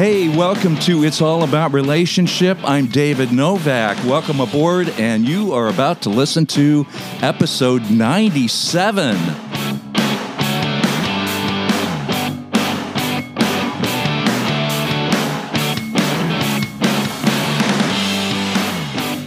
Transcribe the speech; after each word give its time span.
Hey, 0.00 0.34
welcome 0.34 0.76
to 0.76 1.04
It's 1.04 1.20
All 1.20 1.42
About 1.44 1.74
Relationship. 1.74 2.56
I'm 2.64 2.86
David 2.86 3.32
Novak. 3.32 4.02
Welcome 4.06 4.40
aboard, 4.40 4.88
and 4.98 5.28
you 5.28 5.52
are 5.52 5.68
about 5.68 6.00
to 6.04 6.08
listen 6.08 6.46
to 6.46 6.86
episode 7.20 7.90
97. 7.90 9.16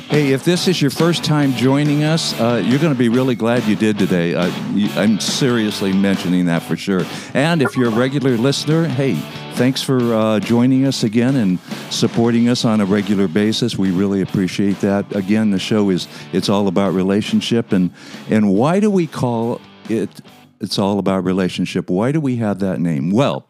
Hey, 0.10 0.32
if 0.32 0.44
this 0.44 0.68
is 0.68 0.82
your 0.82 0.90
first 0.90 1.24
time 1.24 1.54
joining 1.54 2.04
us, 2.04 2.34
uh, 2.40 2.64
you're 2.66 2.80
going 2.80 2.94
to 2.94 2.98
be 2.98 3.10
really 3.10 3.36
glad 3.36 3.64
you 3.66 3.76
did 3.76 4.00
today. 4.00 4.34
Uh, 4.34 4.52
I'm 4.96 5.20
seriously 5.20 5.94
mentioning 5.94 6.46
that 6.48 6.64
for 6.64 6.76
sure. 6.76 7.06
And 7.36 7.62
if 7.62 7.78
you're 7.78 7.90
a 7.90 7.96
regular 7.96 8.38
listener, 8.38 8.88
hey, 8.88 9.22
thanks 9.54 9.84
for 9.84 10.14
uh, 10.14 10.40
joining 10.40 10.86
us 10.86 11.04
again 11.04 11.36
and 11.36 11.60
supporting 11.92 12.50
us 12.50 12.66
on 12.66 12.82
a 12.82 12.86
regular 12.86 13.28
basis. 13.28 13.78
We 13.78 13.92
really 13.92 14.22
appreciate 14.22 14.80
that. 14.82 15.16
Again, 15.16 15.52
the 15.52 15.60
show 15.60 15.90
is 15.90 16.08
it's 16.32 16.50
all 16.50 16.68
about 16.68 16.94
relationship, 16.94 17.72
and 17.72 17.92
and 18.30 18.54
why 18.54 18.80
do 18.80 18.90
we 18.90 19.06
call 19.06 19.62
it? 19.90 20.10
It's 20.60 20.80
all 20.80 20.98
about 20.98 21.24
relationship. 21.24 21.90
Why 21.90 22.12
do 22.12 22.20
we 22.20 22.38
have 22.38 22.60
that 22.60 22.80
name? 22.80 23.12
Well, 23.12 23.48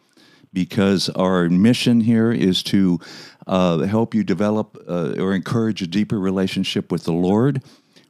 because 0.52 1.10
our 1.10 1.48
mission 1.50 2.02
here 2.02 2.32
is 2.32 2.64
to 2.64 3.00
uh, 3.48 3.80
help 3.80 4.14
you 4.14 4.24
develop 4.24 4.84
uh, 4.88 5.14
or 5.18 5.34
encourage 5.34 5.82
a 5.82 5.88
deeper 5.88 6.20
relationship 6.20 6.92
with 6.92 7.06
the 7.06 7.14
Lord, 7.14 7.64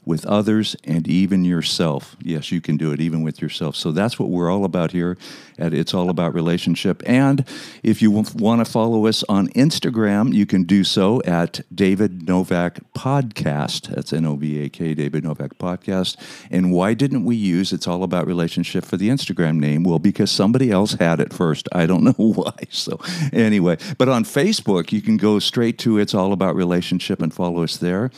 with 0.05 0.25
others, 0.25 0.75
and 0.84 1.07
even 1.07 1.45
yourself. 1.45 2.16
Yes, 2.21 2.51
you 2.51 2.62
can 2.62 2.77
do 2.77 2.91
it 2.91 2.99
even 2.99 3.21
with 3.21 3.41
yourself. 3.41 3.76
So 3.76 3.91
that's 3.91 4.20
what 4.20 4.29
we're 4.29 4.51
all 4.51 4.65
about 4.65 4.91
here 4.91 5.18
at 5.57 5.73
It's 5.73 5.93
All 5.93 6.10
About 6.10 6.34
Relationship. 6.34 7.01
And 7.05 7.45
if 7.84 8.01
you 8.01 8.12
want 8.12 8.65
to 8.65 8.71
follow 8.71 9.05
us 9.07 9.23
on 9.29 9.48
Instagram, 9.49 10.34
you 10.34 10.45
can 10.45 10.63
do 10.63 10.84
so 10.84 11.21
at 11.23 11.62
David 11.73 12.27
Novak 12.27 12.79
Podcast. 12.93 13.93
That's 13.93 14.13
N 14.13 14.26
O 14.26 14.35
V 14.35 14.63
A 14.65 14.70
K, 14.70 14.93
David 14.93 15.23
Novak 15.23 15.57
Podcast. 15.57 16.17
And 16.51 16.71
why 16.71 16.93
didn't 16.93 17.26
we 17.26 17.35
use 17.35 17.71
It's 17.71 17.88
All 17.88 18.04
About 18.04 18.27
Relationship 18.27 18.85
for 18.85 18.98
the 18.98 19.10
Instagram 19.10 19.60
name? 19.60 19.84
Well, 19.84 19.99
because 19.99 20.32
somebody 20.32 20.71
else 20.71 20.93
had 20.93 21.20
it 21.20 21.34
first. 21.34 21.67
I 21.71 21.85
don't 21.85 22.04
know 22.17 22.34
why. 22.34 22.54
So, 22.70 22.99
anyway, 23.32 23.77
but 23.98 24.10
on 24.10 24.23
Facebook, 24.23 24.91
you 24.91 25.01
can 25.01 25.17
go 25.17 25.40
straight 25.40 25.77
to 25.79 25.98
It's 25.98 26.13
All 26.13 26.34
About 26.34 26.55
Relationship 26.55 27.21
and 27.21 27.34
follow 27.34 27.63
us 27.63 27.77
there. 27.77 28.12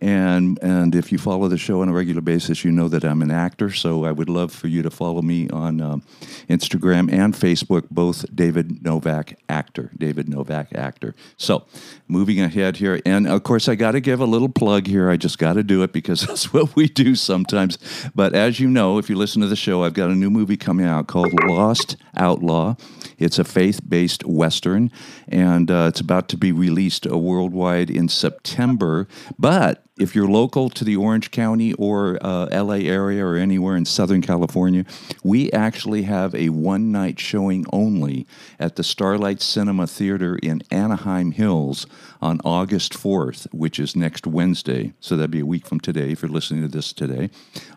And 0.00 0.58
and 0.62 0.94
if 0.94 1.10
you 1.10 1.18
follow 1.18 1.48
the 1.48 1.58
show 1.58 1.82
on 1.82 1.88
a 1.88 1.92
regular 1.92 2.20
basis, 2.20 2.64
you 2.64 2.70
know 2.70 2.88
that 2.88 3.04
I'm 3.04 3.20
an 3.20 3.32
actor. 3.32 3.70
So 3.70 4.04
I 4.04 4.12
would 4.12 4.28
love 4.28 4.52
for 4.52 4.68
you 4.68 4.82
to 4.82 4.90
follow 4.90 5.22
me 5.22 5.48
on 5.48 5.80
um, 5.80 6.02
Instagram 6.48 7.12
and 7.12 7.34
Facebook, 7.34 7.88
both 7.90 8.24
David 8.34 8.84
Novak 8.84 9.38
actor, 9.48 9.90
David 9.98 10.28
Novak 10.28 10.72
actor. 10.74 11.14
So 11.36 11.66
moving 12.06 12.40
ahead 12.40 12.76
here, 12.76 13.00
and 13.04 13.26
of 13.26 13.42
course 13.42 13.68
I 13.68 13.74
got 13.74 13.92
to 13.92 14.00
give 14.00 14.20
a 14.20 14.24
little 14.24 14.48
plug 14.48 14.86
here. 14.86 15.10
I 15.10 15.16
just 15.16 15.38
got 15.38 15.54
to 15.54 15.64
do 15.64 15.82
it 15.82 15.92
because 15.92 16.20
that's 16.26 16.52
what 16.52 16.76
we 16.76 16.88
do 16.88 17.16
sometimes. 17.16 17.78
But 18.14 18.34
as 18.34 18.60
you 18.60 18.68
know, 18.68 18.98
if 18.98 19.10
you 19.10 19.16
listen 19.16 19.42
to 19.42 19.48
the 19.48 19.56
show, 19.56 19.82
I've 19.82 19.94
got 19.94 20.10
a 20.10 20.14
new 20.14 20.30
movie 20.30 20.56
coming 20.56 20.86
out 20.86 21.08
called 21.08 21.32
Lost 21.44 21.96
Outlaw. 22.16 22.76
It's 23.18 23.38
a 23.38 23.44
faith-based 23.44 24.24
western, 24.24 24.92
and 25.26 25.70
uh, 25.72 25.86
it's 25.88 26.00
about 26.00 26.28
to 26.28 26.36
be 26.36 26.52
released 26.52 27.04
worldwide 27.04 27.90
in 27.90 28.08
September. 28.08 29.08
But 29.38 29.84
if 29.98 30.14
you're 30.14 30.28
local 30.28 30.70
to 30.70 30.84
the 30.84 30.96
Orange 30.96 31.30
County 31.30 31.72
or 31.74 32.18
uh, 32.22 32.46
LA 32.52 32.76
area 32.76 33.24
or 33.24 33.36
anywhere 33.36 33.76
in 33.76 33.84
Southern 33.84 34.22
California, 34.22 34.84
we 35.24 35.50
actually 35.52 36.02
have 36.02 36.34
a 36.34 36.48
one 36.50 36.92
night 36.92 37.18
showing 37.18 37.66
only 37.72 38.26
at 38.58 38.76
the 38.76 38.84
Starlight 38.84 39.40
Cinema 39.40 39.86
Theater 39.86 40.38
in 40.42 40.62
Anaheim 40.70 41.32
Hills 41.32 41.86
on 42.22 42.40
August 42.44 42.92
4th, 42.92 43.52
which 43.52 43.78
is 43.78 43.96
next 43.96 44.26
Wednesday. 44.26 44.92
So 45.00 45.16
that'd 45.16 45.30
be 45.30 45.40
a 45.40 45.46
week 45.46 45.66
from 45.66 45.80
today 45.80 46.12
if 46.12 46.22
you're 46.22 46.30
listening 46.30 46.62
to 46.62 46.68
this 46.68 46.92
today, 46.92 47.30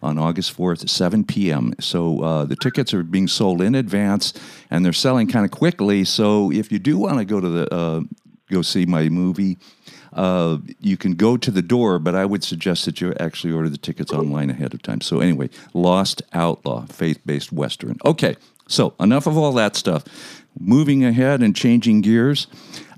on 0.04 0.18
August 0.18 0.56
4th, 0.56 0.88
7 0.88 1.24
p.m. 1.24 1.74
So 1.80 2.22
uh, 2.22 2.46
the 2.46 2.56
tickets 2.56 2.94
are 2.94 3.04
being 3.04 3.28
sold 3.28 3.62
in 3.62 3.76
advance 3.76 4.34
and 4.70 4.86
they're 4.86 4.94
selling 4.94 5.28
kind 5.28 5.46
of 5.46 5.52
quickly. 5.52 6.04
So 6.06 6.52
if 6.52 6.72
you 6.72 6.80
do 6.80 6.98
want 6.98 7.18
to 7.18 7.26
go 7.26 7.40
to 7.40 7.50
the 7.50 7.74
uh, 7.74 8.02
go 8.52 8.62
see 8.62 8.86
my 8.86 9.10
movie, 9.10 9.58
uh, 10.14 10.58
you 10.80 10.98
can 10.98 11.14
go 11.14 11.38
to 11.38 11.52
the 11.52 11.62
door, 11.62 12.00
but 12.00 12.16
I 12.16 12.26
would 12.26 12.44
suggest 12.44 12.86
that 12.86 13.02
you 13.02 13.14
actually 13.20 13.54
order 13.54 13.70
the 13.70 13.78
tickets 13.78 14.12
online 14.12 14.50
ahead 14.50 14.74
of 14.74 14.82
time. 14.82 15.02
So, 15.02 15.20
anyway, 15.20 15.50
Lost 15.74 16.22
Outlaw, 16.34 16.86
faith 16.88 17.20
based 17.26 17.52
Western. 17.52 17.98
Okay, 18.06 18.36
so 18.68 18.94
enough 19.00 19.28
of 19.28 19.38
all 19.38 19.54
that 19.54 19.76
stuff. 19.76 20.04
Moving 20.60 21.06
ahead 21.06 21.42
and 21.42 21.56
changing 21.56 22.02
gears. 22.02 22.48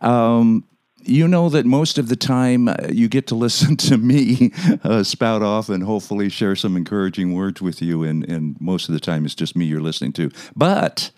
Um, 0.01 0.65
you 1.05 1.27
know 1.27 1.49
that 1.49 1.65
most 1.65 1.97
of 1.97 2.07
the 2.07 2.15
time 2.15 2.69
uh, 2.69 2.75
you 2.89 3.07
get 3.07 3.27
to 3.27 3.35
listen 3.45 3.75
to 3.77 3.97
me 3.97 4.51
uh, 4.83 5.03
spout 5.03 5.41
off 5.41 5.69
and 5.69 5.83
hopefully 5.83 6.29
share 6.29 6.55
some 6.55 6.75
encouraging 6.77 7.33
words 7.33 7.61
with 7.61 7.81
you, 7.81 8.03
and, 8.03 8.23
and 8.29 8.59
most 8.59 8.89
of 8.89 8.93
the 8.93 8.99
time 8.99 9.25
it's 9.25 9.35
just 9.35 9.55
me 9.55 9.65
you're 9.65 9.81
listening 9.81 10.13
to. 10.13 10.31
But 10.55 11.11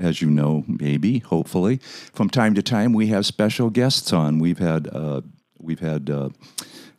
as 0.00 0.20
you 0.20 0.28
know, 0.28 0.64
maybe, 0.66 1.20
hopefully, 1.20 1.78
from 2.12 2.28
time 2.28 2.54
to 2.54 2.62
time 2.62 2.92
we 2.92 3.08
have 3.08 3.26
special 3.26 3.70
guests 3.70 4.12
on. 4.12 4.38
We've 4.38 4.58
had 4.58 4.88
uh, 4.88 5.22
we've 5.64 5.80
had 5.80 6.10
uh, 6.10 6.30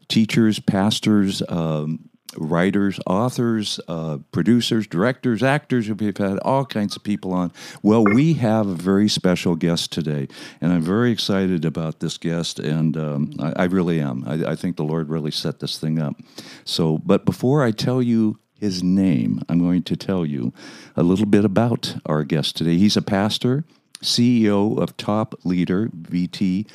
teachers, 0.08 0.59
pastors, 0.59 1.42
um, 1.50 2.09
writers, 2.38 3.00
authors, 3.08 3.80
uh, 3.88 4.18
producers, 4.31 4.88
directors, 4.88 5.44
actors. 5.44 5.90
We've 5.90 6.18
had 6.18 6.40
all 6.40 6.66
kinds 6.66 6.96
of 6.96 7.03
people 7.03 7.34
on. 7.34 7.52
Well, 7.81 8.03
we 8.03 8.34
have 8.34 8.68
a 8.68 8.76
very 8.76 9.08
special 9.08 9.56
guest 9.56 9.92
today, 9.92 10.28
and 10.62 10.74
I'm 10.74 10.81
very 10.81 11.12
excited 11.12 11.66
about 11.66 12.00
this 12.00 12.18
guest, 12.18 12.59
and 12.59 12.98
um, 12.98 13.34
I, 13.40 13.64
I, 13.64 13.64
really 13.66 14.02
am. 14.02 14.24
I, 14.28 14.52
I 14.52 14.56
think 14.56 14.76
the 14.76 14.84
Lord 14.84 15.09
really 15.09 15.32
set 15.32 15.59
this 15.59 15.78
thing 15.78 16.00
up. 16.00 16.16
So, 16.64 16.97
but 17.00 17.26
before 17.26 17.64
I 17.64 17.72
tell 17.72 18.02
you 18.02 18.40
his 18.59 18.84
name, 18.84 19.42
I'm 19.50 19.59
going 19.59 19.84
to 19.84 19.96
tell 19.96 20.26
you 20.26 20.53
a 20.96 21.03
little 21.03 21.26
bit 21.26 21.46
about 21.46 21.96
our 22.06 22.24
guest 22.24 22.56
today. 22.56 22.78
He's 22.78 22.97
a 22.97 23.02
pastor, 23.02 23.66
CEO 24.02 24.78
of 24.80 24.96
Top 24.97 25.36
Leader 25.44 25.90
VT. 25.90 26.68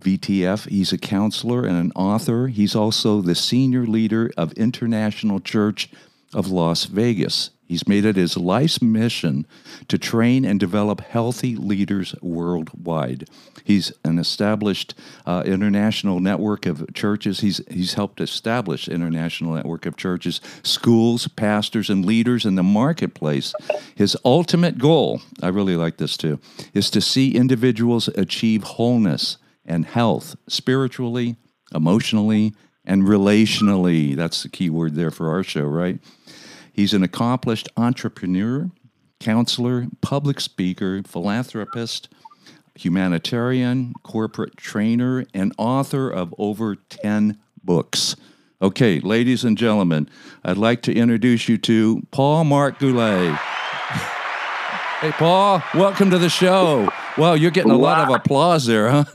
VTF. 0.00 0.68
He's 0.68 0.92
a 0.92 0.98
counselor 0.98 1.64
and 1.64 1.76
an 1.76 1.92
author. 1.94 2.48
He's 2.48 2.74
also 2.74 3.20
the 3.20 3.34
senior 3.34 3.86
leader 3.86 4.30
of 4.36 4.52
International 4.52 5.40
Church 5.40 5.90
of 6.34 6.50
Las 6.50 6.84
Vegas. 6.84 7.50
He's 7.68 7.86
made 7.86 8.06
it 8.06 8.16
his 8.16 8.38
life's 8.38 8.80
mission 8.80 9.46
to 9.88 9.98
train 9.98 10.46
and 10.46 10.58
develop 10.58 11.02
healthy 11.02 11.54
leaders 11.54 12.14
worldwide. 12.22 13.28
He's 13.62 13.92
an 14.04 14.18
established 14.18 14.94
uh, 15.26 15.42
international 15.44 16.18
network 16.18 16.64
of 16.64 16.94
churches. 16.94 17.40
He's, 17.40 17.60
he's 17.70 17.92
helped 17.92 18.22
establish 18.22 18.88
international 18.88 19.52
network 19.52 19.84
of 19.84 19.98
churches, 19.98 20.40
schools, 20.62 21.28
pastors, 21.28 21.90
and 21.90 22.06
leaders 22.06 22.46
in 22.46 22.54
the 22.54 22.62
marketplace. 22.62 23.52
His 23.94 24.16
ultimate 24.24 24.78
goal, 24.78 25.20
I 25.42 25.48
really 25.48 25.76
like 25.76 25.98
this 25.98 26.16
too, 26.16 26.40
is 26.72 26.88
to 26.90 27.02
see 27.02 27.36
individuals 27.36 28.08
achieve 28.08 28.62
wholeness 28.62 29.36
and 29.68 29.84
health 29.84 30.34
spiritually, 30.48 31.36
emotionally, 31.72 32.54
and 32.84 33.02
relationally. 33.04 34.16
That's 34.16 34.42
the 34.42 34.48
key 34.48 34.70
word 34.70 34.94
there 34.94 35.12
for 35.12 35.28
our 35.28 35.44
show, 35.44 35.64
right? 35.64 36.00
He's 36.72 36.94
an 36.94 37.02
accomplished 37.04 37.68
entrepreneur, 37.76 38.70
counselor, 39.20 39.86
public 40.00 40.40
speaker, 40.40 41.02
philanthropist, 41.06 42.08
humanitarian, 42.74 43.92
corporate 44.02 44.56
trainer, 44.56 45.26
and 45.34 45.52
author 45.58 46.08
of 46.08 46.34
over 46.38 46.76
10 46.76 47.38
books. 47.62 48.16
Okay, 48.62 49.00
ladies 49.00 49.44
and 49.44 49.58
gentlemen, 49.58 50.08
I'd 50.44 50.56
like 50.56 50.82
to 50.82 50.94
introduce 50.94 51.48
you 51.48 51.58
to 51.58 52.02
Paul 52.10 52.44
Mark 52.44 52.78
Goulet. 52.78 53.38
Hey, 55.00 55.12
Paul, 55.12 55.62
welcome 55.74 56.10
to 56.10 56.18
the 56.18 56.28
show. 56.28 56.88
Well, 57.16 57.36
you're 57.36 57.50
getting 57.50 57.70
a 57.70 57.78
wow. 57.78 57.90
lot 57.90 58.08
of 58.08 58.14
applause 58.14 58.66
there, 58.66 58.90
huh? 58.90 59.04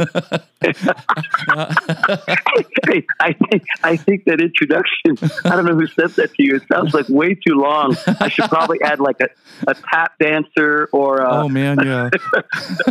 I 3.20 3.34
think 3.34 3.66
I 3.84 3.98
think 3.98 4.24
that 4.26 4.40
introduction. 4.40 5.18
I 5.46 5.56
don't 5.56 5.66
know 5.66 5.76
who 5.76 5.88
said 5.88 6.12
that 6.12 6.34
to 6.36 6.44
you. 6.44 6.56
It 6.56 6.64
sounds 6.72 6.94
like 6.94 7.08
way 7.10 7.36
too 7.36 7.56
long. 7.56 7.96
I 8.20 8.30
should 8.30 8.50
probably 8.50 8.82
add 8.82 9.00
like 9.00 9.18
a, 9.20 9.28
a 9.68 9.74
tap 9.74 10.18
dancer 10.20 10.90
or. 10.92 11.20
A, 11.20 11.44
oh 11.44 11.50
man, 11.50 11.78
yeah. 11.84 12.10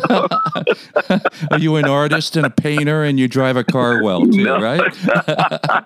Are 1.50 1.59
you 1.59 1.77
an 1.77 1.87
artist 1.87 2.37
and 2.37 2.44
a 2.44 2.50
painter, 2.50 3.05
and 3.05 3.19
you 3.19 3.29
drive 3.29 3.56
a 3.56 3.65
car 3.65 4.03
well 4.03 4.27
too, 4.27 4.44
no. 4.44 4.61
right? 4.61 4.81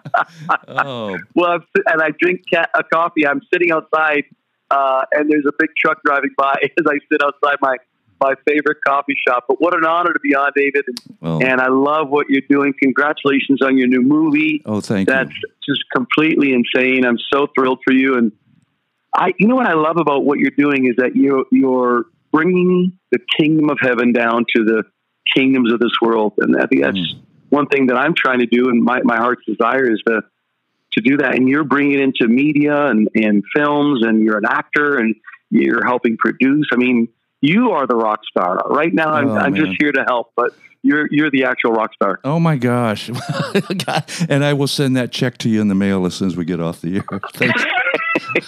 oh. 0.69 1.19
Well, 1.35 1.61
and 1.87 2.03
I 2.03 2.11
drink 2.19 2.43
a 2.53 2.85
coffee. 2.85 3.26
I'm 3.26 3.43
sitting 3.53 3.70
outside, 3.70 4.25
uh, 4.70 5.02
and 5.12 5.30
there's 5.30 5.46
a 5.46 5.52
big 5.58 5.70
truck 5.76 5.98
driving 6.04 6.30
by 6.36 6.54
as 6.62 6.84
I 6.86 6.98
sit 7.10 7.22
outside 7.22 7.56
my 7.60 7.76
my 8.20 8.34
favorite 8.48 8.78
coffee 8.86 9.16
shop. 9.28 9.44
But 9.46 9.60
what 9.60 9.76
an 9.76 9.84
honor 9.84 10.12
to 10.12 10.20
be 10.20 10.34
on, 10.34 10.50
David. 10.56 10.84
And, 10.86 11.16
well, 11.20 11.44
and 11.44 11.60
I 11.60 11.68
love 11.68 12.08
what 12.08 12.30
you're 12.30 12.40
doing. 12.48 12.72
Congratulations 12.82 13.60
on 13.60 13.76
your 13.76 13.88
new 13.88 14.00
movie. 14.00 14.62
Oh, 14.64 14.80
thank 14.80 15.06
That's 15.06 15.28
you. 15.28 15.34
That's 15.42 15.66
just 15.66 15.84
completely 15.94 16.54
insane. 16.54 17.04
I'm 17.04 17.18
so 17.30 17.46
thrilled 17.54 17.80
for 17.84 17.92
you. 17.92 18.16
And 18.16 18.32
I, 19.14 19.34
you 19.38 19.46
know 19.46 19.56
what 19.56 19.66
I 19.66 19.74
love 19.74 19.98
about 19.98 20.24
what 20.24 20.38
you're 20.38 20.50
doing 20.50 20.86
is 20.86 20.96
that 20.96 21.14
you're 21.14 21.44
you're 21.52 22.06
bringing 22.32 22.98
the 23.12 23.19
kingdom 23.38 23.70
of 23.70 23.78
heaven 23.80 24.12
down 24.12 24.44
to 24.54 24.64
the 24.64 24.84
kingdoms 25.34 25.72
of 25.72 25.80
this 25.80 25.92
world. 26.00 26.34
And 26.38 26.56
I 26.56 26.66
think 26.66 26.82
that's 26.82 26.96
mm. 26.96 27.20
one 27.50 27.66
thing 27.66 27.86
that 27.86 27.96
I'm 27.96 28.14
trying 28.14 28.40
to 28.40 28.46
do, 28.46 28.69
and 28.69 28.82
my, 28.82 29.00
my 29.02 29.16
heart's 29.16 29.44
desire 29.46 29.90
is 29.90 30.02
to 30.06 30.22
to 30.96 31.02
do 31.02 31.19
that. 31.19 31.34
And 31.34 31.48
you're 31.48 31.64
bringing 31.64 31.94
it 31.94 32.00
into 32.00 32.28
media 32.28 32.87
and, 32.87 33.08
and 33.14 33.43
films, 33.54 34.04
and 34.04 34.22
you're 34.22 34.38
an 34.38 34.46
actor, 34.48 34.96
and 34.96 35.14
you're 35.50 35.84
helping 35.84 36.16
produce. 36.16 36.69
I 36.72 36.76
mean, 36.76 37.08
you 37.40 37.72
are 37.72 37.87
the 37.87 37.96
rock 37.96 38.20
star. 38.28 38.62
Right 38.69 38.93
now, 38.93 39.10
I'm, 39.10 39.28
oh, 39.28 39.37
I'm 39.37 39.54
just 39.54 39.72
here 39.78 39.93
to 39.93 40.04
help, 40.04 40.32
but 40.37 40.52
you're 40.82 41.08
you're 41.10 41.31
the 41.31 41.44
actual 41.44 41.72
rock 41.72 41.93
star. 41.94 42.20
Oh 42.25 42.38
my 42.38 42.56
gosh! 42.56 43.08
and 44.28 44.44
I 44.44 44.52
will 44.52 44.69
send 44.69 44.96
that 44.96 45.10
check 45.10 45.38
to 45.38 45.48
you 45.48 45.60
in 45.60 45.69
the 45.69 45.75
mail 45.75 46.06
as 46.06 46.14
soon 46.14 46.28
as 46.28 46.37
we 46.37 46.44
get 46.44 46.60
off 46.60 46.81
the 46.81 46.96
air. 46.96 47.20
Thanks. 47.34 47.64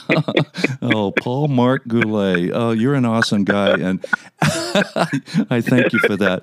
oh, 0.82 1.12
Paul 1.12 1.48
Mark 1.48 1.86
Goulet. 1.86 2.50
Oh, 2.52 2.70
you're 2.70 2.94
an 2.94 3.04
awesome 3.04 3.44
guy, 3.44 3.72
and 3.72 4.04
I 4.40 5.60
thank 5.60 5.92
you 5.92 5.98
for 5.98 6.16
that. 6.16 6.42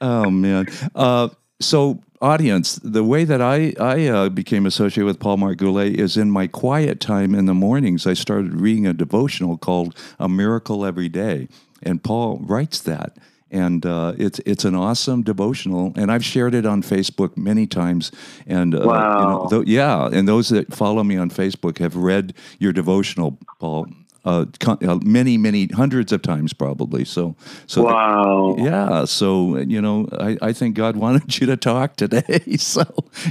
Oh 0.00 0.30
man. 0.30 0.66
Uh, 0.94 1.28
so, 1.60 2.00
audience, 2.20 2.76
the 2.76 3.04
way 3.04 3.24
that 3.24 3.40
I 3.40 3.74
I 3.80 4.06
uh, 4.06 4.28
became 4.28 4.66
associated 4.66 5.06
with 5.06 5.20
Paul 5.20 5.38
Mark 5.38 5.58
Goulet 5.58 5.98
is 5.98 6.16
in 6.16 6.30
my 6.30 6.46
quiet 6.46 7.00
time 7.00 7.34
in 7.34 7.46
the 7.46 7.54
mornings. 7.54 8.06
I 8.06 8.14
started 8.14 8.54
reading 8.54 8.86
a 8.86 8.92
devotional 8.92 9.56
called 9.56 9.96
"A 10.18 10.28
Miracle 10.28 10.84
Every 10.84 11.08
Day," 11.08 11.48
and 11.82 12.02
Paul 12.02 12.38
writes 12.38 12.80
that 12.82 13.16
and 13.50 13.86
uh, 13.86 14.12
it's 14.18 14.40
it's 14.40 14.64
an 14.64 14.74
awesome 14.74 15.22
devotional, 15.22 15.92
and 15.96 16.12
I've 16.12 16.24
shared 16.24 16.54
it 16.54 16.66
on 16.66 16.82
Facebook 16.82 17.36
many 17.36 17.66
times. 17.66 18.12
And 18.46 18.74
uh, 18.74 18.82
wow, 18.84 19.20
you 19.20 19.26
know, 19.26 19.48
th- 19.64 19.68
yeah, 19.68 20.08
and 20.12 20.28
those 20.28 20.48
that 20.50 20.74
follow 20.74 21.02
me 21.02 21.16
on 21.16 21.30
Facebook 21.30 21.78
have 21.78 21.96
read 21.96 22.34
your 22.58 22.72
devotional, 22.72 23.38
Paul. 23.58 23.88
Uh, 24.24 24.44
uh, 24.66 24.98
many, 25.02 25.38
many 25.38 25.66
hundreds 25.68 26.12
of 26.12 26.20
times, 26.20 26.52
probably. 26.52 27.04
So, 27.04 27.34
so 27.66 27.84
wow, 27.84 28.56
yeah. 28.58 29.04
So, 29.06 29.58
you 29.58 29.80
know, 29.80 30.08
I, 30.12 30.36
I 30.42 30.52
think 30.52 30.76
God 30.76 30.96
wanted 31.04 31.38
you 31.40 31.46
to 31.46 31.56
talk 31.56 31.96
today. 31.96 32.40
so, 32.58 32.82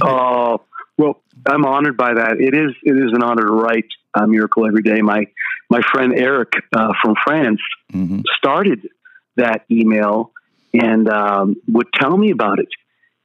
oh, 0.02 0.60
well, 0.96 1.22
I'm 1.46 1.64
honored 1.64 1.96
by 1.96 2.14
that. 2.14 2.40
It 2.40 2.54
is, 2.54 2.74
it 2.82 2.96
is 2.96 3.12
an 3.12 3.22
honor 3.22 3.46
to 3.46 3.52
write 3.52 3.86
a 4.14 4.26
miracle 4.26 4.66
every 4.66 4.82
day. 4.82 5.00
My, 5.00 5.26
my 5.70 5.80
friend 5.92 6.14
Eric 6.16 6.52
uh, 6.74 6.92
from 7.02 7.14
France 7.24 7.60
mm-hmm. 7.92 8.20
started 8.38 8.88
that 9.36 9.64
email 9.70 10.32
and 10.74 11.08
um, 11.08 11.56
would 11.68 11.92
tell 11.94 12.16
me 12.16 12.30
about 12.30 12.58
it. 12.58 12.68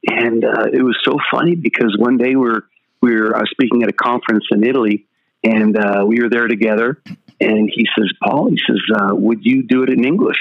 And 0.06 0.44
uh, 0.44 0.66
it 0.72 0.82
was 0.82 0.98
so 1.02 1.18
funny 1.30 1.54
because 1.54 1.96
one 1.98 2.18
day 2.18 2.36
we 2.36 2.48
were 2.48 2.66
we 3.00 3.14
were 3.14 3.36
I 3.36 3.40
was 3.40 3.50
speaking 3.50 3.82
at 3.82 3.88
a 3.88 3.92
conference 3.92 4.44
in 4.50 4.64
Italy, 4.64 5.06
and 5.42 5.76
uh, 5.76 6.04
we 6.06 6.20
were 6.22 6.28
there 6.28 6.48
together. 6.48 7.00
And 7.40 7.70
he 7.72 7.86
says, 7.98 8.10
"Paul," 8.22 8.50
he 8.50 8.58
says, 8.66 8.80
uh, 8.94 9.14
"Would 9.14 9.40
you 9.42 9.62
do 9.62 9.82
it 9.82 9.90
in 9.90 10.04
English?" 10.04 10.38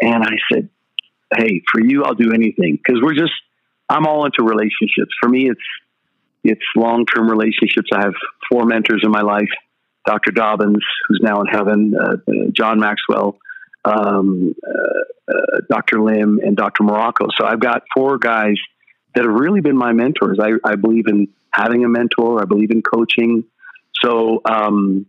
And 0.00 0.22
I 0.22 0.36
said, 0.52 0.68
"Hey, 1.36 1.62
for 1.70 1.80
you, 1.80 2.04
I'll 2.04 2.14
do 2.14 2.32
anything 2.32 2.76
because 2.76 3.00
we're 3.02 3.14
just 3.14 3.32
I'm 3.88 4.06
all 4.06 4.24
into 4.24 4.42
relationships. 4.42 5.14
For 5.20 5.28
me, 5.28 5.48
it's 5.50 5.60
it's 6.44 6.64
long 6.76 7.06
term 7.06 7.28
relationships. 7.28 7.90
I 7.92 8.00
have 8.02 8.14
four 8.50 8.64
mentors 8.64 9.02
in 9.04 9.10
my 9.10 9.22
life: 9.22 9.50
Dr. 10.06 10.32
Dobbins, 10.32 10.84
who's 11.08 11.20
now 11.22 11.40
in 11.40 11.46
heaven, 11.46 11.94
uh, 11.98 12.12
uh, 12.12 12.32
John 12.52 12.80
Maxwell, 12.80 13.38
um, 13.84 14.54
uh, 14.66 15.32
uh, 15.32 15.60
Dr. 15.68 16.00
Lim, 16.00 16.40
and 16.42 16.56
Dr. 16.56 16.84
Morocco. 16.84 17.26
So 17.36 17.44
I've 17.44 17.60
got 17.60 17.82
four 17.94 18.18
guys 18.18 18.56
that 19.14 19.24
have 19.24 19.34
really 19.34 19.60
been 19.60 19.76
my 19.76 19.92
mentors. 19.92 20.38
I, 20.40 20.52
I 20.64 20.76
believe 20.76 21.06
in 21.08 21.28
having 21.50 21.84
a 21.84 21.88
mentor. 21.88 22.40
I 22.42 22.44
believe 22.44 22.70
in 22.70 22.82
coaching. 22.82 23.44
So, 24.02 24.42
um, 24.44 25.06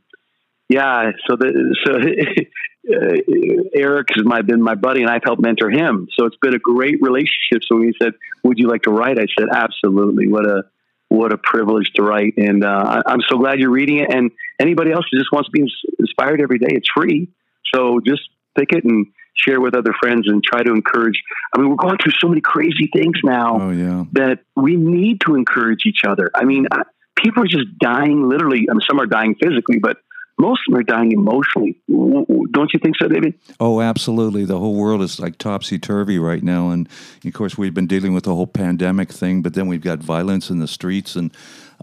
yeah, 0.70 1.12
so 1.28 1.38
the, 1.38 1.76
so 1.86 1.94
uh, 2.94 3.70
Eric 3.74 4.10
has 4.16 4.26
my, 4.26 4.42
been 4.42 4.62
my 4.62 4.76
buddy, 4.76 5.02
and 5.02 5.10
I've 5.10 5.24
helped 5.24 5.42
mentor 5.42 5.70
him. 5.70 6.08
So 6.18 6.26
it's 6.26 6.38
been 6.42 6.54
a 6.54 6.60
great 6.60 7.02
relationship. 7.02 7.62
So 7.68 7.78
when 7.78 7.88
he 7.88 7.94
said, 8.02 8.14
"Would 8.44 8.60
you 8.60 8.68
like 8.68 8.84
to 8.84 8.92
write?" 8.92 9.18
I 9.18 9.28
said, 9.38 9.48
"Absolutely." 9.52 10.28
What 10.28 10.46
a 10.46 10.64
what 11.10 11.32
a 11.32 11.38
privilege 11.38 11.92
to 11.96 12.04
write, 12.04 12.34
and 12.38 12.66
uh, 12.66 13.02
I, 13.08 13.14
am 13.14 13.22
so 13.30 13.38
glad 13.38 13.60
you're 13.60 13.72
reading 13.72 14.00
it. 14.00 14.14
And 14.14 14.32
anybody 14.60 14.92
else 14.92 15.06
who 15.10 15.18
just 15.18 15.32
wants 15.32 15.48
to 15.48 15.52
be 15.52 15.66
inspired 16.00 16.42
every 16.42 16.60
day, 16.60 16.68
it's 16.70 16.90
free. 16.94 17.30
So 17.74 18.02
just 18.06 18.24
pick 18.58 18.74
it 18.74 18.84
and 18.84 19.08
share 19.34 19.62
with 19.62 19.74
other 19.76 19.94
friends 19.98 20.28
and 20.28 20.44
try 20.44 20.64
to 20.64 20.72
encourage. 20.72 21.22
I 21.54 21.60
mean, 21.60 21.70
we're 21.70 21.76
going 21.76 21.98
through 22.04 22.14
so 22.20 22.28
many 22.28 22.42
crazy 22.42 22.90
things 22.94 23.20
now 23.24 23.60
oh, 23.62 23.70
yeah. 23.70 24.04
that 24.14 24.40
we 24.56 24.76
need 24.76 25.22
to 25.22 25.36
encourage 25.36 25.86
each 25.86 26.02
other. 26.06 26.30
I 26.36 26.44
mean, 26.44 26.68
people 27.16 27.44
are 27.44 27.48
just 27.48 27.78
dying 27.80 28.28
literally. 28.28 28.68
I 28.70 28.74
mean, 28.74 28.82
some 28.88 29.00
are 29.00 29.06
dying 29.06 29.36
physically, 29.42 29.80
but 29.80 29.98
most 30.38 30.62
of 30.68 30.74
them 30.74 30.80
are 30.80 30.84
dying 30.84 31.12
emotionally. 31.12 31.76
Don't 31.88 32.72
you 32.74 32.80
think 32.80 32.96
so, 32.98 33.08
David? 33.08 33.34
Oh, 33.60 33.82
absolutely. 33.82 34.46
The 34.46 34.60
whole 34.60 34.76
world 34.76 35.02
is 35.02 35.20
like 35.20 35.38
topsy 35.38 35.80
turvy 35.80 36.20
right 36.20 36.44
now. 36.44 36.70
And 36.70 36.88
of 37.26 37.34
course, 37.34 37.58
we've 37.58 37.74
been 37.74 37.88
dealing 37.88 38.14
with 38.14 38.26
the 38.26 38.36
whole 38.36 38.48
pandemic 38.48 39.12
thing, 39.12 39.42
but 39.42 39.56
then 39.56 39.68
we've 39.68 39.82
got 39.82 40.00
violence 40.00 40.50
in 40.50 40.60
the 40.60 40.68
streets 40.68 41.16
and 41.16 41.32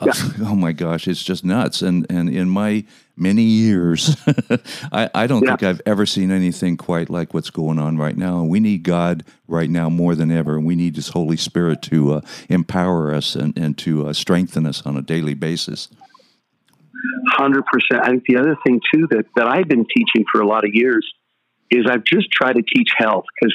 yeah. 0.02 0.12
oh 0.40 0.54
my 0.54 0.72
gosh, 0.72 1.06
it's 1.08 1.22
just 1.22 1.44
nuts. 1.44 1.82
And 1.82 2.06
and 2.10 2.28
in 2.28 2.48
my 2.48 2.84
many 3.16 3.42
years, 3.42 4.16
I, 4.92 5.10
I 5.14 5.26
don't 5.26 5.42
yeah. 5.42 5.50
think 5.50 5.62
I've 5.62 5.82
ever 5.86 6.06
seen 6.06 6.30
anything 6.30 6.76
quite 6.76 7.10
like 7.10 7.34
what's 7.34 7.50
going 7.50 7.78
on 7.78 7.96
right 7.96 8.16
now. 8.16 8.40
And 8.40 8.50
We 8.50 8.60
need 8.60 8.82
God 8.82 9.24
right 9.46 9.70
now 9.70 9.88
more 9.88 10.14
than 10.14 10.30
ever. 10.30 10.56
And 10.56 10.66
we 10.66 10.74
need 10.74 10.96
His 10.96 11.08
Holy 11.08 11.36
Spirit 11.36 11.82
to 11.82 12.14
uh, 12.14 12.20
empower 12.48 13.14
us 13.14 13.34
and, 13.34 13.56
and 13.56 13.76
to 13.78 14.08
uh, 14.08 14.12
strengthen 14.12 14.66
us 14.66 14.84
on 14.84 14.96
a 14.96 15.02
daily 15.02 15.34
basis. 15.34 15.88
Hundred 17.32 17.64
percent. 17.66 18.02
I 18.02 18.10
think 18.10 18.24
the 18.26 18.36
other 18.36 18.56
thing 18.66 18.80
too 18.92 19.06
that 19.10 19.26
that 19.36 19.46
I've 19.46 19.68
been 19.68 19.84
teaching 19.84 20.24
for 20.30 20.40
a 20.40 20.46
lot 20.46 20.64
of 20.64 20.70
years 20.72 21.06
is 21.70 21.86
I've 21.88 22.04
just 22.04 22.30
tried 22.30 22.54
to 22.54 22.62
teach 22.62 22.90
health 22.96 23.24
because 23.34 23.54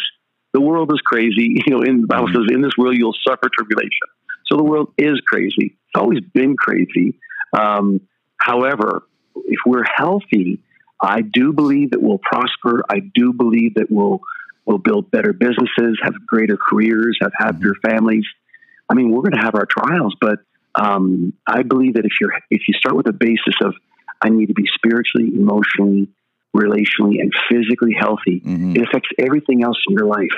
the 0.54 0.62
world 0.62 0.92
is 0.94 1.02
crazy. 1.02 1.62
You 1.68 1.76
know, 1.76 1.82
in 1.82 2.02
the 2.02 2.08
Bible 2.08 2.28
mm-hmm. 2.28 2.44
says, 2.44 2.48
"In 2.54 2.62
this 2.62 2.78
world 2.78 2.96
you'll 2.98 3.16
suffer 3.28 3.50
tribulation." 3.54 4.08
So 4.46 4.58
the 4.58 4.64
world 4.64 4.94
is 4.98 5.22
crazy. 5.28 5.78
It's 5.88 5.96
always 5.96 6.22
been 6.22 6.56
crazy. 6.58 7.20
Um, 7.58 8.02
however, 8.38 9.04
if 9.36 9.60
we're 9.66 9.86
healthy, 9.96 10.60
I 11.02 11.22
do 11.22 11.54
believe 11.54 11.92
that 11.92 12.02
we'll 12.02 12.20
prosper. 12.20 12.84
I 12.90 13.00
do 13.00 13.32
believe 13.34 13.76
that 13.76 13.88
we'll 13.90 14.22
we'll 14.66 14.80
build 14.80 15.10
better 15.12 15.34
businesses, 15.34 16.00
have 16.04 16.14
greater 16.28 16.58
careers, 16.58 17.18
have 17.22 17.32
happier 17.38 17.74
families. 17.84 18.26
I 18.90 18.96
mean, 18.96 19.12
we're 19.12 19.22
going 19.22 19.34
to 19.34 19.42
have 19.42 19.56
our 19.56 19.66
trials, 19.66 20.16
but 20.20 20.40
um, 20.76 21.34
I 21.48 21.64
believe 21.64 21.96
that 21.96 22.06
if 22.06 22.14
you're 22.22 22.34
if 22.50 22.68
you 22.68 22.74
start 22.76 22.96
with 22.96 23.08
a 23.08 23.14
basis 23.14 23.56
of 23.62 23.74
I 24.22 24.30
need 24.30 24.48
to 24.48 24.54
be 24.54 24.66
spiritually, 24.76 25.32
emotionally, 25.34 26.10
relationally, 26.56 27.22
and 27.22 27.32
physically 27.50 27.96
healthy, 27.98 28.42
mm-hmm. 28.42 28.76
it 28.76 28.88
affects 28.88 29.10
everything 29.18 29.64
else 29.64 29.78
in 29.88 29.96
your 29.96 30.08
life. 30.08 30.36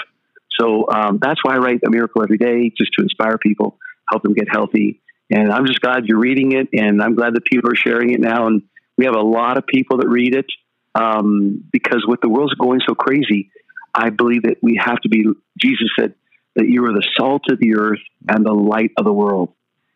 So 0.59 0.87
um, 0.91 1.19
that's 1.21 1.43
why 1.43 1.55
I 1.55 1.57
write 1.57 1.79
a 1.85 1.89
miracle 1.89 2.21
every 2.21 2.37
day, 2.37 2.71
just 2.77 2.91
to 2.97 3.03
inspire 3.03 3.37
people 3.37 3.77
help 4.11 4.23
them 4.23 4.33
get 4.33 4.47
healthy. 4.51 5.01
And 5.29 5.51
I'm 5.51 5.65
just 5.65 5.79
glad 5.79 6.05
you're 6.05 6.19
reading 6.19 6.51
it, 6.51 6.67
and 6.73 7.01
I'm 7.01 7.15
glad 7.15 7.35
that 7.35 7.45
people 7.45 7.71
are 7.71 7.75
sharing 7.75 8.11
it 8.11 8.19
now. 8.19 8.47
And 8.47 8.63
we 8.97 9.05
have 9.05 9.15
a 9.15 9.21
lot 9.21 9.57
of 9.57 9.65
people 9.65 9.97
that 9.97 10.07
read 10.07 10.35
it 10.35 10.45
um, 10.93 11.63
because 11.71 12.03
with 12.05 12.19
the 12.21 12.29
world's 12.29 12.53
going 12.55 12.81
so 12.85 12.93
crazy, 12.93 13.49
I 13.95 14.09
believe 14.09 14.43
that 14.43 14.57
we 14.61 14.79
have 14.83 14.99
to 15.01 15.09
be. 15.09 15.25
Jesus 15.57 15.89
said 15.97 16.15
that 16.55 16.67
you 16.67 16.83
are 16.85 16.93
the 16.93 17.07
salt 17.17 17.43
of 17.49 17.59
the 17.59 17.75
earth 17.75 18.01
and 18.27 18.45
the 18.45 18.53
light 18.53 18.91
of 18.97 19.05
the 19.05 19.13
world. 19.13 19.53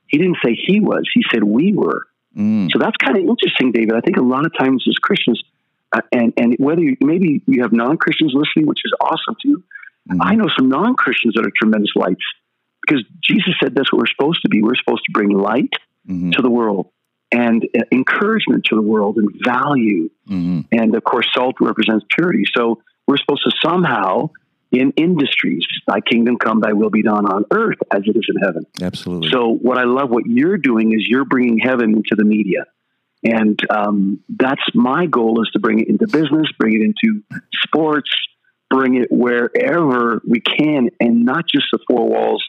He 0.08 0.18
didn't 0.18 0.38
say 0.44 0.56
he 0.56 0.80
was; 0.80 1.08
he 1.14 1.24
said 1.32 1.44
we 1.44 1.74
were. 1.74 2.08
Mm. 2.38 2.70
So 2.72 2.80
that's 2.80 2.98
kind 2.98 3.18
of 3.18 3.24
interesting, 3.24 3.72
David. 3.72 3.94
I 3.96 4.02
think 4.02 4.18
a 4.18 4.22
lot 4.22 4.46
of 4.46 4.52
times 4.58 4.86
as 4.88 4.96
Christians, 4.96 5.42
uh, 5.94 6.02
and 6.12 6.34
and 6.38 6.56
whether 6.60 6.82
you, 6.82 6.98
maybe 7.02 7.42
you 7.46 7.62
have 7.64 7.72
non 7.72 7.98
Christians 7.98 8.34
listening, 8.36 8.68
which 8.68 8.82
is 8.84 8.94
awesome 9.00 9.36
too. 9.42 9.64
Mm. 10.10 10.18
I 10.22 10.36
know 10.36 10.48
some 10.58 10.70
non 10.70 10.96
Christians 10.96 11.36
that 11.36 11.46
are 11.46 11.52
tremendous 11.56 11.92
lights 11.96 12.24
because 12.86 13.04
Jesus 13.24 13.54
said 13.62 13.74
that's 13.74 13.92
what 13.92 14.00
we're 14.00 14.08
supposed 14.08 14.42
to 14.44 14.50
be. 14.50 14.62
We're 14.62 14.76
supposed 14.76 15.04
to 15.06 15.12
bring 15.12 15.30
light 15.30 15.74
mm-hmm. 16.08 16.32
to 16.32 16.42
the 16.42 16.50
world 16.50 16.92
and 17.32 17.68
uh, 17.78 17.82
encouragement 17.92 18.66
to 18.66 18.76
the 18.76 18.82
world 18.82 19.18
and 19.18 19.30
value. 19.44 20.10
Mm-hmm. 20.30 20.62
And 20.72 20.96
of 20.96 21.04
course, 21.04 21.28
salt 21.34 21.56
represents 21.60 22.06
purity. 22.10 22.44
So 22.56 22.82
we're 23.08 23.18
supposed 23.18 23.44
to 23.44 23.52
somehow, 23.64 24.30
in 24.72 24.92
industries, 24.98 25.66
thy 25.88 26.02
kingdom 26.02 26.38
come, 26.38 26.60
thy 26.60 26.74
will 26.74 26.90
be 26.90 27.04
done 27.04 27.26
on 27.26 27.46
earth 27.52 27.78
as 27.92 28.02
it 28.06 28.16
is 28.16 28.26
in 28.28 28.42
heaven. 28.42 28.66
Absolutely. 28.82 29.30
So 29.32 29.50
what 29.50 29.78
I 29.78 29.84
love 29.84 30.10
what 30.10 30.26
you're 30.26 30.58
doing 30.58 30.94
is 30.94 31.06
you're 31.08 31.26
bringing 31.26 31.60
heaven 31.60 31.92
into 31.96 32.16
the 32.16 32.26
media. 32.26 32.66
And 33.24 33.60
um, 33.72 34.20
that's 34.30 34.62
my 34.74 35.08
goal 35.08 35.42
is 35.42 35.50
to 35.54 35.60
bring 35.60 35.80
it 35.80 35.88
into 35.88 36.06
business, 36.08 36.48
bring 36.60 36.76
it 36.76 36.82
into 36.82 37.24
sports, 37.64 38.10
bring 38.70 38.96
it 38.96 39.08
wherever 39.10 40.22
we 40.28 40.42
can, 40.42 40.90
and 41.00 41.26
not 41.26 41.46
just 41.48 41.66
the 41.72 41.80
four 41.90 42.08
walls 42.08 42.44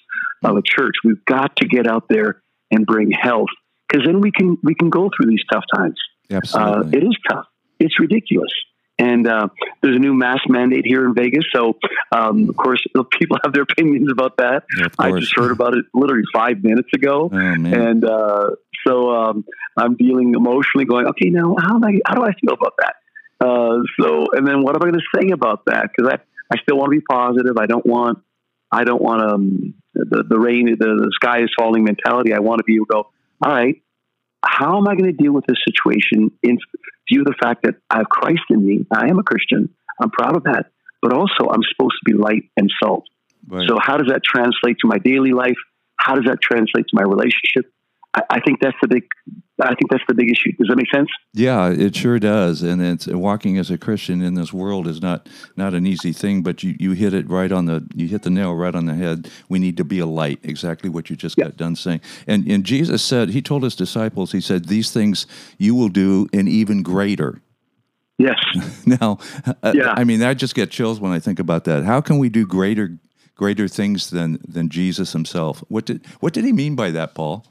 of 0.44 0.56
a 0.56 0.62
church. 0.62 0.94
We've 1.04 1.24
got 1.24 1.56
to 1.56 1.68
get 1.68 1.86
out 1.86 2.08
there 2.08 2.42
and 2.70 2.84
bring 2.84 3.10
health 3.10 3.48
because 3.88 4.04
then 4.04 4.20
we 4.20 4.32
can 4.32 4.58
we 4.62 4.74
can 4.74 4.90
go 4.90 5.10
through 5.16 5.30
these 5.30 5.44
tough 5.50 5.64
times. 5.74 5.98
Absolutely, 6.30 6.98
uh, 6.98 7.00
it 7.00 7.04
is 7.04 7.16
tough. 7.30 7.46
It's 7.78 7.98
ridiculous. 7.98 8.52
And 8.98 9.26
uh, 9.28 9.48
there's 9.82 9.96
a 9.96 9.98
new 9.98 10.14
mask 10.14 10.44
mandate 10.48 10.86
here 10.86 11.04
in 11.06 11.14
Vegas. 11.14 11.44
So, 11.54 11.78
um, 12.12 12.48
of 12.48 12.56
course, 12.56 12.82
people 13.18 13.36
have 13.44 13.52
their 13.52 13.64
opinions 13.64 14.10
about 14.10 14.38
that. 14.38 14.64
Yeah, 14.78 14.86
I 14.98 15.18
just 15.18 15.36
heard 15.36 15.50
about 15.50 15.76
it 15.76 15.84
literally 15.92 16.24
five 16.32 16.62
minutes 16.62 16.88
ago. 16.94 17.28
Oh, 17.30 17.36
and 17.36 18.04
uh, 18.04 18.50
so 18.86 19.10
um, 19.10 19.44
I'm 19.76 19.96
dealing 19.96 20.34
emotionally, 20.34 20.86
going, 20.86 21.06
okay, 21.08 21.28
now 21.28 21.56
how 21.60 21.78
do 21.78 21.86
I, 21.86 22.00
how 22.06 22.14
do 22.14 22.22
I 22.22 22.32
feel 22.40 22.54
about 22.54 22.74
that? 22.78 22.94
Uh, 23.38 23.80
so, 24.00 24.28
and 24.32 24.46
then 24.46 24.62
what 24.62 24.76
am 24.76 24.82
I 24.82 24.90
going 24.90 25.00
to 25.00 25.20
say 25.20 25.30
about 25.30 25.66
that? 25.66 25.90
Because 25.94 26.14
I, 26.14 26.54
I 26.54 26.58
still 26.62 26.78
want 26.78 26.92
to 26.92 26.98
be 26.98 27.04
positive. 27.06 27.58
I 27.58 27.66
don't 27.66 27.84
want 27.84 28.20
I 28.70 28.84
don't 28.84 29.00
want 29.00 29.22
um, 29.22 29.74
the 29.94 30.24
the 30.28 30.38
rain, 30.38 30.66
the, 30.78 30.86
the 30.86 31.10
sky 31.14 31.42
is 31.42 31.50
falling 31.56 31.84
mentality. 31.84 32.32
I 32.32 32.40
want 32.40 32.58
to 32.58 32.64
be 32.64 32.76
able 32.76 32.86
to 32.86 32.92
go. 32.92 33.10
All 33.42 33.52
right, 33.52 33.82
how 34.44 34.78
am 34.78 34.88
I 34.88 34.94
going 34.94 35.10
to 35.10 35.12
deal 35.12 35.32
with 35.32 35.44
this 35.46 35.58
situation 35.66 36.30
in 36.42 36.58
view 37.10 37.24
the 37.24 37.34
fact 37.40 37.62
that 37.64 37.74
I 37.90 37.98
have 37.98 38.08
Christ 38.08 38.42
in 38.50 38.66
me? 38.66 38.86
I 38.90 39.06
am 39.08 39.18
a 39.18 39.22
Christian. 39.22 39.70
I'm 40.00 40.10
proud 40.10 40.36
of 40.36 40.44
that. 40.44 40.66
But 41.02 41.12
also, 41.12 41.48
I'm 41.50 41.62
supposed 41.74 41.96
to 42.04 42.04
be 42.04 42.14
light 42.14 42.50
and 42.56 42.70
salt. 42.82 43.04
Right. 43.46 43.68
So, 43.68 43.78
how 43.80 43.96
does 43.96 44.08
that 44.08 44.22
translate 44.24 44.78
to 44.80 44.88
my 44.88 44.98
daily 44.98 45.32
life? 45.32 45.58
How 45.96 46.14
does 46.14 46.24
that 46.26 46.40
translate 46.42 46.86
to 46.88 46.94
my 46.94 47.02
relationship? 47.02 47.72
I, 48.16 48.22
I 48.30 48.40
think 48.40 48.60
that's 48.60 48.76
the 48.80 48.88
big. 48.88 49.04
I 49.58 49.74
think 49.74 49.90
that's 49.90 50.04
the 50.06 50.14
big 50.14 50.30
issue. 50.30 50.52
Does 50.58 50.68
that 50.68 50.76
make 50.76 50.90
sense? 50.94 51.08
Yeah, 51.32 51.70
it 51.70 51.96
sure 51.96 52.18
does. 52.18 52.62
And 52.62 52.82
it's 52.82 53.06
walking 53.06 53.56
as 53.56 53.70
a 53.70 53.78
Christian 53.78 54.20
in 54.20 54.34
this 54.34 54.52
world 54.52 54.86
is 54.86 55.00
not 55.00 55.28
not 55.56 55.72
an 55.74 55.86
easy 55.86 56.12
thing. 56.12 56.42
But 56.42 56.62
you, 56.62 56.76
you 56.78 56.92
hit 56.92 57.14
it 57.14 57.28
right 57.28 57.50
on 57.50 57.66
the 57.66 57.86
you 57.94 58.08
hit 58.08 58.22
the 58.22 58.30
nail 58.30 58.54
right 58.54 58.74
on 58.74 58.86
the 58.86 58.94
head. 58.94 59.30
We 59.48 59.58
need 59.58 59.76
to 59.78 59.84
be 59.84 59.98
a 59.98 60.06
light. 60.06 60.40
Exactly 60.42 60.90
what 60.90 61.08
you 61.10 61.16
just 61.16 61.36
got 61.36 61.56
done 61.56 61.76
saying. 61.76 62.00
And 62.26 62.46
and 62.46 62.64
Jesus 62.64 63.02
said 63.02 63.30
he 63.30 63.40
told 63.40 63.62
his 63.62 63.76
disciples 63.76 64.32
he 64.32 64.40
said 64.40 64.66
these 64.66 64.90
things 64.90 65.26
you 65.58 65.74
will 65.74 65.90
do 65.90 66.28
and 66.32 66.48
even 66.48 66.82
greater. 66.82 67.40
Yes. 68.18 68.38
now, 68.86 69.18
uh, 69.62 69.72
yeah. 69.74 69.92
I 69.94 70.04
mean, 70.04 70.22
I 70.22 70.34
just 70.34 70.54
get 70.54 70.70
chills 70.70 71.00
when 71.00 71.12
I 71.12 71.18
think 71.18 71.38
about 71.38 71.64
that. 71.64 71.84
How 71.84 72.00
can 72.00 72.18
we 72.18 72.28
do 72.28 72.46
greater 72.46 72.98
greater 73.34 73.68
things 73.68 74.10
than 74.10 74.38
than 74.46 74.68
Jesus 74.68 75.12
himself? 75.12 75.62
What 75.68 75.86
did 75.86 76.04
what 76.20 76.34
did 76.34 76.44
he 76.44 76.52
mean 76.52 76.76
by 76.76 76.90
that, 76.90 77.14
Paul? 77.14 77.46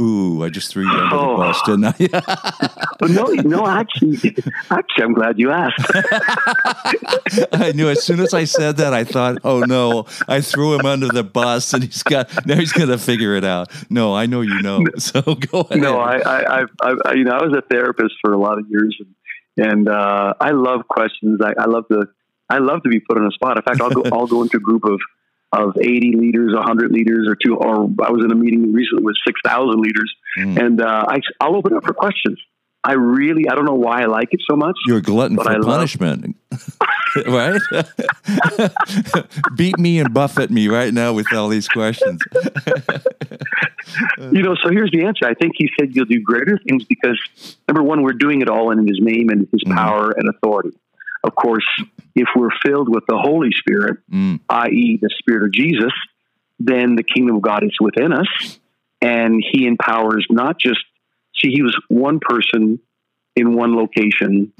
Ooh, 0.00 0.44
I 0.44 0.48
just 0.48 0.70
threw 0.70 0.84
you 0.84 0.90
under 0.90 1.16
oh. 1.16 1.30
the 1.32 1.36
bus, 1.36 1.62
didn't 1.66 1.84
I? 1.84 3.06
no, 3.08 3.24
no, 3.42 3.66
actually, 3.66 4.36
actually, 4.70 5.04
I'm 5.04 5.12
glad 5.12 5.40
you 5.40 5.50
asked. 5.50 5.74
I 7.52 7.72
knew 7.74 7.88
as 7.88 8.04
soon 8.04 8.20
as 8.20 8.32
I 8.32 8.44
said 8.44 8.76
that, 8.76 8.94
I 8.94 9.02
thought, 9.02 9.38
oh 9.42 9.60
no, 9.60 10.06
I 10.28 10.40
threw 10.40 10.74
him 10.74 10.86
under 10.86 11.08
the 11.08 11.24
bus, 11.24 11.74
and 11.74 11.82
he's 11.82 12.04
got 12.04 12.46
now 12.46 12.54
he's 12.54 12.72
going 12.72 12.90
to 12.90 12.98
figure 12.98 13.34
it 13.34 13.44
out. 13.44 13.72
No, 13.90 14.14
I 14.14 14.26
know 14.26 14.42
you 14.42 14.62
know, 14.62 14.84
so 14.98 15.20
go 15.50 15.60
ahead. 15.62 15.80
No, 15.80 15.98
I, 15.98 16.18
I, 16.18 16.60
I, 16.60 16.94
I, 17.04 17.12
you 17.14 17.24
know, 17.24 17.32
I 17.32 17.44
was 17.44 17.56
a 17.56 17.62
therapist 17.62 18.14
for 18.20 18.32
a 18.32 18.38
lot 18.38 18.58
of 18.58 18.66
years, 18.70 18.96
and, 19.00 19.68
and 19.68 19.88
uh, 19.88 20.34
I 20.40 20.50
love 20.52 20.86
questions. 20.88 21.40
I, 21.42 21.54
I 21.60 21.66
love 21.66 21.88
to, 21.88 22.06
I 22.48 22.58
love 22.58 22.84
to 22.84 22.88
be 22.88 23.00
put 23.00 23.18
on 23.18 23.26
a 23.26 23.32
spot. 23.32 23.56
In 23.56 23.64
fact, 23.64 23.80
I'll 23.80 23.90
go, 23.90 24.04
I'll 24.12 24.28
go 24.28 24.42
into 24.42 24.58
a 24.58 24.60
group 24.60 24.84
of 24.84 25.00
of 25.52 25.76
80 25.78 26.14
leaders, 26.16 26.54
100 26.54 26.92
leaders, 26.92 27.26
or 27.28 27.34
two. 27.34 27.56
Or 27.56 27.84
I 28.04 28.10
was 28.10 28.24
in 28.24 28.30
a 28.30 28.34
meeting 28.34 28.72
recently 28.72 29.04
with 29.04 29.16
6,000 29.26 29.80
leaders, 29.80 30.14
mm. 30.38 30.58
and 30.58 30.80
uh, 30.80 31.06
I, 31.08 31.20
I'll 31.40 31.56
open 31.56 31.74
up 31.74 31.84
for 31.84 31.94
questions. 31.94 32.38
I 32.84 32.92
really, 32.92 33.48
I 33.48 33.54
don't 33.54 33.64
know 33.64 33.74
why 33.74 34.02
I 34.02 34.06
like 34.06 34.28
it 34.30 34.40
so 34.48 34.56
much. 34.56 34.76
You're 34.86 34.98
a 34.98 35.02
glutton 35.02 35.36
for 35.36 35.50
I 35.50 35.58
punishment, 35.58 36.36
right? 37.26 37.60
Beat 39.56 39.78
me 39.78 39.98
and 39.98 40.14
buffet 40.14 40.50
me 40.50 40.68
right 40.68 40.94
now 40.94 41.12
with 41.12 41.32
all 41.32 41.48
these 41.48 41.68
questions. 41.68 42.22
you 44.30 44.42
know, 44.42 44.54
so 44.62 44.70
here's 44.70 44.92
the 44.92 45.04
answer. 45.04 45.26
I 45.26 45.34
think 45.34 45.54
he 45.56 45.68
said 45.78 45.94
you'll 45.94 46.04
do 46.04 46.20
greater 46.22 46.58
things 46.68 46.84
because 46.84 47.18
number 47.66 47.82
one, 47.82 48.02
we're 48.02 48.12
doing 48.12 48.42
it 48.42 48.48
all 48.48 48.70
in 48.70 48.86
his 48.86 49.00
name 49.00 49.28
and 49.28 49.48
his 49.50 49.62
mm. 49.66 49.74
power 49.74 50.12
and 50.12 50.28
authority. 50.28 50.70
Of 51.28 51.34
course, 51.34 51.66
if 52.14 52.26
we're 52.34 52.56
filled 52.64 52.88
with 52.88 53.04
the 53.06 53.18
Holy 53.18 53.50
Spirit, 53.52 53.98
mm. 54.10 54.40
i.e., 54.48 54.98
the 55.00 55.10
Spirit 55.18 55.44
of 55.44 55.52
Jesus, 55.52 55.92
then 56.58 56.96
the 56.96 57.02
kingdom 57.02 57.36
of 57.36 57.42
God 57.42 57.62
is 57.64 57.76
within 57.78 58.14
us, 58.14 58.58
and 59.02 59.44
He 59.52 59.66
empowers 59.66 60.26
not 60.30 60.58
just. 60.58 60.80
See, 61.38 61.50
He 61.50 61.60
was 61.60 61.76
one 61.88 62.18
person 62.18 62.80
in 63.36 63.54
one 63.54 63.76
location, 63.76 64.54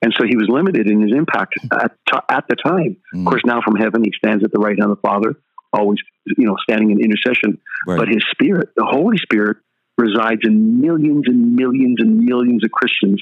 and 0.00 0.14
so 0.16 0.24
He 0.24 0.36
was 0.36 0.46
limited 0.48 0.88
in 0.88 1.02
His 1.02 1.12
impact 1.12 1.54
at, 1.72 1.90
at 2.28 2.44
the 2.48 2.54
time. 2.54 2.98
Mm. 3.12 3.20
Of 3.20 3.24
course, 3.26 3.42
now 3.44 3.60
from 3.62 3.74
heaven 3.74 4.04
He 4.04 4.12
stands 4.16 4.44
at 4.44 4.52
the 4.52 4.60
right 4.60 4.78
hand 4.78 4.92
of 4.92 4.96
the 4.96 5.08
Father, 5.08 5.34
always 5.72 5.98
you 6.38 6.46
know 6.46 6.56
standing 6.62 6.92
in 6.92 7.00
intercession. 7.00 7.58
Right. 7.84 7.98
But 7.98 8.08
His 8.08 8.24
Spirit, 8.30 8.68
the 8.76 8.86
Holy 8.88 9.18
Spirit, 9.18 9.56
resides 9.98 10.42
in 10.44 10.80
millions 10.80 11.24
and 11.26 11.56
millions 11.56 11.96
and 11.98 12.20
millions 12.20 12.62
of 12.62 12.70
Christians 12.70 13.20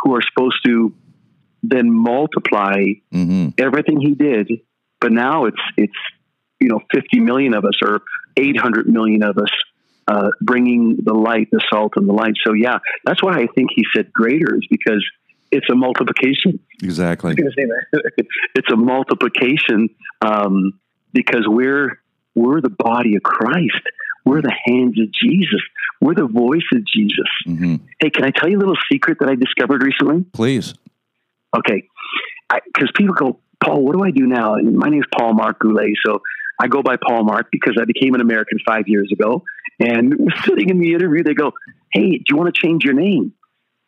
who 0.00 0.16
are 0.16 0.22
supposed 0.22 0.56
to 0.64 0.94
then 1.62 1.92
multiply 1.92 2.76
mm-hmm. 3.12 3.48
everything 3.58 4.00
he 4.00 4.14
did. 4.14 4.50
But 5.00 5.12
now 5.12 5.44
it's 5.46 5.60
it's 5.76 5.92
you 6.60 6.68
know 6.68 6.80
50 6.92 7.20
million 7.20 7.54
of 7.54 7.64
us 7.64 7.74
or 7.82 8.02
800 8.36 8.88
million 8.88 9.22
of 9.22 9.38
us 9.38 9.50
uh, 10.08 10.30
bringing 10.40 10.98
the 11.04 11.14
light, 11.14 11.48
the 11.52 11.62
salt, 11.70 11.92
and 11.96 12.08
the 12.08 12.12
light. 12.12 12.34
So 12.44 12.52
yeah, 12.52 12.78
that's 13.04 13.22
why 13.22 13.38
I 13.38 13.46
think 13.54 13.70
he 13.74 13.84
said 13.94 14.12
greater 14.12 14.56
is 14.56 14.66
because 14.70 15.04
it's 15.50 15.68
a 15.70 15.74
multiplication. 15.74 16.60
Exactly. 16.82 17.36
it's 18.54 18.72
a 18.72 18.76
multiplication 18.76 19.90
um, 20.22 20.78
because 21.12 21.44
we're 21.46 22.00
we're 22.34 22.60
the 22.60 22.70
body 22.70 23.16
of 23.16 23.22
Christ. 23.22 23.82
We're 24.24 24.42
the 24.42 24.54
hands 24.64 25.00
of 25.00 25.10
Jesus. 25.12 25.60
We're 26.00 26.14
the 26.14 26.26
voice 26.26 26.66
of 26.74 26.86
Jesus. 26.86 27.28
Mm-hmm. 27.46 27.76
Hey, 27.98 28.10
can 28.10 28.24
I 28.24 28.30
tell 28.30 28.48
you 28.48 28.58
a 28.58 28.60
little 28.60 28.76
secret 28.90 29.18
that 29.20 29.28
I 29.28 29.34
discovered 29.34 29.82
recently? 29.82 30.24
Please. 30.32 30.74
Okay, 31.56 31.88
because 32.48 32.90
people 32.94 33.14
go, 33.14 33.40
Paul, 33.62 33.84
what 33.84 33.94
do 33.94 34.04
I 34.04 34.10
do 34.10 34.26
now? 34.26 34.54
And 34.54 34.76
my 34.76 34.88
name 34.88 35.00
is 35.00 35.08
Paul 35.16 35.34
Mark 35.34 35.60
Goulet, 35.60 35.94
so 36.04 36.20
I 36.60 36.68
go 36.68 36.82
by 36.82 36.96
Paul 36.96 37.24
Mark 37.24 37.48
because 37.50 37.76
I 37.80 37.84
became 37.84 38.14
an 38.14 38.20
American 38.20 38.58
five 38.66 38.84
years 38.86 39.10
ago. 39.12 39.44
And 39.80 40.32
sitting 40.44 40.68
in 40.70 40.78
the 40.78 40.92
interview, 40.92 41.22
they 41.22 41.34
go, 41.34 41.52
"Hey, 41.92 42.18
do 42.18 42.24
you 42.28 42.36
want 42.36 42.54
to 42.54 42.60
change 42.60 42.84
your 42.84 42.94
name?" 42.94 43.32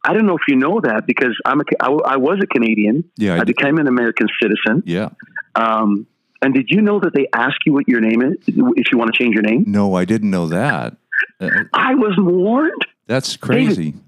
I 0.03 0.15
don't 0.15 0.27
know 0.27 0.37
if 0.37 0.43
you 0.49 0.57
know 0.57 0.81
that 0.81 1.07
because 1.07 1.39
I'm 1.45 1.61
a, 1.61 1.65
I, 1.81 1.91
I 1.91 2.17
was 2.17 2.39
a 2.43 2.47
Canadian. 2.47 3.05
Yeah, 3.17 3.35
I, 3.35 3.41
I 3.41 3.45
became 3.45 3.79
an 3.79 3.87
American 3.87 4.29
citizen. 4.41 4.83
Yeah. 4.87 5.11
Um, 5.55 6.07
and 6.43 6.55
did 6.55 6.71
you 6.71 6.81
know 6.81 7.01
that 7.01 7.13
they 7.15 7.27
ask 7.35 7.57
you 7.67 7.75
what 7.75 7.87
your 7.87 8.01
name 8.01 8.23
is 8.23 8.37
if 8.47 8.93
you 8.93 8.99
want 8.99 9.13
to 9.13 9.23
change 9.23 9.35
your 9.35 9.43
name? 9.43 9.65
No, 9.67 9.95
I 9.95 10.07
didn't 10.07 10.31
know 10.31 10.47
that. 10.49 10.97
Uh, 11.39 11.51
I 11.75 11.95
was 11.95 12.15
warned. 12.19 12.87
That's 13.07 13.37
crazy. 13.37 13.91
David, 13.91 14.05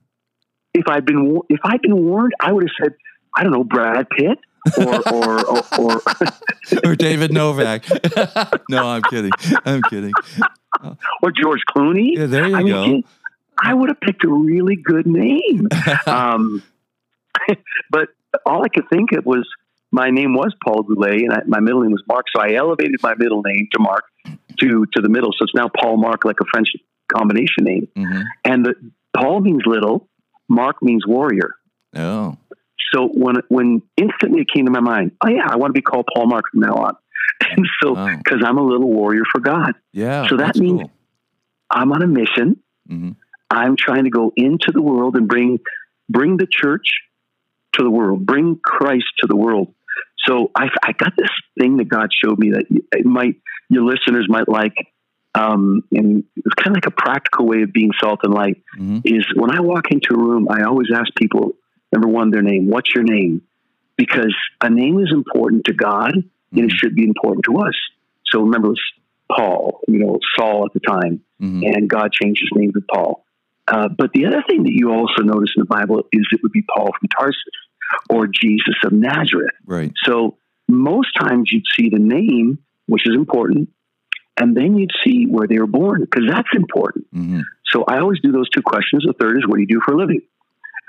if 0.75 0.89
I'd 0.89 1.05
been 1.05 1.39
if 1.51 1.61
I'd 1.65 1.83
been 1.83 2.07
warned, 2.07 2.33
I 2.41 2.53
would 2.53 2.65
have 2.65 2.71
said, 2.81 2.95
I 3.37 3.43
don't 3.43 3.53
know, 3.53 3.65
Brad 3.65 4.09
Pitt 4.11 4.39
or 4.79 5.13
or 5.13 5.47
or, 5.47 5.63
or, 5.79 6.03
or 6.85 6.97
David 6.97 7.33
Novak. 7.33 7.85
no, 8.69 8.89
I'm 8.89 9.03
kidding. 9.03 9.33
I'm 9.65 9.83
kidding. 9.83 10.13
Or 11.23 11.31
George 11.31 11.63
Clooney. 11.69 12.17
Yeah, 12.17 12.27
there 12.27 12.49
you 12.49 12.57
I 12.57 12.63
go. 12.63 12.87
Mean, 12.87 13.05
I 13.59 13.75
would 13.75 13.89
have 13.89 14.01
picked 14.01 14.25
a 14.25 14.29
really 14.29 14.77
good 14.77 15.07
name. 15.07 15.69
um, 16.07 16.63
but 17.91 18.09
all 18.47 18.65
I 18.65 18.69
could 18.69 18.89
think 18.89 19.13
of 19.13 19.27
was 19.27 19.49
my 19.91 20.11
name 20.11 20.35
was 20.35 20.55
Paul 20.65 20.83
Goulet 20.83 21.23
and 21.23 21.33
I, 21.33 21.41
my 21.47 21.61
middle 21.61 21.83
name 21.83 21.93
was 21.93 22.03
Mark. 22.07 22.27
So 22.35 22.41
I 22.41 22.55
elevated 22.55 23.03
my 23.03 23.15
middle 23.15 23.43
name 23.43 23.69
to 23.73 23.79
Mark 23.79 24.05
to 24.61 24.87
to 24.93 25.03
the 25.03 25.09
middle. 25.09 25.33
So 25.37 25.45
it's 25.45 25.55
now 25.55 25.69
Paul 25.81 25.97
Mark, 25.97 26.25
like 26.25 26.41
a 26.41 26.45
French 26.51 26.69
combination 27.13 27.65
name. 27.65 27.89
Mm-hmm. 27.97 28.23
And 28.45 28.67
the, 28.67 28.75
Paul 29.15 29.41
means 29.41 29.63
little, 29.67 30.09
Mark 30.49 30.83
means 30.83 31.07
warrior. 31.07 31.55
Oh. 31.95 32.37
So 32.93 33.09
when 33.09 33.37
when 33.49 33.83
instantly 33.97 34.43
it 34.43 34.51
came 34.51 34.67
to 34.67 34.71
my 34.71 34.81
mind, 34.81 35.13
oh 35.25 35.29
yeah, 35.29 35.47
I 35.49 35.57
want 35.57 35.71
to 35.71 35.79
be 35.79 35.83
called 35.83 36.07
Paul 36.15 36.27
Mark 36.27 36.45
from 36.51 36.61
now 36.61 36.75
on. 36.75 36.97
And 37.51 37.67
so 37.83 37.95
because 37.95 38.41
wow. 38.41 38.49
I'm 38.49 38.59
a 38.59 38.63
little 38.63 38.89
warrior 38.89 39.25
for 39.31 39.41
God. 39.41 39.75
Yeah. 39.93 40.29
So 40.29 40.37
that 40.37 40.57
means 40.57 40.83
cool. 40.83 40.91
I'm 41.71 41.93
on 41.93 42.03
a 42.03 42.07
mission. 42.07 42.63
Mm-hmm. 42.89 43.11
I'm 43.51 43.77
trying 43.77 44.05
to 44.05 44.11
go 44.11 44.33
into 44.37 44.71
the 44.73 44.81
world 44.81 45.17
and 45.17 45.29
bring 45.29 45.59
bring 46.09 46.37
the 46.37 46.47
church 46.51 46.87
to 47.75 47.83
the 47.83 47.91
world, 47.91 48.25
bring 48.25 48.59
Christ 48.63 49.07
to 49.19 49.27
the 49.27 49.37
world. 49.37 49.75
So 50.27 50.51
I, 50.55 50.69
I 50.83 50.93
got 50.93 51.15
this 51.17 51.31
thing 51.59 51.79
that 51.79 51.89
God 51.89 52.11
showed 52.13 52.39
me 52.39 52.53
that 52.53 52.67
it 52.93 53.05
might 53.05 53.37
your 53.69 53.85
listeners 53.85 54.27
might 54.29 54.49
like. 54.49 54.75
Um, 55.35 55.83
and 55.91 56.25
it's 56.37 56.55
kind 56.57 56.77
of 56.77 56.83
like 56.83 56.87
a 56.87 56.91
practical 56.91 57.47
way 57.47 57.63
of 57.63 57.73
being 57.73 57.91
salt 57.99 58.21
and 58.23 58.35
light. 58.35 58.63
Mm-hmm. 58.79 59.01
Is 59.05 59.27
when 59.35 59.51
I 59.51 59.61
walk 59.61 59.91
into 59.91 60.15
a 60.15 60.19
room, 60.19 60.49
I 60.51 60.65
always 60.65 60.89
ask 60.95 61.13
people, 61.17 61.53
Number 61.93 62.09
one, 62.09 62.31
their 62.31 62.43
name. 62.43 62.69
What's 62.69 62.95
your 62.95 63.05
name? 63.05 63.43
Because 63.97 64.35
a 64.61 64.71
name 64.71 64.99
is 64.99 65.11
important 65.13 65.67
to 65.67 65.75
God 65.75 66.13
mm-hmm. 66.13 66.59
and 66.59 66.65
it 66.65 66.69
mm-hmm. 66.69 66.77
should 66.77 66.95
be 66.95 67.05
important 67.05 67.45
to 67.45 67.59
us. 67.59 67.75
So 68.27 68.41
remember, 68.41 68.69
it 68.69 68.71
was 68.71 68.93
Paul, 69.31 69.81
you 69.89 69.99
know, 69.99 70.19
Saul 70.37 70.67
at 70.67 70.73
the 70.73 70.81
time, 70.81 71.21
mm-hmm. 71.41 71.63
and 71.65 71.89
God 71.89 72.13
changed 72.13 72.43
his 72.43 72.51
name 72.59 72.73
to 72.73 72.81
Paul. 72.81 73.25
Uh, 73.69 73.89
but 73.89 74.13
the 74.13 74.27
other 74.27 74.43
thing 74.49 74.65
that 74.65 74.73
you 74.73 74.91
also 74.91 75.23
notice 75.23 75.53
in 75.57 75.63
the 75.63 75.67
Bible 75.67 76.03
is 76.13 76.27
it 76.33 76.43
would 76.43 76.53
be 76.53 76.63
Paul 76.63 76.91
from 76.99 77.09
Tarsus 77.09 77.43
or 78.11 78.27
Jesus 78.27 78.75
of 78.85 78.93
Nazareth. 78.93 79.55
Right. 79.67 79.93
So 80.05 80.37
most 80.69 81.11
times 81.19 81.51
you'd 81.53 81.65
see 81.79 81.89
the 81.91 81.99
name, 81.99 82.59
which 82.87 83.07
is 83.07 83.15
important, 83.15 83.69
and 84.39 84.57
then 84.57 84.77
you'd 84.77 84.91
see 85.05 85.27
where 85.27 85.47
they 85.47 85.59
were 85.59 85.67
born 85.67 86.01
because 86.01 86.25
that's 86.29 86.49
important. 86.55 87.07
Mm-hmm. 87.15 87.41
So 87.67 87.85
I 87.85 88.01
always 88.01 88.21
do 88.21 88.33
those 88.33 88.49
two 88.51 88.63
questions. 88.63 89.05
The 89.07 89.13
third 89.13 89.39
is, 89.39 89.47
what 89.47 89.57
do 89.57 89.61
you 89.63 89.69
do 89.69 89.81
for 89.85 89.95
a 89.95 89.97
living? 89.97 90.23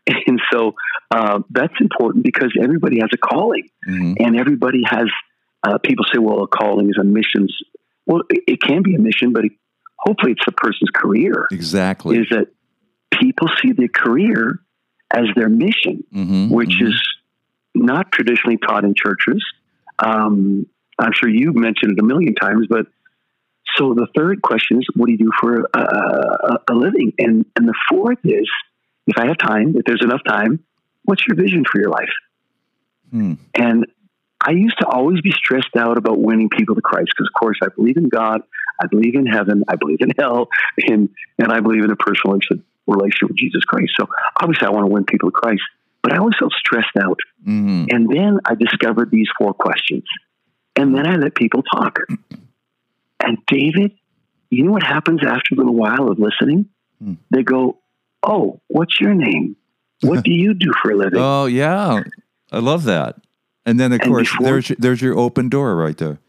And 0.28 0.42
so 0.52 0.74
uh, 1.12 1.40
that's 1.50 1.74
important 1.80 2.24
because 2.24 2.52
everybody 2.62 3.00
has 3.00 3.10
a 3.14 3.18
calling, 3.18 3.70
mm-hmm. 3.88 4.14
and 4.20 4.38
everybody 4.38 4.82
has. 4.86 5.08
Uh, 5.66 5.78
people 5.78 6.06
say, 6.12 6.20
"Well, 6.20 6.44
a 6.44 6.48
calling 6.48 6.90
is 6.90 6.98
a 7.00 7.04
mission." 7.04 7.48
Well, 8.06 8.24
it, 8.30 8.44
it 8.48 8.62
can 8.62 8.84
be 8.84 8.96
a 8.96 9.00
mission, 9.00 9.32
but 9.32 9.46
it, 9.46 9.54
hopefully, 9.98 10.34
it's 10.34 10.48
a 10.48 10.52
person's 10.52 10.90
career. 10.94 11.48
Exactly, 11.52 12.18
is 12.18 12.28
that 12.32 12.48
people 13.18 13.48
see 13.62 13.72
their 13.72 13.88
career 13.88 14.60
as 15.12 15.26
their 15.36 15.50
mission, 15.50 16.04
mm-hmm, 16.14 16.50
which 16.50 16.70
mm-hmm. 16.70 16.88
is 16.88 17.02
not 17.76 18.12
traditionally 18.12 18.58
taught 18.58 18.84
in 18.84 18.94
churches. 18.96 19.44
Um, 20.00 20.66
I'm 21.00 21.12
sure 21.14 21.30
you've 21.30 21.56
mentioned 21.56 21.94
it 21.94 22.00
a 22.00 22.06
million 22.06 22.36
times, 22.36 22.68
but 22.70 22.88
so 23.78 23.94
the 23.94 24.08
third 24.16 24.42
question 24.42 24.78
is, 24.78 24.88
what 24.96 25.08
do 25.08 25.14
you 25.14 25.18
do 25.18 25.32
for 25.40 25.68
a, 25.74 25.80
a, 25.80 26.58
a 26.72 26.74
living? 26.74 27.14
And 27.18 27.46
and 27.56 27.68
the 27.68 27.74
fourth 27.90 28.20
is, 28.24 28.50
if 29.08 29.18
I 29.18 29.28
have 29.28 29.38
time, 29.38 29.76
if 29.78 29.86
there's 29.86 30.04
enough 30.04 30.22
time, 30.28 30.64
what's 31.04 31.26
your 31.28 31.36
vision 31.36 31.64
for 31.70 31.80
your 31.80 31.90
life? 31.90 32.14
Hmm. 33.12 33.34
And 33.54 33.86
I 34.42 34.52
used 34.52 34.78
to 34.80 34.88
always 34.88 35.22
be 35.22 35.32
stressed 35.32 35.76
out 35.78 35.98
about 35.98 36.20
winning 36.20 36.50
people 36.50 36.76
to 36.76 36.82
Christ 36.82 37.12
because, 37.16 37.30
of 37.34 37.40
course, 37.40 37.58
I 37.62 37.68
believe 37.76 37.98
in 37.98 38.10
God, 38.10 38.42
I 38.82 38.88
believe 38.88 39.16
in 39.16 39.26
heaven, 39.26 39.64
I 39.68 39.76
believe 39.76 40.00
in 40.02 40.12
hell, 40.18 40.50
and 40.78 41.10
and 41.38 41.52
I 41.52 41.60
believe 41.60 41.84
in 41.84 41.92
a 41.92 41.96
personal 41.96 42.38
relationship 42.88 43.30
with 43.30 43.38
Jesus 43.38 43.64
Christ. 43.64 43.94
So 43.98 44.08
obviously, 44.40 44.68
I 44.68 44.72
want 44.72 44.86
to 44.88 44.92
win 44.92 45.06
people 45.06 45.32
to 45.32 45.34
Christ, 45.34 45.62
but 46.02 46.14
I 46.14 46.18
always 46.18 46.36
felt 46.38 46.54
stressed 46.54 46.98
out. 47.00 47.20
Mm-hmm. 47.48 47.86
And 47.90 48.10
then 48.10 48.40
I 48.46 48.56
discovered 48.56 49.12
these 49.12 49.28
four 49.38 49.54
questions, 49.54 50.04
and 50.76 50.96
then 50.96 51.08
I 51.08 51.16
let 51.16 51.36
people 51.36 51.64
talk. 51.64 52.00
And 53.20 53.38
David, 53.48 53.94
you 54.50 54.66
know 54.66 54.72
what 54.72 54.84
happens 54.84 55.22
after 55.26 55.54
a 55.54 55.58
little 55.58 55.76
while 55.76 56.10
of 56.10 56.20
listening? 56.20 56.70
Mm. 57.02 57.18
They 57.32 57.44
go, 57.44 57.80
"Oh, 58.24 58.62
what's 58.68 59.00
your 59.00 59.14
name? 59.14 59.56
What 60.02 60.24
do 60.24 60.32
you 60.32 60.54
do 60.54 60.72
for 60.82 60.92
a 60.92 60.96
living?" 60.96 61.20
oh 61.22 61.46
yeah, 61.46 62.04
I 62.52 62.60
love 62.60 62.84
that. 62.84 63.16
And 63.66 63.80
then 63.80 63.94
of 63.94 64.02
and 64.02 64.10
course, 64.10 64.32
before, 64.32 64.46
there's 64.46 64.68
there's 64.80 65.02
your 65.02 65.18
open 65.18 65.50
door 65.50 65.76
right 65.76 65.98
there. 65.98 66.20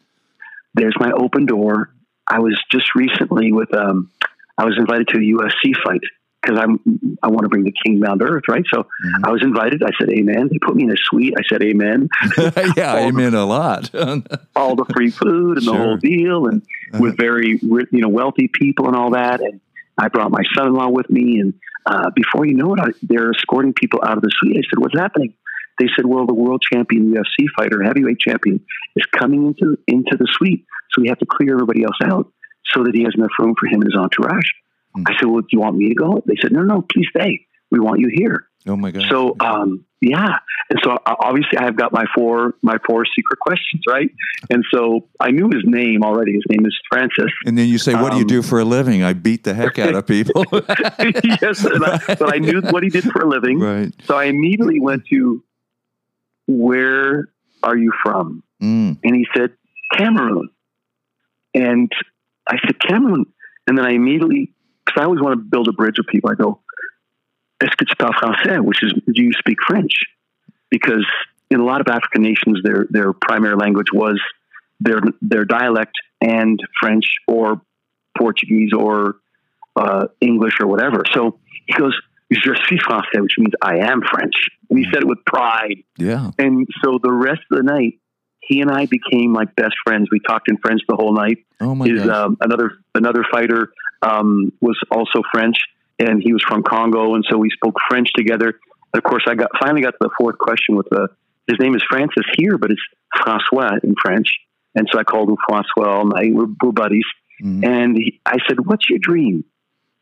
There's 0.74 0.96
my 0.98 1.12
open 1.12 1.46
door. 1.46 1.90
I 2.26 2.38
was 2.38 2.60
just 2.70 2.94
recently 2.94 3.52
with 3.52 3.74
um, 3.74 4.10
I 4.56 4.64
was 4.64 4.76
invited 4.78 5.08
to 5.08 5.18
a 5.18 5.20
UFC 5.20 5.74
fight 5.84 6.00
because 6.44 6.58
I'm 6.58 7.18
I 7.22 7.28
want 7.28 7.42
to 7.42 7.48
bring 7.48 7.64
the 7.64 7.72
king 7.84 8.00
down 8.00 8.18
to 8.18 8.24
earth, 8.24 8.44
right? 8.48 8.64
So 8.72 8.82
mm-hmm. 8.82 9.24
I 9.24 9.30
was 9.30 9.42
invited. 9.42 9.82
I 9.82 9.90
said 9.98 10.10
amen. 10.10 10.48
They 10.50 10.58
put 10.58 10.76
me 10.76 10.84
in 10.84 10.90
a 10.90 10.96
suite. 10.96 11.34
I 11.36 11.42
said 11.48 11.62
amen. 11.62 12.08
yeah, 12.76 12.96
amen 12.96 13.32
the, 13.32 13.40
a 13.40 13.44
lot. 13.44 13.90
all 14.56 14.76
the 14.76 14.84
free 14.94 15.10
food 15.10 15.58
and 15.58 15.64
sure. 15.64 15.74
the 15.74 15.78
whole 15.82 15.96
deal, 15.96 16.46
and 16.46 16.62
uh-huh. 16.92 17.02
with 17.02 17.16
very 17.16 17.58
you 17.60 17.86
know 17.92 18.08
wealthy 18.08 18.48
people 18.48 18.86
and 18.86 18.96
all 18.96 19.10
that. 19.10 19.40
And 19.40 19.60
I 19.98 20.08
brought 20.08 20.30
my 20.30 20.42
son-in-law 20.54 20.90
with 20.90 21.10
me, 21.10 21.40
and 21.40 21.54
uh, 21.86 22.10
before 22.14 22.46
you 22.46 22.54
know 22.54 22.74
it, 22.74 22.80
I, 22.80 22.88
they're 23.02 23.30
escorting 23.30 23.74
people 23.74 24.00
out 24.02 24.16
of 24.16 24.22
the 24.22 24.30
suite. 24.32 24.56
I 24.56 24.62
said, 24.62 24.78
"What's 24.78 24.98
happening?" 24.98 25.34
They 25.78 25.86
said, 25.96 26.06
"Well, 26.06 26.26
the 26.26 26.34
world 26.34 26.62
champion 26.62 27.12
UFC 27.12 27.46
fighter, 27.56 27.82
heavyweight 27.82 28.18
champion, 28.20 28.64
is 28.96 29.06
coming 29.06 29.46
into 29.46 29.76
into 29.86 30.16
the 30.16 30.28
suite, 30.30 30.64
so 30.90 31.02
we 31.02 31.08
have 31.08 31.18
to 31.18 31.26
clear 31.26 31.54
everybody 31.54 31.82
else 31.82 31.98
out 32.02 32.32
so 32.72 32.84
that 32.84 32.94
he 32.94 33.02
has 33.02 33.14
enough 33.16 33.32
room 33.38 33.54
for 33.58 33.66
him 33.66 33.82
and 33.82 33.92
his 33.92 33.96
entourage." 33.96 34.48
Mm-hmm. 34.96 35.04
I 35.08 35.12
said, 35.18 35.28
"Well, 35.28 35.42
do 35.42 35.48
you 35.52 35.60
want 35.60 35.76
me 35.76 35.88
to 35.88 35.94
go?" 35.94 36.22
They 36.26 36.36
said, 36.40 36.52
"No, 36.52 36.62
no, 36.62 36.82
please 36.82 37.06
stay. 37.14 37.46
We 37.70 37.80
want 37.80 38.00
you 38.00 38.08
here." 38.12 38.46
Oh 38.66 38.76
my 38.76 38.90
god! 38.90 39.04
So, 39.10 39.36
um, 39.40 39.84
yeah, 40.00 40.38
and 40.70 40.80
so 40.82 40.92
uh, 40.92 41.14
obviously 41.18 41.58
I've 41.58 41.76
got 41.76 41.92
my 41.92 42.06
four 42.14 42.54
my 42.62 42.76
four 42.86 43.04
secret 43.04 43.38
questions, 43.40 43.82
right? 43.86 44.10
And 44.48 44.64
so 44.72 45.08
I 45.20 45.30
knew 45.30 45.50
his 45.50 45.62
name 45.64 46.02
already. 46.02 46.32
His 46.32 46.44
name 46.48 46.64
is 46.64 46.74
Francis. 46.90 47.30
And 47.44 47.58
then 47.58 47.68
you 47.68 47.76
say, 47.76 47.92
"What 47.94 48.12
um, 48.12 48.18
do 48.18 48.18
you 48.18 48.24
do 48.26 48.38
um, 48.38 48.42
for 48.42 48.60
a 48.60 48.64
living?" 48.64 49.02
I 49.02 49.12
beat 49.12 49.44
the 49.44 49.52
heck 49.52 49.78
out 49.78 49.94
of 49.94 50.06
people. 50.06 50.44
yes, 50.52 51.66
I, 51.66 52.14
but 52.14 52.34
I 52.34 52.38
knew 52.38 52.62
what 52.62 52.82
he 52.82 52.88
did 52.88 53.04
for 53.04 53.20
a 53.20 53.28
living. 53.28 53.60
Right. 53.60 53.92
So 54.04 54.16
I 54.16 54.24
immediately 54.24 54.80
went 54.80 55.04
to, 55.10 55.44
"Where 56.46 57.28
are 57.62 57.76
you 57.76 57.92
from?" 58.02 58.42
Mm. 58.62 58.98
And 59.04 59.14
he 59.14 59.26
said, 59.36 59.50
"Cameroon." 59.92 60.48
And 61.54 61.92
I 62.48 62.56
said, 62.64 62.80
"Cameroon." 62.80 63.26
And 63.66 63.76
then 63.76 63.84
I 63.84 63.90
immediately 63.90 64.54
because 64.84 65.00
I 65.00 65.04
always 65.04 65.20
want 65.20 65.38
to 65.38 65.44
build 65.44 65.68
a 65.68 65.72
bridge 65.72 65.96
with 65.98 66.06
people. 66.06 66.30
I 66.30 66.34
go, 66.34 66.60
est-ce 67.64 67.76
que 67.76 67.84
tu 67.84 67.96
parles 67.96 68.14
français? 68.14 68.58
Which 68.60 68.82
is, 68.82 68.92
do 68.92 69.22
you 69.22 69.32
speak 69.32 69.58
French? 69.66 69.94
Because 70.70 71.06
in 71.50 71.60
a 71.60 71.64
lot 71.64 71.80
of 71.80 71.88
African 71.88 72.22
nations, 72.22 72.60
their 72.62 72.86
their 72.90 73.12
primary 73.12 73.56
language 73.56 73.88
was 73.92 74.20
their 74.80 75.00
their 75.22 75.44
dialect 75.44 75.94
and 76.20 76.58
French 76.80 77.04
or 77.26 77.60
Portuguese 78.18 78.72
or 78.72 79.16
uh, 79.76 80.06
English 80.20 80.54
or 80.60 80.66
whatever. 80.66 81.02
So 81.12 81.38
he 81.66 81.74
goes, 81.74 81.94
"Je 82.32 82.54
suis 82.66 82.80
français," 82.80 83.20
which 83.20 83.36
means 83.38 83.54
I 83.62 83.78
am 83.78 84.02
French, 84.02 84.34
and 84.68 84.78
he 84.78 84.84
said 84.92 85.02
it 85.02 85.08
with 85.08 85.24
pride. 85.24 85.78
Yeah. 85.96 86.30
And 86.38 86.66
so 86.82 86.98
the 87.02 87.12
rest 87.12 87.42
of 87.50 87.58
the 87.58 87.62
night, 87.62 88.00
he 88.40 88.60
and 88.60 88.70
I 88.70 88.86
became 88.86 89.32
like 89.32 89.54
best 89.54 89.74
friends. 89.86 90.08
We 90.10 90.20
talked 90.20 90.50
in 90.50 90.58
French 90.58 90.82
the 90.88 90.96
whole 90.96 91.14
night. 91.14 91.38
Oh 91.60 91.74
my 91.74 91.86
His, 91.86 92.06
um, 92.08 92.36
another 92.40 92.72
another 92.94 93.24
fighter 93.30 93.72
um, 94.02 94.52
was 94.60 94.78
also 94.90 95.22
French, 95.32 95.56
and 95.98 96.22
he 96.22 96.32
was 96.32 96.42
from 96.42 96.62
Congo, 96.62 97.14
and 97.14 97.24
so 97.28 97.38
we 97.38 97.50
spoke 97.50 97.76
French 97.88 98.12
together. 98.14 98.48
And 98.48 98.98
of 98.98 99.02
course, 99.02 99.24
I 99.26 99.34
got 99.34 99.50
finally 99.60 99.82
got 99.82 99.92
to 99.92 99.98
the 100.00 100.10
fourth 100.18 100.38
question 100.38 100.76
with 100.76 100.88
the 100.90 101.08
his 101.46 101.58
name 101.60 101.74
is 101.74 101.82
Francis 101.88 102.24
here, 102.36 102.56
but 102.58 102.70
it's 102.70 102.80
Francois 103.22 103.78
in 103.82 103.94
French, 104.00 104.28
and 104.74 104.88
so 104.90 104.98
I 104.98 105.04
called 105.04 105.28
him 105.28 105.36
Francois 105.48 105.98
all 105.98 106.06
night. 106.06 106.32
We're, 106.32 106.46
we're 106.62 106.72
buddies, 106.72 107.04
mm-hmm. 107.42 107.64
and 107.64 107.96
he, 107.96 108.20
I 108.24 108.38
said, 108.48 108.64
"What's 108.64 108.88
your 108.88 108.98
dream?" 108.98 109.44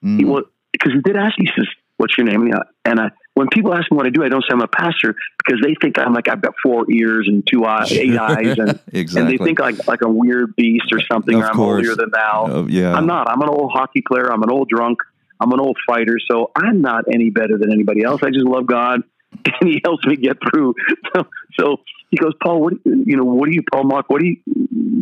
Mm-hmm. 0.04 0.18
He 0.18 0.24
well, 0.24 0.44
because 0.72 0.92
he 0.92 1.00
did 1.00 1.16
ask 1.16 1.38
me, 1.38 1.46
he 1.46 1.52
says, 1.60 1.68
"What's 1.96 2.16
your 2.16 2.26
name?" 2.26 2.52
And 2.84 3.00
I, 3.00 3.10
when 3.34 3.48
people 3.48 3.74
ask 3.74 3.90
me 3.90 3.96
what 3.96 4.06
I 4.06 4.10
do, 4.10 4.22
I 4.22 4.28
don't 4.28 4.42
say 4.42 4.52
I'm 4.52 4.60
a 4.60 4.68
pastor 4.68 5.14
because 5.38 5.60
they 5.62 5.74
think 5.80 5.98
I'm 5.98 6.12
like 6.12 6.28
I've 6.28 6.42
got 6.42 6.54
four 6.62 6.90
ears 6.90 7.26
and 7.28 7.46
two 7.46 7.64
eyes, 7.64 7.90
eight 7.92 8.16
eyes, 8.16 8.58
and, 8.58 8.78
exactly. 8.92 9.20
and 9.20 9.28
they 9.30 9.44
think 9.44 9.58
like 9.58 9.86
like 9.88 10.02
a 10.02 10.08
weird 10.08 10.54
beast 10.54 10.92
or 10.92 11.00
something. 11.10 11.36
Of 11.36 11.42
or 11.42 11.46
I'm 11.46 11.56
course. 11.56 11.86
holier 11.86 11.96
than 11.96 12.10
thou. 12.12 12.46
Uh, 12.46 12.66
yeah, 12.68 12.94
I'm 12.94 13.06
not. 13.06 13.28
I'm 13.28 13.40
an 13.42 13.48
old 13.48 13.72
hockey 13.72 14.02
player. 14.06 14.32
I'm 14.32 14.42
an 14.42 14.50
old 14.50 14.68
drunk. 14.68 14.98
I'm 15.40 15.52
an 15.52 15.60
old 15.60 15.78
fighter. 15.86 16.16
So 16.30 16.50
I'm 16.56 16.80
not 16.80 17.04
any 17.12 17.30
better 17.30 17.58
than 17.58 17.72
anybody 17.72 18.04
else. 18.04 18.20
I 18.22 18.30
just 18.30 18.46
love 18.46 18.66
God, 18.66 19.02
and 19.60 19.68
He 19.68 19.80
helps 19.84 20.06
me 20.06 20.16
get 20.16 20.38
through. 20.50 20.74
So, 21.14 21.26
so 21.58 21.76
he 22.10 22.18
goes, 22.18 22.32
Paul, 22.42 22.60
what 22.60 22.74
you 22.84 23.16
know? 23.16 23.24
What 23.24 23.48
do 23.48 23.54
you, 23.54 23.62
Paul 23.72 23.84
Mark? 23.84 24.06
What 24.08 24.20
do 24.20 24.26
you 24.26 24.36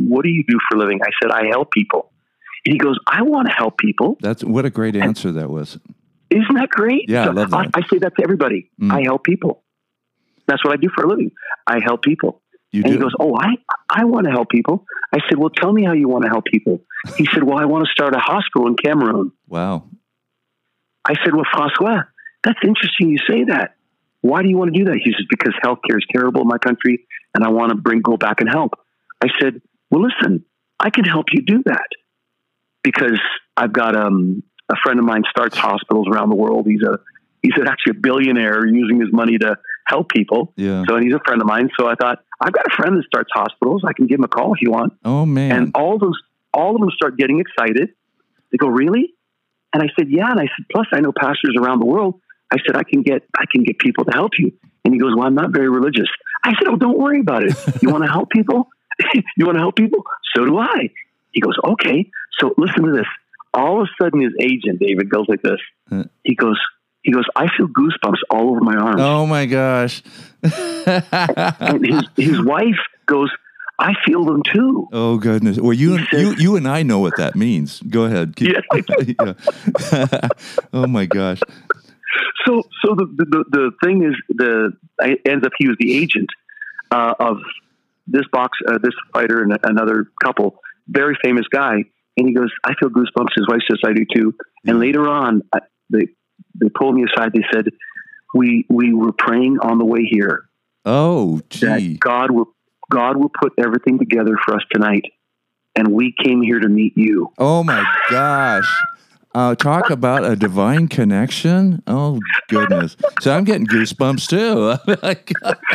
what 0.08 0.22
do 0.22 0.30
you 0.30 0.44
do 0.46 0.58
for 0.68 0.76
a 0.76 0.80
living? 0.80 1.00
I 1.02 1.10
said, 1.22 1.32
I 1.32 1.46
help 1.48 1.70
people. 1.72 2.12
And 2.64 2.74
he 2.74 2.78
goes, 2.78 2.98
I 3.06 3.22
want 3.22 3.48
to 3.48 3.54
help 3.54 3.78
people. 3.78 4.18
That's 4.20 4.44
what 4.44 4.64
a 4.64 4.70
great 4.70 4.94
answer 4.94 5.28
and, 5.28 5.38
that 5.38 5.50
was. 5.50 5.78
Isn't 6.30 6.54
that 6.54 6.68
great? 6.68 7.08
Yeah, 7.08 7.24
so 7.24 7.30
I 7.30 7.32
love 7.32 7.50
that. 7.50 7.70
I, 7.74 7.80
I, 7.80 7.82
say 7.90 7.98
that 7.98 8.16
to 8.16 8.22
everybody. 8.22 8.70
Mm. 8.80 8.92
I 8.92 9.02
help 9.02 9.24
people. 9.24 9.62
That's 10.46 10.64
what 10.64 10.72
I 10.72 10.76
do 10.76 10.88
for 10.94 11.04
a 11.04 11.08
living. 11.08 11.32
I 11.66 11.80
help 11.82 12.02
people. 12.02 12.42
You 12.70 12.82
and 12.82 12.92
do. 12.92 12.98
he 12.98 13.02
goes, 13.02 13.12
"Oh, 13.18 13.36
I 13.36 13.56
I 13.88 14.04
want 14.04 14.26
to 14.26 14.30
help 14.30 14.48
people." 14.48 14.84
I 15.12 15.18
said, 15.28 15.38
"Well, 15.38 15.50
tell 15.50 15.72
me 15.72 15.84
how 15.84 15.92
you 15.92 16.08
want 16.08 16.24
to 16.24 16.30
help 16.30 16.44
people." 16.44 16.82
He 17.16 17.26
said, 17.32 17.42
"Well, 17.42 17.58
I 17.58 17.64
want 17.64 17.84
to 17.84 17.90
start 17.90 18.14
a 18.14 18.20
hospital 18.20 18.68
in 18.68 18.76
Cameroon." 18.76 19.32
Wow. 19.48 19.88
I 21.04 21.14
said, 21.24 21.34
"Well, 21.34 21.46
Francois, 21.52 22.02
that's 22.42 22.58
interesting. 22.62 23.10
You 23.10 23.18
say 23.28 23.44
that. 23.44 23.76
Why 24.22 24.42
do 24.42 24.48
you 24.48 24.56
want 24.56 24.74
to 24.74 24.78
do 24.78 24.84
that?" 24.86 25.00
He 25.02 25.12
says, 25.12 25.26
"Because 25.28 25.54
healthcare 25.64 25.98
is 25.98 26.06
terrible 26.12 26.42
in 26.42 26.48
my 26.48 26.58
country, 26.58 27.06
and 27.34 27.44
I 27.44 27.48
want 27.48 27.70
to 27.70 27.76
bring 27.76 28.00
go 28.00 28.16
back 28.16 28.40
and 28.40 28.48
help." 28.48 28.74
I 29.22 29.28
said, 29.40 29.62
"Well, 29.90 30.02
listen, 30.02 30.44
I 30.78 30.90
can 30.90 31.04
help 31.04 31.26
you 31.32 31.42
do 31.42 31.62
that 31.66 31.88
because 32.82 33.20
I've 33.56 33.72
got 33.72 33.96
um 33.96 34.42
a 34.70 34.76
friend 34.82 34.98
of 34.98 35.04
mine 35.04 35.22
starts 35.28 35.56
hospitals 35.56 36.06
around 36.08 36.30
the 36.30 36.36
world. 36.36 36.66
He's 36.66 36.82
a 36.82 36.98
he's 37.42 37.52
actually 37.66 37.98
a 37.98 38.00
billionaire 38.00 38.66
using 38.66 39.00
his 39.00 39.12
money 39.12 39.38
to 39.38 39.56
help 39.86 40.08
people. 40.08 40.52
Yeah. 40.56 40.84
So 40.88 40.96
and 40.96 41.04
he's 41.04 41.14
a 41.14 41.20
friend 41.24 41.40
of 41.40 41.46
mine. 41.46 41.70
So 41.78 41.86
I 41.86 41.94
thought 41.94 42.18
I've 42.40 42.52
got 42.52 42.66
a 42.66 42.76
friend 42.76 42.96
that 42.96 43.04
starts 43.06 43.30
hospitals. 43.32 43.82
I 43.86 43.92
can 43.92 44.06
give 44.06 44.18
him 44.18 44.24
a 44.24 44.28
call 44.28 44.54
if 44.54 44.62
you 44.62 44.70
want. 44.70 44.94
Oh 45.04 45.26
man! 45.26 45.52
And 45.52 45.72
all 45.74 45.98
those 45.98 46.18
all 46.52 46.74
of 46.74 46.80
them 46.80 46.90
start 46.90 47.16
getting 47.16 47.40
excited. 47.40 47.90
They 48.50 48.56
go, 48.56 48.66
really? 48.66 49.14
And 49.72 49.82
I 49.82 49.86
said, 49.98 50.08
yeah. 50.10 50.30
And 50.30 50.40
I 50.40 50.44
said, 50.44 50.66
plus 50.70 50.86
I 50.92 51.00
know 51.00 51.12
pastors 51.18 51.56
around 51.58 51.80
the 51.80 51.86
world. 51.86 52.20
I 52.52 52.56
said 52.66 52.76
I 52.76 52.82
can 52.82 53.02
get 53.02 53.22
I 53.38 53.44
can 53.50 53.62
get 53.62 53.78
people 53.78 54.04
to 54.04 54.10
help 54.12 54.32
you. 54.38 54.52
And 54.84 54.92
he 54.94 55.00
goes, 55.00 55.14
well, 55.16 55.26
I'm 55.26 55.34
not 55.34 55.52
very 55.52 55.68
religious. 55.68 56.08
I 56.42 56.50
said, 56.50 56.68
oh, 56.68 56.76
don't 56.76 56.98
worry 56.98 57.20
about 57.20 57.44
it. 57.44 57.54
You 57.82 57.90
want 57.90 58.04
to 58.04 58.10
help 58.10 58.30
people? 58.30 58.68
you 59.36 59.46
want 59.46 59.56
to 59.56 59.60
help 59.60 59.76
people? 59.76 60.02
So 60.34 60.44
do 60.44 60.58
I. 60.58 60.90
He 61.32 61.40
goes, 61.40 61.56
okay. 61.64 62.10
So 62.40 62.54
listen 62.56 62.84
to 62.84 62.92
this 62.92 63.06
all 63.52 63.82
of 63.82 63.88
a 63.88 64.04
sudden 64.04 64.20
his 64.20 64.32
agent 64.40 64.78
david 64.80 65.10
goes 65.10 65.26
like 65.28 65.42
this 65.42 65.60
uh. 65.90 66.04
he 66.24 66.34
goes 66.34 66.58
he 67.02 67.12
goes 67.12 67.24
i 67.36 67.46
feel 67.56 67.66
goosebumps 67.66 68.18
all 68.30 68.50
over 68.50 68.60
my 68.60 68.76
arms 68.76 69.00
oh 69.00 69.26
my 69.26 69.46
gosh 69.46 70.02
and 70.42 71.86
his, 71.86 72.02
his 72.16 72.42
wife 72.42 72.78
goes 73.06 73.30
i 73.80 73.92
feel 74.04 74.24
them 74.24 74.42
too 74.52 74.86
oh 74.92 75.18
goodness 75.18 75.58
well 75.58 75.72
you 75.72 75.98
says, 76.06 76.20
you 76.20 76.34
you 76.34 76.56
and 76.56 76.68
i 76.68 76.82
know 76.82 76.98
what 76.98 77.16
that 77.16 77.34
means 77.34 77.80
go 77.82 78.04
ahead 78.04 78.36
Keep, 78.36 78.56
yeah, 78.72 79.34
yeah. 79.92 80.28
oh 80.72 80.86
my 80.86 81.06
gosh 81.06 81.40
so 82.46 82.62
so 82.84 82.94
the, 82.94 83.06
the 83.16 83.44
the 83.50 83.70
thing 83.84 84.04
is 84.04 84.14
the 84.28 84.72
I 85.00 85.16
ends 85.24 85.44
up 85.46 85.52
he 85.58 85.68
was 85.68 85.76
the 85.80 85.96
agent 85.96 86.28
uh, 86.90 87.14
of 87.18 87.38
this 88.06 88.24
box 88.32 88.58
uh, 88.68 88.78
this 88.78 88.94
fighter 89.12 89.42
and 89.42 89.58
another 89.62 90.10
couple 90.22 90.60
very 90.88 91.16
famous 91.22 91.46
guy 91.50 91.84
and 92.16 92.28
he 92.28 92.34
goes, 92.34 92.50
I 92.64 92.74
feel 92.78 92.90
goosebumps. 92.90 93.34
His 93.34 93.48
wife 93.48 93.60
says, 93.68 93.78
I 93.84 93.92
do 93.92 94.04
too. 94.14 94.34
And 94.66 94.78
later 94.78 95.08
on, 95.08 95.42
I, 95.54 95.60
they, 95.88 96.08
they 96.60 96.68
pulled 96.68 96.94
me 96.94 97.04
aside. 97.04 97.32
They 97.32 97.44
said, 97.52 97.68
we, 98.34 98.66
we 98.68 98.92
were 98.92 99.12
praying 99.12 99.58
on 99.62 99.78
the 99.78 99.84
way 99.84 100.02
here. 100.04 100.44
Oh, 100.84 101.40
gee. 101.48 101.66
That 101.66 102.00
God 102.00 102.30
will, 102.30 102.46
God 102.90 103.16
will 103.16 103.30
put 103.40 103.52
everything 103.58 103.98
together 103.98 104.36
for 104.44 104.54
us 104.54 104.62
tonight. 104.72 105.04
And 105.76 105.88
we 105.88 106.14
came 106.22 106.42
here 106.42 106.58
to 106.58 106.68
meet 106.68 106.96
you. 106.96 107.32
Oh 107.38 107.62
my 107.62 107.84
gosh. 108.10 108.68
Uh, 109.32 109.54
talk 109.54 109.90
about 109.90 110.24
a 110.24 110.34
divine 110.34 110.88
connection. 110.88 111.82
Oh 111.86 112.18
goodness! 112.48 112.96
So 113.20 113.32
I'm 113.32 113.44
getting 113.44 113.64
goosebumps 113.64 114.26
too. 114.26 114.74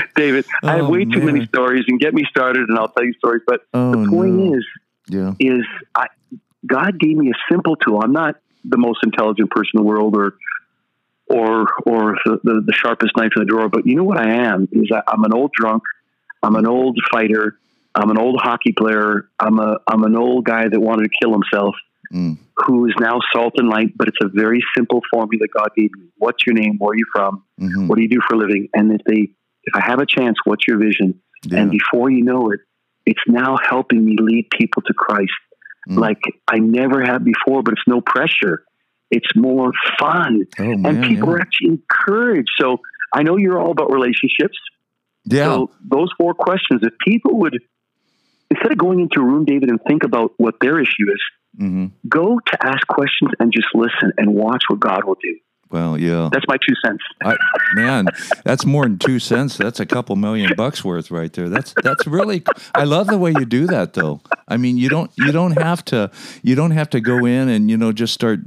David, 0.16 0.46
oh, 0.62 0.68
I 0.68 0.76
have 0.76 0.86
oh, 0.86 0.90
way 0.90 1.06
man. 1.06 1.20
too 1.22 1.26
many 1.26 1.46
stories, 1.46 1.86
and 1.88 1.98
get 1.98 2.14
me 2.14 2.26
started, 2.30 2.68
and 2.68 2.78
I'll 2.78 2.90
tell 2.90 3.06
you 3.06 3.14
stories. 3.14 3.44
But 3.48 3.62
oh, 3.74 3.92
the 3.92 4.10
point 4.10 4.34
no. 4.34 4.56
is, 4.56 4.66
yeah. 5.08 5.34
is 5.40 5.66
I, 5.96 6.08
God 6.68 7.00
gave 7.00 7.16
me 7.16 7.30
a 7.30 7.54
simple 7.54 7.78
tool. 7.78 8.02
I'm 8.04 8.12
not 8.12 8.36
the 8.66 8.78
most 8.78 9.00
intelligent 9.04 9.50
person 9.52 9.72
in 9.76 9.84
the 9.84 9.88
world, 9.88 10.18
or 10.18 10.36
or 11.28 11.68
or 11.86 12.18
the, 12.26 12.40
the, 12.44 12.64
the 12.66 12.74
sharpest 12.74 13.16
knife 13.16 13.32
in 13.38 13.44
the 13.44 13.46
drawer. 13.46 13.70
But 13.70 13.88
you 13.88 13.96
know 13.96 14.04
what 14.04 14.20
I 14.20 14.32
am 14.32 14.68
is 14.74 14.90
I, 14.94 15.02
I'm 15.08 15.24
an 15.24 15.34
old 15.34 15.52
drunk. 15.54 15.84
I'm 16.46 16.56
an 16.56 16.68
old 16.68 17.00
fighter. 17.12 17.58
I'm 17.96 18.10
an 18.10 18.18
old 18.18 18.40
hockey 18.42 18.72
player. 18.72 19.30
I'm 19.40 19.60
a 19.60 19.78
I'm 19.88 20.04
an 20.04 20.16
old 20.16 20.46
guy 20.46 20.68
that 20.68 20.80
wanted 20.80 21.04
to 21.04 21.10
kill 21.22 21.32
himself 21.32 21.76
mm. 22.14 22.38
who 22.58 22.86
is 22.86 22.94
now 23.00 23.20
salt 23.34 23.54
and 23.58 23.70
light, 23.70 23.98
but 23.98 24.08
it's 24.08 24.18
a 24.22 24.28
very 24.28 24.62
simple 24.76 25.02
formula 25.12 25.48
God 25.48 25.70
gave 25.76 25.92
me. 25.94 26.08
What's 26.18 26.46
your 26.46 26.56
name? 26.56 26.78
Where 26.78 26.92
are 26.92 26.96
you 26.96 27.06
from? 27.14 27.44
Mm-hmm. 27.60 27.88
What 27.88 27.96
do 27.96 28.02
you 28.02 28.10
do 28.10 28.22
for 28.28 28.36
a 28.36 28.38
living? 28.38 28.70
And 28.74 28.92
if 28.92 29.02
they, 29.06 29.32
if 29.64 29.76
I 29.76 29.82
have 29.86 30.00
a 30.00 30.06
chance, 30.06 30.38
what's 30.44 30.68
your 30.68 30.78
vision? 30.78 31.22
Yeah. 31.44 31.60
And 31.60 31.72
before 31.72 32.10
you 32.10 32.24
know 32.24 32.52
it, 32.52 32.60
it's 33.06 33.22
now 33.28 33.58
helping 33.58 34.04
me 34.04 34.18
lead 34.20 34.50
people 34.58 34.82
to 34.84 34.94
Christ 34.94 35.32
mm. 35.90 35.98
like 35.98 36.20
I 36.48 36.60
never 36.60 37.02
have 37.04 37.24
before, 37.24 37.64
but 37.64 37.74
it's 37.74 37.88
no 37.88 38.02
pressure. 38.02 38.64
It's 39.12 39.36
more 39.36 39.72
fun. 40.00 40.46
Oh, 40.60 40.64
man, 40.64 40.86
and 40.86 41.04
people 41.04 41.30
yeah. 41.30 41.36
are 41.36 41.42
actually 41.42 41.70
encouraged. 41.70 42.50
So 42.60 42.78
I 43.14 43.24
know 43.24 43.38
you're 43.38 43.60
all 43.60 43.72
about 43.72 43.92
relationships. 43.92 44.58
Yeah. 45.26 45.46
So 45.46 45.72
those 45.84 46.10
four 46.18 46.34
questions, 46.34 46.82
if 46.84 46.94
people 47.06 47.40
would, 47.40 47.60
instead 48.50 48.72
of 48.72 48.78
going 48.78 49.00
into 49.00 49.20
a 49.20 49.24
room, 49.24 49.46
David, 49.46 49.70
and 49.70 49.80
think 49.88 50.04
about 50.04 50.34
what 50.38 50.60
their 50.60 50.80
issue 50.80 51.12
is, 51.12 51.22
Mm-hmm. 51.60 51.88
Go 52.08 52.40
to 52.40 52.66
ask 52.66 52.86
questions 52.88 53.32
and 53.40 53.52
just 53.52 53.68
listen 53.74 54.12
and 54.18 54.34
watch 54.34 54.64
what 54.68 54.80
God 54.80 55.04
will 55.06 55.18
do. 55.22 55.38
Well, 55.72 55.98
yeah. 55.98 56.30
That's 56.32 56.46
my 56.48 56.58
two 56.58 56.76
cents. 56.86 57.04
I, 57.24 57.36
man, 57.74 58.06
that's 58.44 58.66
more 58.66 58.84
than 58.84 59.00
two 59.00 59.20
cents. 59.20 59.58
That's 59.58 59.80
a 59.80 59.86
couple 59.86 60.16
million 60.16 60.54
bucks 60.56 60.86
worth 60.86 61.12
right 61.12 61.34
there. 61.34 61.50
That's 61.50 61.74
that's 61.84 62.06
really. 62.06 62.44
I 62.76 62.84
love 62.84 63.08
the 63.08 63.18
way 63.18 63.32
you 63.32 63.46
do 63.46 63.66
that, 63.68 63.94
though. 63.94 64.22
I 64.48 64.58
mean, 64.58 64.78
you 64.78 64.90
don't 64.90 65.12
you 65.18 65.32
don't 65.32 65.60
have 65.60 65.84
to 65.86 66.12
you 66.44 66.56
don't 66.56 66.72
have 66.72 66.92
to 66.92 67.02
go 67.02 67.26
in 67.26 67.50
and 67.50 67.70
you 67.70 67.78
know 67.78 67.92
just 67.92 68.14
start 68.14 68.42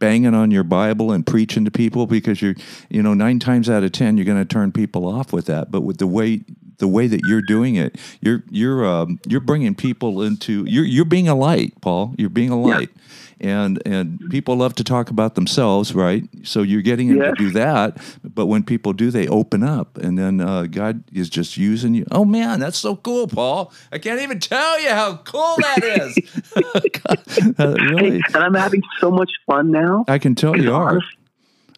banging 0.00 0.34
on 0.34 0.50
your 0.50 0.64
Bible 0.64 1.12
and 1.12 1.24
preaching 1.24 1.64
to 1.64 1.70
people 1.70 2.06
because 2.06 2.42
you're 2.42 2.56
you 2.88 3.02
know 3.02 3.14
nine 3.14 3.38
times 3.38 3.70
out 3.70 3.84
of 3.84 3.92
ten 3.92 4.16
you're 4.16 4.26
going 4.26 4.38
to 4.38 4.44
turn 4.44 4.72
people 4.72 5.06
off 5.06 5.32
with 5.32 5.46
that. 5.46 5.70
But 5.70 5.82
with 5.82 5.98
the 5.98 6.08
way 6.08 6.42
the 6.80 6.88
way 6.88 7.06
that 7.06 7.20
you're 7.24 7.42
doing 7.42 7.76
it, 7.76 7.96
you're 8.20 8.42
you're 8.50 8.84
um, 8.84 9.20
you're 9.28 9.40
bringing 9.40 9.74
people 9.74 10.22
into 10.22 10.64
you're 10.66 10.84
you're 10.84 11.04
being 11.04 11.28
a 11.28 11.34
light, 11.36 11.80
Paul. 11.80 12.14
You're 12.18 12.30
being 12.30 12.50
a 12.50 12.60
light, 12.60 12.90
yeah. 13.38 13.62
and 13.62 13.82
and 13.86 14.18
people 14.30 14.56
love 14.56 14.74
to 14.76 14.84
talk 14.84 15.10
about 15.10 15.36
themselves, 15.36 15.94
right? 15.94 16.24
So 16.42 16.62
you're 16.62 16.82
getting 16.82 17.08
them 17.08 17.20
to 17.20 17.32
do 17.38 17.50
that. 17.52 17.98
But 18.24 18.46
when 18.46 18.64
people 18.64 18.92
do, 18.92 19.10
they 19.10 19.28
open 19.28 19.62
up, 19.62 19.96
and 19.98 20.18
then 20.18 20.40
uh, 20.40 20.64
God 20.64 21.04
is 21.12 21.30
just 21.30 21.56
using 21.56 21.94
you. 21.94 22.04
Oh 22.10 22.24
man, 22.24 22.58
that's 22.58 22.78
so 22.78 22.96
cool, 22.96 23.28
Paul! 23.28 23.72
I 23.92 23.98
can't 23.98 24.20
even 24.20 24.40
tell 24.40 24.80
you 24.80 24.90
how 24.90 25.18
cool 25.18 25.56
that 25.58 25.84
is. 25.84 26.18
God, 27.04 27.60
uh, 27.60 27.74
really. 27.74 28.20
And 28.34 28.36
I'm 28.36 28.54
having 28.54 28.82
so 28.98 29.10
much 29.10 29.30
fun 29.46 29.70
now. 29.70 30.04
I 30.08 30.18
can 30.18 30.34
tell 30.34 30.56
you 30.56 30.74
are. 30.74 30.98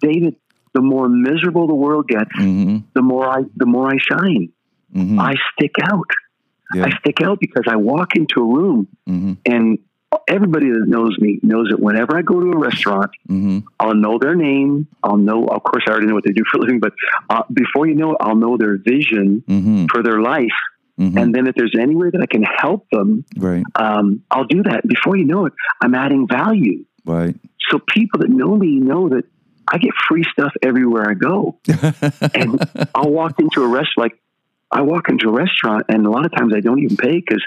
David, 0.00 0.36
the 0.74 0.80
more 0.80 1.08
miserable 1.08 1.66
the 1.66 1.74
world 1.74 2.08
gets, 2.08 2.32
mm-hmm. 2.38 2.78
the 2.94 3.02
more 3.02 3.28
I 3.28 3.42
the 3.56 3.66
more 3.66 3.88
I 3.88 3.98
shine 3.98 4.52
mm-hmm. 4.94 5.18
I 5.18 5.34
stick 5.52 5.74
out. 5.82 6.08
Yeah. 6.74 6.86
I 6.86 6.90
stick 7.00 7.20
out 7.22 7.38
because 7.40 7.64
I 7.68 7.76
walk 7.76 8.16
into 8.16 8.40
a 8.40 8.44
room 8.44 8.88
mm-hmm. 9.06 9.34
and 9.44 9.78
everybody 10.28 10.70
that 10.70 10.84
knows 10.86 11.16
me 11.18 11.38
knows 11.42 11.68
that 11.70 11.80
whenever 11.80 12.16
I 12.16 12.22
go 12.22 12.40
to 12.40 12.50
a 12.52 12.58
restaurant, 12.58 13.10
mm-hmm. 13.28 13.60
I'll 13.78 13.94
know 13.94 14.18
their 14.18 14.34
name. 14.34 14.88
I'll 15.02 15.16
know, 15.16 15.46
of 15.46 15.62
course, 15.62 15.84
I 15.86 15.92
already 15.92 16.06
know 16.06 16.14
what 16.14 16.24
they 16.24 16.32
do 16.32 16.44
for 16.50 16.58
a 16.58 16.60
living, 16.60 16.80
but 16.80 16.92
uh, 17.30 17.42
before 17.52 17.86
you 17.86 17.94
know 17.94 18.12
it, 18.12 18.18
I'll 18.20 18.36
know 18.36 18.56
their 18.56 18.76
vision 18.78 19.44
mm-hmm. 19.46 19.86
for 19.92 20.02
their 20.02 20.20
life. 20.20 20.46
Mm-hmm. 20.98 21.18
And 21.18 21.34
then 21.34 21.46
if 21.46 21.54
there's 21.54 21.74
any 21.78 21.94
way 21.94 22.10
that 22.10 22.20
I 22.20 22.26
can 22.26 22.42
help 22.42 22.86
them, 22.90 23.24
right. 23.36 23.64
um, 23.74 24.22
I'll 24.30 24.44
do 24.44 24.62
that. 24.64 24.86
Before 24.86 25.16
you 25.16 25.24
know 25.24 25.46
it, 25.46 25.52
I'm 25.82 25.94
adding 25.94 26.28
value. 26.28 26.84
Right. 27.04 27.34
So 27.70 27.78
people 27.78 28.20
that 28.20 28.28
know 28.28 28.54
me 28.56 28.76
know 28.76 29.08
that 29.08 29.24
I 29.66 29.78
get 29.78 29.92
free 30.08 30.24
stuff 30.30 30.52
everywhere 30.62 31.08
I 31.08 31.14
go. 31.14 31.58
and 32.34 32.88
I'll 32.94 33.10
walk 33.10 33.40
into 33.40 33.62
a 33.62 33.66
restaurant 33.66 33.96
like 33.96 34.22
I 34.72 34.82
walk 34.82 35.08
into 35.08 35.28
a 35.28 35.32
restaurant 35.32 35.86
and 35.88 36.06
a 36.06 36.10
lot 36.10 36.24
of 36.24 36.32
times 36.34 36.54
I 36.56 36.60
don't 36.60 36.78
even 36.78 36.96
pay 36.96 37.20
because 37.20 37.44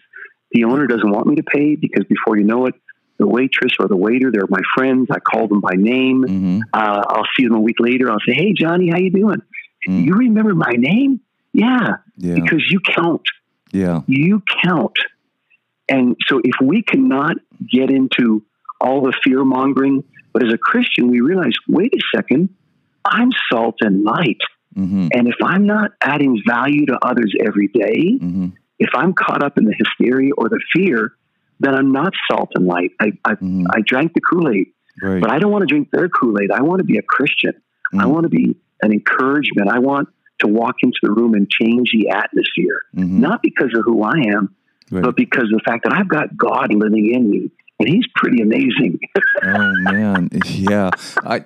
the 0.52 0.66
owner 0.66 0.86
doesn't 0.88 1.10
want 1.10 1.28
me 1.28 1.36
to 1.38 1.44
pay 1.44 1.76
because 1.76 2.06
before 2.06 2.38
you 2.38 2.44
know 2.44 2.68
it, 2.68 2.76
the 3.18 3.28
waitress 3.28 3.74
or 3.80 3.88
the 3.88 3.96
waiter, 3.96 4.32
they're 4.32 4.48
my 4.50 4.62
friends. 4.76 5.08
I 5.10 5.20
call 5.20 5.48
them 5.48 5.62
by 5.62 5.74
name. 5.74 6.24
Mm-hmm. 6.24 6.60
Uh, 6.74 7.04
I'll 7.08 7.28
see 7.38 7.46
them 7.46 7.56
a 7.56 7.62
week 7.62 7.78
later. 7.80 8.12
I'll 8.12 8.20
say, 8.28 8.34
"Hey, 8.34 8.54
Johnny, 8.54 8.90
how 8.90 8.98
you 8.98 9.10
doing? 9.10 9.42
Mm. 9.88 10.06
You 10.06 10.14
remember 10.16 10.54
my 10.54 10.74
name? 10.78 11.22
Yeah, 11.54 11.98
yeah, 12.18 12.36
because 12.36 12.64
you 12.70 12.80
count. 12.82 13.22
Yeah, 13.72 14.02
you 14.08 14.44
count. 14.64 14.98
And 15.88 16.18
so, 16.28 16.42
if 16.44 16.56
we 16.62 16.84
cannot 16.84 17.38
get 17.72 17.90
into 17.90 18.44
all 18.82 19.02
the 19.02 19.14
fear 19.24 19.46
mongering, 19.46 20.04
but 20.34 20.46
as 20.46 20.52
a 20.52 20.58
Christian, 20.58 21.10
we 21.10 21.22
realize, 21.22 21.54
wait 21.68 21.94
a 21.94 22.18
second, 22.18 22.50
I'm 23.06 23.30
salt 23.50 23.76
and 23.80 24.04
light. 24.04 24.42
Mm-hmm. 24.78 25.08
And 25.14 25.28
if 25.28 25.36
I'm 25.44 25.66
not 25.66 25.92
adding 26.02 26.42
value 26.48 26.86
to 26.88 27.00
others 27.02 27.34
every 27.46 27.68
day, 27.68 28.18
mm-hmm. 28.22 28.48
if 28.80 28.90
I'm 28.94 29.14
caught 29.14 29.44
up 29.44 29.58
in 29.58 29.66
the 29.66 29.74
hysteria 29.78 30.32
or 30.38 30.50
the 30.50 30.62
fear, 30.74 31.14
then 31.60 31.74
I'm 31.74 31.92
not 31.92 32.14
salt 32.30 32.52
and 32.56 32.66
light. 32.66 32.92
I, 33.00 33.12
I, 33.24 33.32
mm-hmm. 33.34 33.68
I 33.70 33.80
drank 33.86 34.14
the 34.14 34.22
Kool 34.22 34.50
Aid, 34.50 34.68
right. 35.02 35.22
but 35.22 35.32
I 35.32 35.40
don't 35.40 35.52
want 35.52 35.62
to 35.62 35.68
drink 35.68 35.90
their 35.92 36.10
Kool 36.10 36.40
Aid. 36.42 36.52
I 36.52 36.62
want 36.62 36.80
to 36.80 36.86
be 36.86 36.98
a 36.98 37.02
Christian. 37.02 37.54
I 37.94 37.98
mm-hmm. 37.98 38.10
want 38.10 38.24
to 38.24 38.30
be 38.30 38.56
an 38.82 38.92
encouragement. 38.92 39.70
I 39.70 39.80
want 39.80 40.10
to 40.40 40.48
walk 40.48 40.76
into 40.82 40.98
the 41.02 41.12
room 41.12 41.34
and 41.34 41.50
change 41.50 41.92
the 41.94 42.10
atmosphere, 42.10 42.82
mm-hmm. 42.96 43.22
not 43.22 43.42
because 43.42 43.74
of 43.74 43.84
who 43.86 44.04
I 44.04 44.18
am, 44.36 44.56
right. 44.92 45.04
but 45.04 45.16
because 45.16 45.46
of 45.46 45.52
the 45.52 45.64
fact 45.66 45.86
that 45.86 45.94
I've 45.94 46.10
got 46.10 46.36
God 46.36 46.74
living 46.74 47.14
in 47.14 47.30
me 47.30 47.52
and 47.80 47.90
he's 47.90 48.06
pretty 48.16 48.42
amazing. 48.42 49.00
oh 49.44 49.74
man, 49.82 50.30
yeah. 50.46 50.92
I 51.24 51.44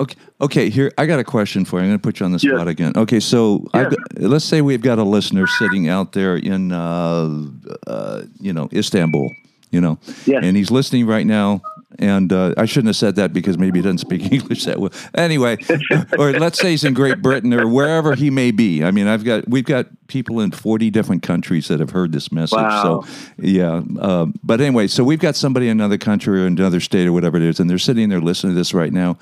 Okay, 0.00 0.16
okay. 0.40 0.70
Here, 0.70 0.92
I 0.98 1.06
got 1.06 1.18
a 1.18 1.24
question 1.24 1.64
for 1.64 1.78
you. 1.78 1.84
I'm 1.84 1.90
going 1.90 1.98
to 1.98 2.02
put 2.02 2.20
you 2.20 2.26
on 2.26 2.32
the 2.32 2.38
spot 2.38 2.66
yeah. 2.66 2.70
again. 2.70 2.92
Okay, 2.96 3.20
so 3.20 3.66
yeah. 3.74 3.90
got, 3.90 3.98
let's 4.16 4.44
say 4.44 4.60
we've 4.60 4.82
got 4.82 4.98
a 4.98 5.02
listener 5.02 5.46
sitting 5.46 5.88
out 5.88 6.12
there 6.12 6.36
in, 6.36 6.72
uh, 6.72 7.46
uh, 7.86 8.22
you 8.40 8.52
know, 8.52 8.68
Istanbul. 8.72 9.30
You 9.70 9.82
know, 9.82 9.98
yeah. 10.24 10.40
and 10.42 10.56
he's 10.56 10.70
listening 10.70 11.06
right 11.06 11.26
now. 11.26 11.60
And 11.98 12.32
uh, 12.32 12.54
I 12.56 12.64
shouldn't 12.64 12.88
have 12.88 12.96
said 12.96 13.16
that 13.16 13.32
because 13.32 13.58
maybe 13.58 13.80
he 13.80 13.82
doesn't 13.82 13.98
speak 13.98 14.32
English 14.32 14.64
that 14.64 14.78
well. 14.78 14.92
Anyway, 15.14 15.58
or 16.18 16.32
let's 16.32 16.58
say 16.58 16.70
he's 16.70 16.84
in 16.84 16.94
Great 16.94 17.20
Britain 17.20 17.52
or 17.52 17.66
wherever 17.66 18.14
he 18.14 18.30
may 18.30 18.50
be. 18.50 18.84
I 18.84 18.92
mean, 18.92 19.08
I've 19.08 19.24
got 19.24 19.48
we've 19.48 19.64
got 19.64 19.88
people 20.06 20.40
in 20.40 20.52
forty 20.52 20.90
different 20.90 21.22
countries 21.22 21.68
that 21.68 21.80
have 21.80 21.90
heard 21.90 22.12
this 22.12 22.30
message. 22.30 22.56
Wow. 22.56 23.02
So, 23.02 23.08
yeah. 23.38 23.82
Uh, 23.98 24.26
but 24.42 24.60
anyway, 24.60 24.86
so 24.86 25.02
we've 25.04 25.18
got 25.18 25.34
somebody 25.34 25.68
in 25.68 25.72
another 25.72 25.98
country 25.98 26.40
or 26.40 26.46
another 26.46 26.80
state 26.80 27.06
or 27.06 27.12
whatever 27.12 27.36
it 27.36 27.42
is, 27.42 27.60
and 27.60 27.68
they're 27.68 27.78
sitting 27.78 28.08
there 28.08 28.20
listening 28.20 28.54
to 28.54 28.58
this 28.58 28.72
right 28.72 28.92
now 28.92 29.18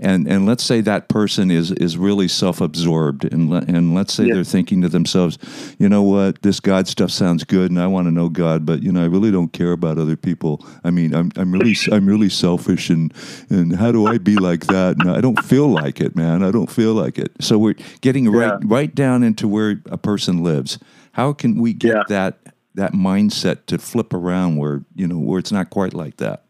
and 0.00 0.26
and 0.26 0.46
let's 0.46 0.64
say 0.64 0.80
that 0.80 1.08
person 1.08 1.50
is 1.50 1.70
is 1.72 1.96
really 1.96 2.26
self-absorbed 2.26 3.24
and 3.24 3.50
le- 3.50 3.64
and 3.68 3.94
let's 3.94 4.12
say 4.12 4.30
they're 4.30 4.44
thinking 4.44 4.82
to 4.82 4.88
themselves 4.88 5.38
you 5.78 5.88
know 5.88 6.02
what? 6.02 6.42
This 6.42 6.60
god 6.60 6.88
stuff 6.88 7.10
sounds 7.10 7.44
good 7.44 7.70
and 7.70 7.80
i 7.80 7.86
want 7.86 8.06
to 8.06 8.10
know 8.10 8.28
god 8.28 8.64
but 8.64 8.82
you 8.82 8.90
know 8.90 9.02
i 9.02 9.06
really 9.06 9.30
don't 9.30 9.52
care 9.52 9.72
about 9.72 9.98
other 9.98 10.16
people. 10.16 10.64
I 10.82 10.90
mean 10.90 11.14
i'm, 11.14 11.30
I'm 11.36 11.52
really 11.52 11.76
i'm 11.92 12.06
really 12.06 12.28
selfish 12.28 12.90
and 12.90 13.12
and 13.48 13.76
how 13.76 13.92
do 13.92 14.06
i 14.06 14.18
be 14.18 14.36
like 14.36 14.66
that? 14.66 14.96
And 14.98 15.10
i 15.10 15.20
don't 15.20 15.42
feel 15.44 15.68
like 15.68 16.00
it 16.00 16.16
man. 16.16 16.42
I 16.42 16.50
don't 16.50 16.70
feel 16.70 16.94
like 16.94 17.18
it. 17.18 17.32
So 17.40 17.58
we're 17.58 17.76
getting 18.00 18.24
yeah. 18.24 18.40
right 18.40 18.62
right 18.64 18.94
down 18.94 19.22
into 19.22 19.46
where 19.46 19.82
a 19.86 19.98
person 19.98 20.42
lives. 20.42 20.78
How 21.12 21.32
can 21.32 21.60
we 21.60 21.72
get 21.72 21.96
yeah. 21.96 22.02
that 22.08 22.38
that 22.74 22.92
mindset 22.92 23.66
to 23.66 23.78
flip 23.78 24.14
around 24.14 24.56
where 24.56 24.82
you 24.94 25.06
know 25.06 25.18
where 25.18 25.38
it's 25.38 25.52
not 25.52 25.70
quite 25.70 25.92
like 25.92 26.16
that 26.18 26.44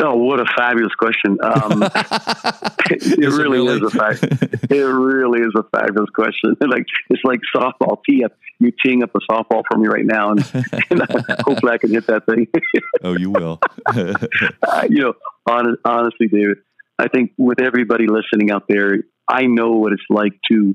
no, 0.00 0.14
what 0.14 0.40
a 0.40 0.46
fabulous 0.56 0.94
question. 0.94 1.36
Um, 1.42 1.82
it 2.90 3.18
really, 3.18 3.58
really, 3.58 3.76
is 3.76 3.82
a 3.82 3.90
fact. 3.90 4.22
It 4.70 4.84
really 4.84 5.40
is 5.40 5.52
a 5.54 5.62
fabulous 5.76 6.08
question. 6.10 6.56
like 6.60 6.86
it's 7.10 7.22
like 7.22 7.40
softball 7.54 7.98
tee 8.08 8.24
up. 8.24 8.32
You're 8.58 8.72
teeing 8.82 9.02
up 9.02 9.10
a 9.14 9.18
softball 9.30 9.62
for 9.70 9.78
me 9.78 9.88
right 9.88 10.06
now, 10.06 10.30
and, 10.30 10.40
and 10.90 11.02
hopefully 11.44 11.72
I 11.72 11.78
can 11.78 11.90
hit 11.90 12.06
that 12.06 12.24
thing. 12.24 12.46
oh, 13.04 13.16
you 13.16 13.30
will. 13.30 13.60
uh, 13.86 14.86
you 14.88 15.02
know, 15.02 15.14
on, 15.46 15.76
honestly, 15.84 16.28
David, 16.28 16.58
I 16.98 17.08
think 17.08 17.32
with 17.36 17.60
everybody 17.60 18.06
listening 18.06 18.50
out 18.50 18.64
there, 18.68 19.00
I 19.28 19.42
know 19.42 19.72
what 19.72 19.92
it's 19.92 20.02
like 20.08 20.32
to 20.50 20.74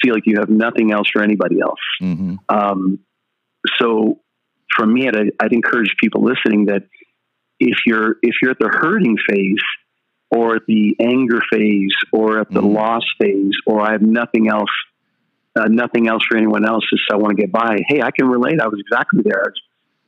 feel 0.00 0.14
like 0.14 0.24
you 0.26 0.36
have 0.38 0.48
nothing 0.48 0.92
else 0.92 1.08
for 1.12 1.22
anybody 1.22 1.60
else. 1.60 1.80
Mm-hmm. 2.00 2.36
Um, 2.48 3.00
so, 3.80 4.20
for 4.76 4.86
me, 4.86 5.08
I'd, 5.08 5.32
I'd 5.40 5.52
encourage 5.52 5.94
people 6.00 6.22
listening 6.22 6.66
that 6.66 6.84
if 7.60 7.78
you're 7.86 8.16
if 8.22 8.36
you're 8.42 8.50
at 8.52 8.58
the 8.58 8.68
hurting 8.68 9.16
phase 9.28 9.62
or 10.30 10.56
at 10.56 10.62
the 10.66 10.96
anger 11.00 11.40
phase 11.52 11.94
or 12.12 12.40
at 12.40 12.50
the 12.50 12.60
mm-hmm. 12.60 12.74
loss 12.74 13.04
phase 13.20 13.54
or 13.66 13.80
I 13.80 13.92
have 13.92 14.02
nothing 14.02 14.48
else 14.48 14.70
uh, 15.58 15.66
nothing 15.68 16.08
else 16.08 16.22
for 16.28 16.36
anyone 16.36 16.66
else 16.66 16.84
just 16.90 17.02
I 17.12 17.16
want 17.16 17.36
to 17.36 17.42
get 17.42 17.52
by 17.52 17.78
hey 17.88 18.02
I 18.02 18.10
can 18.10 18.28
relate 18.28 18.60
I 18.60 18.66
was 18.66 18.80
exactly 18.80 19.22
there 19.24 19.52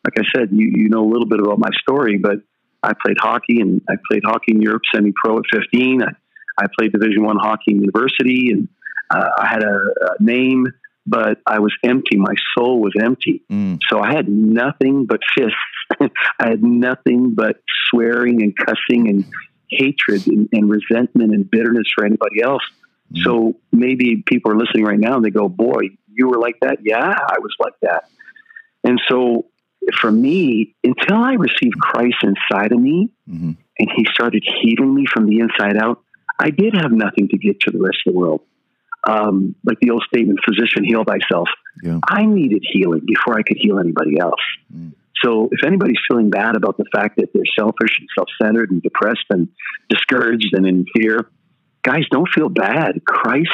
like 0.05 0.19
I 0.19 0.23
said 0.35 0.49
you 0.53 0.73
you 0.75 0.88
know 0.88 1.05
a 1.05 1.11
little 1.11 1.27
bit 1.27 1.41
about 1.41 1.59
my 1.59 1.71
story 1.83 2.19
but 2.19 2.38
I 2.83 2.93
played 3.01 3.17
hockey, 3.21 3.61
and 3.61 3.81
I 3.88 3.95
played 4.11 4.23
hockey 4.25 4.53
in 4.53 4.62
Europe 4.62 4.83
semi-pro 4.93 5.38
at 5.38 5.45
15. 5.53 6.03
I, 6.03 6.07
I 6.59 6.67
played 6.77 6.93
Division 6.93 7.25
One 7.25 7.38
hockey 7.38 7.73
in 7.73 7.81
university, 7.81 8.51
and 8.51 8.69
uh, 9.11 9.29
I 9.38 9.49
had 9.49 9.62
a, 9.62 9.77
a, 9.77 10.23
name, 10.23 10.67
but 11.07 11.38
I 11.47 11.59
was 11.59 11.75
empty. 11.83 12.17
My 12.17 12.35
soul 12.57 12.81
was 12.81 12.93
empty. 13.01 13.43
Mm. 13.51 13.81
So 13.88 14.01
I 14.01 14.12
had 14.12 14.29
nothing 14.29 15.07
but 15.07 15.21
fists. 15.35 15.57
I 16.41 16.49
had 16.49 16.62
nothing 16.62 17.35
but 17.35 17.57
swearing 17.91 18.43
and 18.43 18.57
cussing 18.57 19.09
and 19.09 19.25
hatred 19.69 20.27
and, 20.27 20.49
and 20.53 20.71
resentment 20.71 21.33
and 21.33 21.51
bitterness 21.51 21.87
for 21.95 22.05
anybody 22.05 22.43
else. 22.43 22.62
Mm. 23.12 23.25
So 23.25 23.57
maybe 23.73 24.23
people 24.25 24.53
are 24.53 24.57
listening 24.57 24.85
right 24.85 24.99
now 24.99 25.17
and 25.17 25.25
they 25.25 25.31
go, 25.31 25.49
"Boy, 25.49 25.91
you 26.12 26.29
were 26.29 26.38
like 26.38 26.61
that." 26.61 26.79
Yeah, 26.83 26.99
I 26.99 27.38
was 27.41 27.55
like 27.59 27.75
that. 27.83 28.09
And 28.85 29.01
so 29.09 29.47
for 30.01 30.11
me, 30.11 30.75
until 30.85 31.17
I 31.17 31.35
received 31.35 31.79
Christ 31.81 32.17
inside 32.23 32.73
of 32.73 32.81
me 32.81 33.11
mm-hmm. 33.29 33.53
and 33.79 33.91
he 33.97 34.07
started 34.12 34.45
healing 34.62 34.95
me 34.95 35.07
from 35.12 35.27
the 35.27 35.41
inside 35.41 35.77
out, 35.77 36.03
I 36.38 36.51
did 36.51 36.75
have 36.75 36.93
nothing 36.93 37.29
to 37.29 37.38
give 37.38 37.59
to 37.61 37.71
the 37.71 37.79
rest 37.79 37.99
of 38.07 38.12
the 38.12 38.19
world. 38.19 38.43
Um, 39.09 39.57
like 39.65 39.79
the 39.81 39.91
old 39.91 40.05
statement, 40.07 40.38
physician, 40.47 40.85
heal 40.85 41.03
thyself. 41.05 41.49
Yeah. 41.83 41.99
I 42.09 42.25
needed 42.25 42.65
healing 42.71 43.03
before 43.05 43.37
I 43.37 43.43
could 43.43 43.57
heal 43.59 43.81
anybody 43.81 44.19
else. 44.21 44.41
Mm. 44.73 44.93
So 45.23 45.49
if 45.51 45.65
anybody's 45.65 45.99
feeling 46.09 46.31
bad 46.31 46.57
about 46.57 46.77
the 46.77 46.85
fact 46.93 47.17
that 47.17 47.31
they're 47.33 47.43
selfish 47.59 47.99
and 47.99 48.09
self 48.17 48.29
centered 48.41 48.71
and 48.71 48.83
depressed 48.83 49.27
and 49.31 49.49
discouraged 49.88 50.51
and 50.53 50.67
in 50.67 50.85
fear, 50.97 51.31
guys, 51.83 52.05
don't 52.11 52.29
feel 52.29 52.49
bad. 52.49 53.05
Christ 53.05 53.51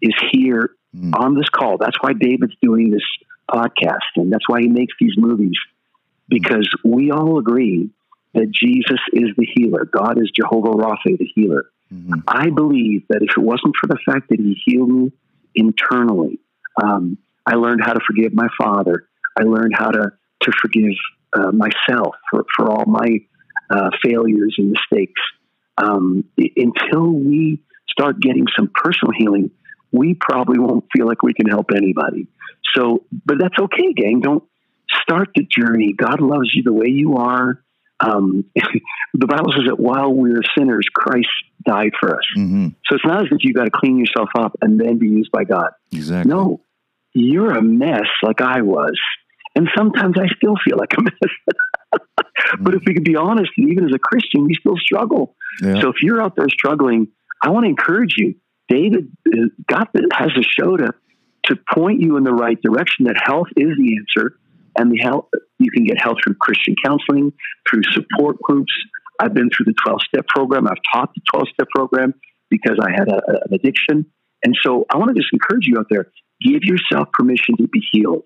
is 0.00 0.14
here 0.32 0.70
mm. 0.94 1.12
on 1.18 1.34
this 1.34 1.48
call. 1.48 1.78
That's 1.78 1.96
why 2.00 2.12
David's 2.12 2.54
doing 2.62 2.90
this 2.90 3.04
podcast, 3.50 4.10
and 4.16 4.32
that's 4.32 4.48
why 4.48 4.60
he 4.60 4.68
makes 4.68 4.94
these 5.00 5.14
movies, 5.16 5.58
because 6.28 6.68
we 6.84 7.10
all 7.10 7.38
agree 7.38 7.90
that 8.34 8.50
Jesus 8.50 9.00
is 9.12 9.30
the 9.36 9.46
healer. 9.54 9.84
God 9.84 10.18
is 10.18 10.30
Jehovah 10.34 10.70
Rapha, 10.70 11.16
the 11.18 11.28
healer. 11.34 11.64
Mm-hmm. 11.92 12.20
I 12.26 12.50
believe 12.50 13.04
that 13.08 13.22
if 13.22 13.36
it 13.36 13.40
wasn't 13.40 13.74
for 13.80 13.86
the 13.86 13.98
fact 14.04 14.28
that 14.30 14.40
he 14.40 14.60
healed 14.64 14.90
me 14.90 15.12
internally, 15.54 16.40
um, 16.82 17.18
I 17.46 17.54
learned 17.54 17.82
how 17.84 17.92
to 17.92 18.00
forgive 18.06 18.34
my 18.34 18.48
father. 18.58 19.08
I 19.38 19.42
learned 19.42 19.74
how 19.76 19.90
to, 19.90 20.12
to 20.42 20.52
forgive 20.60 20.94
uh, 21.32 21.52
myself 21.52 22.16
for, 22.30 22.44
for 22.56 22.70
all 22.70 22.84
my 22.86 23.20
uh, 23.70 23.90
failures 24.04 24.54
and 24.58 24.70
mistakes. 24.70 25.20
Um, 25.76 26.24
until 26.36 27.10
we 27.10 27.62
start 27.88 28.20
getting 28.20 28.46
some 28.56 28.70
personal 28.74 29.12
healing, 29.16 29.50
we 29.92 30.14
probably 30.14 30.58
won't 30.58 30.84
feel 30.96 31.06
like 31.06 31.22
we 31.22 31.34
can 31.34 31.46
help 31.46 31.70
anybody. 31.74 32.26
So, 32.74 33.04
but 33.24 33.36
that's 33.38 33.58
okay, 33.58 33.92
gang. 33.92 34.20
Don't 34.20 34.44
start 35.02 35.30
the 35.34 35.44
journey. 35.44 35.92
God 35.92 36.20
loves 36.20 36.54
you 36.54 36.62
the 36.62 36.72
way 36.72 36.88
you 36.88 37.16
are. 37.16 37.62
Um, 38.00 38.44
the 39.14 39.26
Bible 39.26 39.52
says 39.52 39.64
that 39.66 39.78
while 39.78 40.12
we 40.12 40.32
are 40.32 40.42
sinners, 40.56 40.86
Christ 40.92 41.28
died 41.64 41.92
for 41.98 42.16
us. 42.16 42.24
Mm-hmm. 42.36 42.68
So 42.86 42.96
it's 42.96 43.04
not 43.04 43.22
as 43.22 43.28
if 43.30 43.38
you 43.42 43.54
got 43.54 43.64
to 43.64 43.70
clean 43.70 43.98
yourself 43.98 44.28
up 44.36 44.56
and 44.60 44.80
then 44.80 44.98
be 44.98 45.08
used 45.08 45.30
by 45.30 45.44
God. 45.44 45.70
Exactly. 45.92 46.30
No, 46.30 46.60
you're 47.14 47.52
a 47.52 47.62
mess 47.62 48.08
like 48.22 48.40
I 48.40 48.62
was. 48.62 48.98
And 49.56 49.68
sometimes 49.76 50.16
I 50.18 50.26
still 50.36 50.56
feel 50.64 50.76
like 50.76 50.92
a 50.98 51.02
mess. 51.02 51.12
mm-hmm. 51.94 52.64
But 52.64 52.74
if 52.74 52.82
we 52.86 52.94
could 52.94 53.04
be 53.04 53.16
honest, 53.16 53.50
even 53.56 53.84
as 53.84 53.92
a 53.94 53.98
Christian, 53.98 54.44
we 54.44 54.54
still 54.54 54.76
struggle. 54.76 55.36
Yeah. 55.62 55.80
So 55.80 55.88
if 55.88 55.96
you're 56.02 56.20
out 56.20 56.36
there 56.36 56.48
struggling, 56.48 57.08
I 57.40 57.50
want 57.50 57.64
to 57.64 57.68
encourage 57.68 58.14
you. 58.16 58.34
David, 58.68 59.12
uh, 59.28 59.48
God 59.68 59.88
has 60.12 60.30
a 60.36 60.42
show 60.42 60.76
to 60.76 60.94
to 61.46 61.56
point 61.74 62.00
you 62.00 62.16
in 62.16 62.24
the 62.24 62.32
right 62.32 62.60
direction 62.62 63.04
that 63.04 63.16
health 63.22 63.48
is 63.56 63.76
the 63.76 63.98
answer 63.98 64.38
and 64.76 64.90
the 64.90 64.98
health 64.98 65.28
you 65.58 65.70
can 65.70 65.84
get 65.84 66.00
help 66.00 66.18
through 66.22 66.34
Christian 66.34 66.74
counseling, 66.84 67.32
through 67.68 67.82
support 67.92 68.40
groups. 68.42 68.72
I've 69.20 69.34
been 69.34 69.50
through 69.50 69.66
the 69.66 69.74
12 69.84 70.00
step 70.08 70.26
program. 70.28 70.66
I've 70.66 70.82
taught 70.92 71.14
the 71.14 71.20
12 71.32 71.48
step 71.54 71.68
program 71.74 72.14
because 72.50 72.78
I 72.82 72.90
had 72.90 73.08
a, 73.08 73.20
an 73.26 73.52
addiction. 73.52 74.06
And 74.44 74.54
so 74.62 74.84
I 74.90 74.98
want 74.98 75.14
to 75.14 75.20
just 75.20 75.32
encourage 75.32 75.66
you 75.66 75.78
out 75.78 75.86
there 75.90 76.10
give 76.40 76.64
yourself 76.64 77.08
permission 77.12 77.56
to 77.56 77.68
be 77.68 77.80
healed 77.92 78.24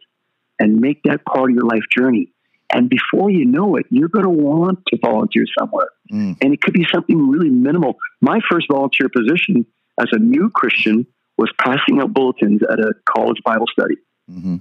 and 0.58 0.80
make 0.80 1.02
that 1.04 1.24
part 1.24 1.50
of 1.50 1.54
your 1.54 1.64
life 1.64 1.84
journey. 1.96 2.32
And 2.70 2.90
before 2.90 3.30
you 3.30 3.46
know 3.46 3.76
it, 3.76 3.86
you're 3.90 4.08
going 4.08 4.24
to 4.24 4.30
want 4.30 4.80
to 4.88 4.98
volunteer 5.02 5.44
somewhere. 5.58 5.88
Mm. 6.12 6.36
And 6.42 6.52
it 6.52 6.60
could 6.60 6.74
be 6.74 6.86
something 6.92 7.28
really 7.28 7.48
minimal. 7.48 7.96
My 8.20 8.40
first 8.50 8.66
volunteer 8.70 9.08
position 9.08 9.64
as 10.00 10.08
a 10.12 10.18
new 10.18 10.50
Christian 10.50 11.06
was 11.38 11.50
passing 11.58 12.00
out 12.00 12.12
bulletins 12.12 12.60
at 12.62 12.78
a 12.78 12.92
college 13.08 13.38
Bible 13.44 13.66
study. 13.72 13.94
Mm-hmm. 14.30 14.56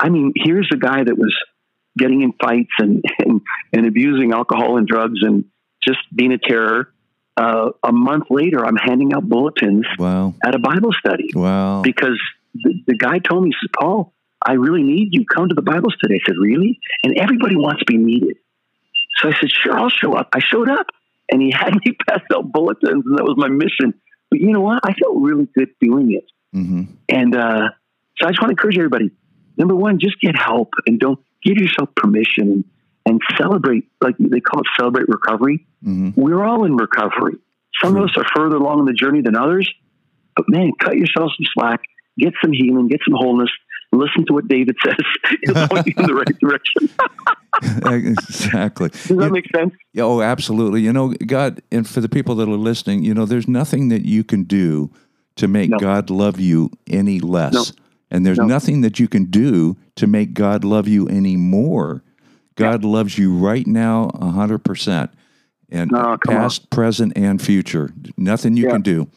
I 0.00 0.08
mean, 0.08 0.32
here's 0.36 0.68
a 0.72 0.76
guy 0.76 1.02
that 1.04 1.16
was 1.16 1.34
getting 1.96 2.22
in 2.22 2.32
fights 2.32 2.72
and, 2.78 3.04
and, 3.18 3.40
and 3.72 3.86
abusing 3.86 4.32
alcohol 4.32 4.76
and 4.76 4.86
drugs 4.86 5.20
and 5.22 5.44
just 5.82 5.98
being 6.14 6.32
a 6.32 6.38
terror. 6.38 6.92
Uh, 7.36 7.70
a 7.82 7.92
month 7.92 8.24
later, 8.30 8.64
I'm 8.64 8.76
handing 8.76 9.12
out 9.12 9.28
bulletins 9.28 9.86
wow. 9.98 10.34
at 10.44 10.54
a 10.54 10.58
Bible 10.58 10.92
study. 10.92 11.30
Wow. 11.34 11.82
Because 11.82 12.20
the, 12.54 12.74
the 12.86 12.96
guy 12.96 13.18
told 13.18 13.42
me, 13.42 13.50
he 13.50 13.54
says, 13.60 13.70
Paul, 13.78 14.14
I 14.44 14.52
really 14.52 14.82
need 14.82 15.08
you. 15.12 15.24
Come 15.26 15.48
to 15.48 15.54
the 15.54 15.62
Bible 15.62 15.90
study. 15.90 16.14
I 16.14 16.18
said, 16.24 16.36
Really? 16.38 16.78
And 17.02 17.18
everybody 17.18 17.56
wants 17.56 17.80
to 17.80 17.86
be 17.86 17.96
needed. 17.96 18.36
So 19.16 19.28
I 19.28 19.32
said, 19.32 19.50
Sure, 19.50 19.76
I'll 19.76 19.90
show 19.90 20.14
up. 20.14 20.28
I 20.32 20.40
showed 20.40 20.70
up 20.70 20.86
and 21.30 21.42
he 21.42 21.50
had 21.58 21.74
me 21.74 21.96
pass 22.06 22.20
out 22.32 22.52
bulletins, 22.52 23.04
and 23.06 23.18
that 23.18 23.24
was 23.24 23.36
my 23.36 23.48
mission. 23.48 23.94
But 24.30 24.40
you 24.40 24.52
know 24.52 24.60
what? 24.60 24.80
I 24.84 24.92
felt 24.94 25.16
really 25.16 25.48
good 25.54 25.70
doing 25.80 26.12
it. 26.12 26.30
Mm-hmm. 26.54 26.82
And 27.08 27.36
uh, 27.36 27.68
so 28.16 28.26
I 28.26 28.30
just 28.30 28.40
want 28.40 28.50
to 28.50 28.52
encourage 28.52 28.76
everybody 28.76 29.10
number 29.56 29.74
one, 29.74 29.98
just 29.98 30.20
get 30.20 30.36
help 30.36 30.72
and 30.86 30.98
don't 30.98 31.18
give 31.42 31.56
yourself 31.56 31.90
permission 31.94 32.64
and 33.06 33.20
celebrate, 33.36 33.84
like 34.00 34.16
they 34.18 34.40
call 34.40 34.60
it 34.60 34.66
celebrate 34.78 35.08
recovery. 35.08 35.66
Mm-hmm. 35.84 36.20
We're 36.20 36.44
all 36.44 36.64
in 36.64 36.76
recovery. 36.76 37.34
Some 37.82 37.92
True. 37.92 38.04
of 38.04 38.10
us 38.10 38.16
are 38.16 38.24
further 38.34 38.56
along 38.56 38.80
in 38.80 38.84
the 38.86 38.92
journey 38.92 39.20
than 39.20 39.36
others, 39.36 39.70
but 40.36 40.48
man, 40.48 40.72
cut 40.80 40.96
yourself 40.96 41.32
some 41.36 41.46
slack, 41.54 41.80
get 42.18 42.32
some 42.40 42.52
healing, 42.52 42.88
get 42.88 43.00
some 43.06 43.14
wholeness, 43.14 43.50
listen 43.92 44.24
to 44.26 44.32
what 44.32 44.48
David 44.48 44.76
says. 44.84 44.94
It'll 45.42 45.68
point 45.68 45.86
you 45.86 45.94
in 45.96 46.06
the 46.06 46.14
right 46.14 46.38
direction. 46.38 46.88
exactly. 47.86 48.88
Does 48.88 49.08
that 49.08 49.26
you, 49.26 49.30
make 49.30 49.46
sense? 49.54 49.74
Oh, 49.98 50.20
absolutely. 50.22 50.80
You 50.80 50.92
know, 50.92 51.14
God, 51.26 51.62
and 51.70 51.88
for 51.88 52.00
the 52.00 52.08
people 52.08 52.34
that 52.36 52.48
are 52.48 52.56
listening, 52.56 53.04
you 53.04 53.14
know, 53.14 53.26
there's 53.26 53.48
nothing 53.48 53.88
that 53.88 54.04
you 54.04 54.24
can 54.24 54.44
do 54.44 54.90
to 55.36 55.48
make 55.48 55.70
no. 55.70 55.78
God 55.78 56.10
love 56.10 56.40
you 56.40 56.70
any 56.88 57.20
less. 57.20 57.52
No. 57.52 57.83
And 58.14 58.24
there's 58.24 58.38
no. 58.38 58.46
nothing 58.46 58.82
that 58.82 59.00
you 59.00 59.08
can 59.08 59.24
do 59.24 59.76
to 59.96 60.06
make 60.06 60.34
God 60.34 60.62
love 60.62 60.86
you 60.86 61.08
anymore. 61.08 62.04
God 62.54 62.84
yeah. 62.84 62.88
loves 62.88 63.18
you 63.18 63.36
right 63.36 63.66
now 63.66 64.12
100%. 64.14 65.08
And 65.68 65.90
past, 66.24 66.62
on. 66.62 66.66
present, 66.70 67.12
and 67.16 67.42
future. 67.42 67.90
Nothing 68.16 68.56
you 68.56 68.66
yeah. 68.66 68.70
can 68.70 68.82
do 68.82 69.08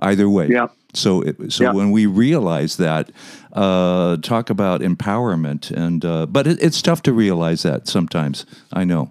either 0.00 0.28
way. 0.28 0.48
Yeah. 0.48 0.66
So, 0.94 1.20
it, 1.20 1.52
so 1.52 1.62
yeah. 1.62 1.72
when 1.72 1.92
we 1.92 2.06
realize 2.06 2.76
that, 2.78 3.12
uh, 3.52 4.16
talk 4.16 4.50
about 4.50 4.80
empowerment, 4.80 5.70
and 5.70 6.04
uh, 6.04 6.26
but 6.26 6.48
it, 6.48 6.60
it's 6.60 6.82
tough 6.82 7.02
to 7.02 7.12
realize 7.12 7.62
that 7.62 7.86
sometimes. 7.86 8.44
I 8.72 8.82
know. 8.82 9.10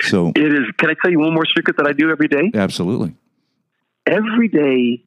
So 0.00 0.32
it 0.36 0.52
is. 0.52 0.66
Can 0.76 0.90
I 0.90 0.94
tell 1.00 1.10
you 1.10 1.20
one 1.20 1.32
more 1.32 1.46
secret 1.46 1.78
that 1.78 1.86
I 1.86 1.92
do 1.92 2.10
every 2.10 2.28
day? 2.28 2.50
Absolutely. 2.52 3.14
Every 4.06 4.48
day, 4.48 5.02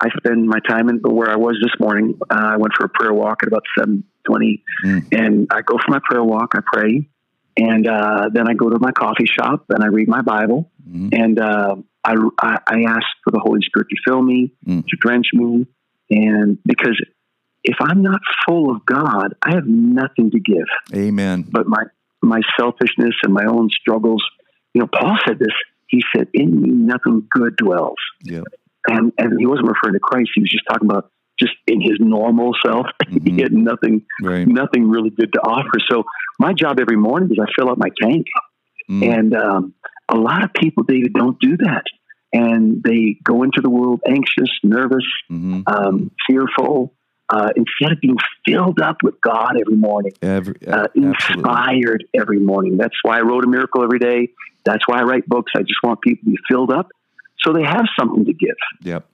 I 0.00 0.08
spend 0.16 0.46
my 0.46 0.58
time 0.68 0.88
in 0.88 0.98
where 0.98 1.30
I 1.30 1.36
was 1.36 1.56
this 1.62 1.78
morning. 1.78 2.18
Uh, 2.28 2.34
I 2.34 2.56
went 2.56 2.72
for 2.76 2.86
a 2.86 2.88
prayer 2.88 3.12
walk 3.12 3.42
at 3.42 3.48
about 3.48 3.62
seven 3.78 4.04
twenty, 4.26 4.62
mm. 4.84 5.06
and 5.12 5.46
I 5.50 5.62
go 5.62 5.78
for 5.78 5.90
my 5.90 6.00
prayer 6.04 6.22
walk. 6.22 6.52
I 6.54 6.60
pray, 6.72 7.08
and 7.56 7.86
uh, 7.86 8.28
then 8.32 8.48
I 8.48 8.54
go 8.54 8.68
to 8.68 8.78
my 8.80 8.92
coffee 8.92 9.26
shop 9.26 9.66
and 9.68 9.82
I 9.82 9.88
read 9.88 10.08
my 10.08 10.22
Bible, 10.22 10.70
mm. 10.88 11.10
and 11.12 11.38
uh, 11.38 11.76
I, 12.04 12.14
I, 12.40 12.58
I 12.66 12.82
ask 12.88 13.06
for 13.22 13.30
the 13.30 13.40
Holy 13.40 13.60
Spirit 13.62 13.88
to 13.90 13.96
fill 14.04 14.22
me, 14.22 14.52
mm. 14.66 14.84
to 14.86 14.96
drench 15.00 15.28
me, 15.32 15.66
and 16.10 16.58
because 16.64 17.00
if 17.62 17.76
I'm 17.80 18.02
not 18.02 18.20
full 18.46 18.70
of 18.74 18.84
God, 18.84 19.34
I 19.42 19.54
have 19.54 19.66
nothing 19.66 20.30
to 20.32 20.40
give. 20.40 20.66
Amen. 20.94 21.46
But 21.50 21.66
my 21.66 21.84
my 22.22 22.40
selfishness 22.58 23.14
and 23.22 23.32
my 23.32 23.44
own 23.44 23.70
struggles. 23.70 24.22
You 24.74 24.82
know, 24.82 24.88
Paul 24.92 25.16
said 25.26 25.38
this. 25.38 25.54
He 25.86 26.02
said, 26.14 26.28
"In 26.34 26.60
me, 26.60 26.70
nothing 26.70 27.26
good 27.30 27.56
dwells." 27.56 27.98
Yeah. 28.22 28.42
And 28.86 29.12
and 29.18 29.38
he 29.38 29.46
wasn't 29.46 29.68
referring 29.68 29.94
to 29.94 30.00
Christ. 30.00 30.30
He 30.34 30.40
was 30.42 30.50
just 30.50 30.64
talking 30.68 30.88
about 30.88 31.10
just 31.38 31.54
in 31.66 31.80
his 31.80 31.98
normal 32.00 32.52
self. 32.64 32.86
Mm-hmm. 33.04 33.36
he 33.36 33.42
had 33.42 33.52
nothing, 33.52 34.06
right. 34.22 34.48
nothing 34.48 34.88
really 34.88 35.10
good 35.10 35.32
to 35.34 35.40
offer. 35.40 35.78
So 35.88 36.04
my 36.38 36.52
job 36.52 36.80
every 36.80 36.96
morning 36.96 37.30
is 37.30 37.38
I 37.38 37.46
fill 37.54 37.70
up 37.70 37.78
my 37.78 37.90
tank, 38.00 38.26
mm. 38.90 39.06
and 39.06 39.36
um, 39.36 39.74
a 40.08 40.16
lot 40.16 40.42
of 40.42 40.52
people, 40.52 40.82
David, 40.84 41.12
don't 41.12 41.38
do 41.38 41.56
that. 41.58 41.84
And 42.32 42.82
they 42.82 43.16
go 43.22 43.42
into 43.42 43.60
the 43.62 43.70
world 43.70 44.00
anxious, 44.08 44.50
nervous, 44.64 45.04
mm-hmm. 45.30 45.60
um, 45.66 46.10
fearful, 46.26 46.94
uh, 47.28 47.50
instead 47.54 47.92
of 47.92 48.00
being 48.00 48.16
filled 48.44 48.80
up 48.80 48.96
with 49.02 49.20
God 49.20 49.52
every 49.60 49.76
morning, 49.76 50.12
every, 50.22 50.56
uh, 50.66 50.88
inspired 50.94 52.04
every 52.14 52.40
morning. 52.40 52.78
That's 52.78 52.96
why 53.02 53.18
I 53.18 53.20
wrote 53.20 53.44
a 53.44 53.48
miracle 53.48 53.84
every 53.84 54.00
day. 54.00 54.30
That's 54.64 54.88
why 54.88 55.00
I 55.00 55.02
write 55.02 55.26
books. 55.28 55.52
I 55.54 55.60
just 55.60 55.82
want 55.84 56.00
people 56.00 56.24
to 56.24 56.30
be 56.30 56.38
filled 56.48 56.72
up 56.72 56.88
so 57.44 57.52
they 57.52 57.62
have 57.62 57.84
something 57.98 58.24
to 58.24 58.32
give. 58.32 58.56
Yep. 58.82 59.06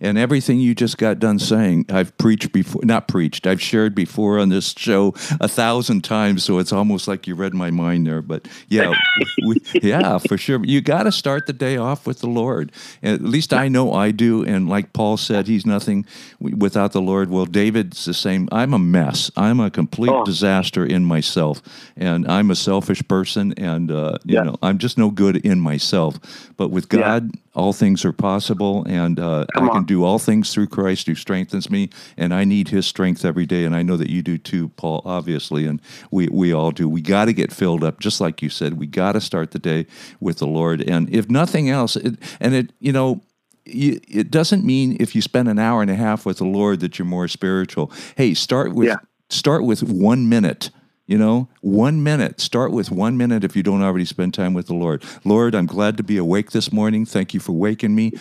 And 0.00 0.16
everything 0.16 0.60
you 0.60 0.74
just 0.74 0.96
got 0.98 1.18
done 1.18 1.38
saying, 1.38 1.86
I've 1.88 2.16
preached 2.18 2.52
before, 2.52 2.82
not 2.84 3.08
preached, 3.08 3.46
I've 3.46 3.60
shared 3.60 3.94
before 3.94 4.38
on 4.38 4.48
this 4.48 4.74
show 4.76 5.14
a 5.40 5.48
thousand 5.48 6.04
times. 6.04 6.44
So 6.44 6.58
it's 6.58 6.72
almost 6.72 7.08
like 7.08 7.26
you 7.26 7.34
read 7.34 7.54
my 7.54 7.70
mind 7.70 8.06
there. 8.06 8.22
But 8.22 8.46
yeah, 8.68 8.92
we, 9.46 9.60
yeah, 9.82 10.18
for 10.18 10.38
sure. 10.38 10.64
You 10.64 10.80
got 10.80 11.04
to 11.04 11.12
start 11.12 11.46
the 11.46 11.52
day 11.52 11.76
off 11.76 12.06
with 12.06 12.20
the 12.20 12.28
Lord. 12.28 12.72
At 13.02 13.22
least 13.22 13.52
I 13.52 13.68
know 13.68 13.92
I 13.92 14.10
do. 14.12 14.44
And 14.44 14.68
like 14.68 14.92
Paul 14.92 15.16
said, 15.16 15.48
he's 15.48 15.66
nothing 15.66 16.06
without 16.40 16.92
the 16.92 17.02
Lord. 17.02 17.30
Well, 17.30 17.46
David's 17.46 18.04
the 18.04 18.14
same. 18.14 18.48
I'm 18.52 18.72
a 18.72 18.78
mess. 18.78 19.30
I'm 19.36 19.58
a 19.58 19.70
complete 19.70 20.12
oh. 20.12 20.24
disaster 20.24 20.84
in 20.84 21.04
myself. 21.04 21.60
And 21.96 22.26
I'm 22.30 22.50
a 22.50 22.56
selfish 22.56 23.06
person. 23.08 23.52
And, 23.56 23.90
uh, 23.90 24.18
you 24.24 24.36
yeah. 24.36 24.42
know, 24.42 24.56
I'm 24.62 24.78
just 24.78 24.96
no 24.96 25.10
good 25.10 25.38
in 25.38 25.60
myself. 25.60 26.18
But 26.56 26.70
with 26.70 26.88
God, 26.88 27.30
yeah 27.34 27.40
all 27.58 27.72
things 27.72 28.04
are 28.04 28.12
possible, 28.12 28.84
and 28.88 29.18
uh, 29.18 29.44
I 29.56 29.68
can 29.68 29.84
do 29.84 30.04
all 30.04 30.20
things 30.20 30.54
through 30.54 30.68
Christ 30.68 31.08
who 31.08 31.16
strengthens 31.16 31.68
me. 31.68 31.90
And 32.16 32.32
I 32.32 32.44
need 32.44 32.68
His 32.68 32.86
strength 32.86 33.24
every 33.24 33.46
day, 33.46 33.64
and 33.64 33.74
I 33.74 33.82
know 33.82 33.96
that 33.96 34.08
you 34.08 34.22
do 34.22 34.38
too, 34.38 34.68
Paul. 34.70 35.02
Obviously, 35.04 35.66
and 35.66 35.82
we 36.12 36.28
we 36.28 36.52
all 36.52 36.70
do. 36.70 36.88
We 36.88 37.02
got 37.02 37.24
to 37.24 37.32
get 37.32 37.52
filled 37.52 37.82
up, 37.82 37.98
just 37.98 38.20
like 38.20 38.42
you 38.42 38.48
said. 38.48 38.78
We 38.78 38.86
got 38.86 39.12
to 39.12 39.20
start 39.20 39.50
the 39.50 39.58
day 39.58 39.86
with 40.20 40.38
the 40.38 40.46
Lord, 40.46 40.88
and 40.88 41.12
if 41.12 41.28
nothing 41.28 41.68
else, 41.68 41.96
it, 41.96 42.16
and 42.40 42.54
it 42.54 42.72
you 42.78 42.92
know 42.92 43.22
it 43.66 44.30
doesn't 44.30 44.64
mean 44.64 44.96
if 45.00 45.14
you 45.14 45.20
spend 45.20 45.48
an 45.48 45.58
hour 45.58 45.82
and 45.82 45.90
a 45.90 45.96
half 45.96 46.24
with 46.24 46.38
the 46.38 46.46
Lord 46.46 46.80
that 46.80 46.98
you're 46.98 47.06
more 47.06 47.28
spiritual. 47.28 47.92
Hey, 48.16 48.34
start 48.34 48.72
with 48.72 48.88
yeah. 48.88 48.96
start 49.30 49.64
with 49.64 49.82
one 49.82 50.28
minute 50.28 50.70
you 51.08 51.16
know, 51.16 51.48
one 51.62 52.02
minute. 52.02 52.38
Start 52.38 52.70
with 52.70 52.90
one 52.90 53.16
minute 53.16 53.42
if 53.42 53.56
you 53.56 53.62
don't 53.62 53.82
already 53.82 54.04
spend 54.04 54.34
time 54.34 54.52
with 54.52 54.66
the 54.66 54.74
Lord. 54.74 55.02
Lord, 55.24 55.54
I'm 55.54 55.66
glad 55.66 55.96
to 55.96 56.02
be 56.02 56.18
awake 56.18 56.50
this 56.50 56.70
morning. 56.70 57.06
Thank 57.06 57.32
you 57.32 57.40
for 57.40 57.52
waking 57.52 57.94
me. 57.94 58.12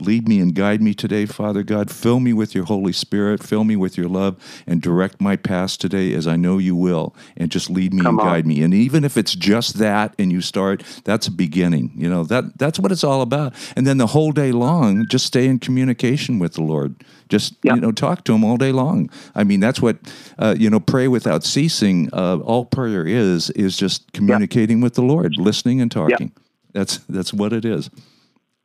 Lead 0.00 0.28
me 0.28 0.40
and 0.40 0.54
guide 0.54 0.80
me 0.80 0.94
today, 0.94 1.26
Father 1.26 1.62
God. 1.62 1.90
Fill 1.90 2.20
me 2.20 2.32
with 2.32 2.54
your 2.54 2.64
Holy 2.64 2.92
Spirit. 2.92 3.42
Fill 3.42 3.64
me 3.64 3.76
with 3.76 3.96
your 3.96 4.08
love 4.08 4.36
and 4.66 4.80
direct 4.80 5.20
my 5.20 5.36
path 5.36 5.78
today 5.78 6.14
as 6.14 6.26
I 6.26 6.36
know 6.36 6.58
you 6.58 6.76
will. 6.76 7.14
And 7.36 7.50
just 7.50 7.68
lead 7.68 7.92
me 7.92 8.02
Come 8.02 8.18
and 8.18 8.20
on. 8.20 8.26
guide 8.26 8.46
me. 8.46 8.62
And 8.62 8.72
even 8.72 9.04
if 9.04 9.16
it's 9.16 9.34
just 9.34 9.78
that 9.78 10.14
and 10.18 10.30
you 10.30 10.40
start, 10.40 10.82
that's 11.04 11.26
a 11.26 11.32
beginning. 11.32 11.92
You 11.96 12.08
know, 12.08 12.24
that 12.24 12.58
that's 12.58 12.78
what 12.78 12.92
it's 12.92 13.04
all 13.04 13.22
about. 13.22 13.54
And 13.76 13.86
then 13.86 13.98
the 13.98 14.08
whole 14.08 14.32
day 14.32 14.52
long, 14.52 15.06
just 15.06 15.26
stay 15.26 15.46
in 15.46 15.58
communication 15.58 16.38
with 16.38 16.54
the 16.54 16.62
Lord. 16.62 16.94
Just, 17.28 17.54
yep. 17.62 17.74
you 17.74 17.80
know, 17.80 17.92
talk 17.92 18.24
to 18.24 18.34
him 18.34 18.44
all 18.44 18.56
day 18.56 18.72
long. 18.72 19.10
I 19.34 19.44
mean, 19.44 19.60
that's 19.60 19.82
what, 19.82 19.98
uh, 20.38 20.54
you 20.58 20.70
know, 20.70 20.80
pray 20.80 21.08
without 21.08 21.44
ceasing. 21.44 22.08
Uh, 22.12 22.38
all 22.38 22.64
prayer 22.64 23.06
is, 23.06 23.50
is 23.50 23.76
just 23.76 24.12
communicating 24.12 24.78
yep. 24.78 24.84
with 24.84 24.94
the 24.94 25.02
Lord, 25.02 25.36
listening 25.36 25.80
and 25.80 25.90
talking. 25.90 26.32
Yep. 26.34 26.44
That's, 26.72 26.96
that's 27.08 27.32
what 27.32 27.52
it 27.52 27.64
is. 27.64 27.90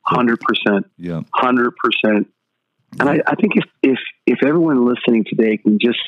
Hundred 0.06 0.39
percent. 0.42 0.89
Yeah. 0.98 1.22
Hundred 1.34 1.74
percent. 1.78 2.28
And 3.00 3.10
I, 3.10 3.22
I 3.26 3.36
think 3.36 3.54
if, 3.56 3.66
if 3.82 4.00
if 4.28 4.39
everyone 4.46 4.86
listening 4.86 5.26
today 5.28 5.58
can 5.58 5.80
just 5.80 6.00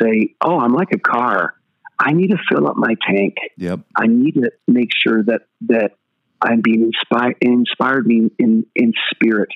say, 0.00 0.34
"Oh, 0.40 0.58
I'm 0.58 0.72
like 0.72 0.92
a 0.92 0.98
car. 0.98 1.54
I 1.98 2.12
need 2.12 2.30
to 2.30 2.38
fill 2.50 2.66
up 2.66 2.76
my 2.76 2.96
tank. 3.06 3.36
Yep. 3.56 3.80
I 3.96 4.06
need 4.06 4.32
to 4.34 4.50
make 4.66 4.90
sure 4.94 5.22
that 5.24 5.42
that 5.68 5.92
I'm 6.40 6.60
being 6.60 6.82
inspired 6.82 7.36
inspired 7.40 8.06
me 8.06 8.30
in 8.38 8.66
in 8.74 8.92
spirit. 9.12 9.50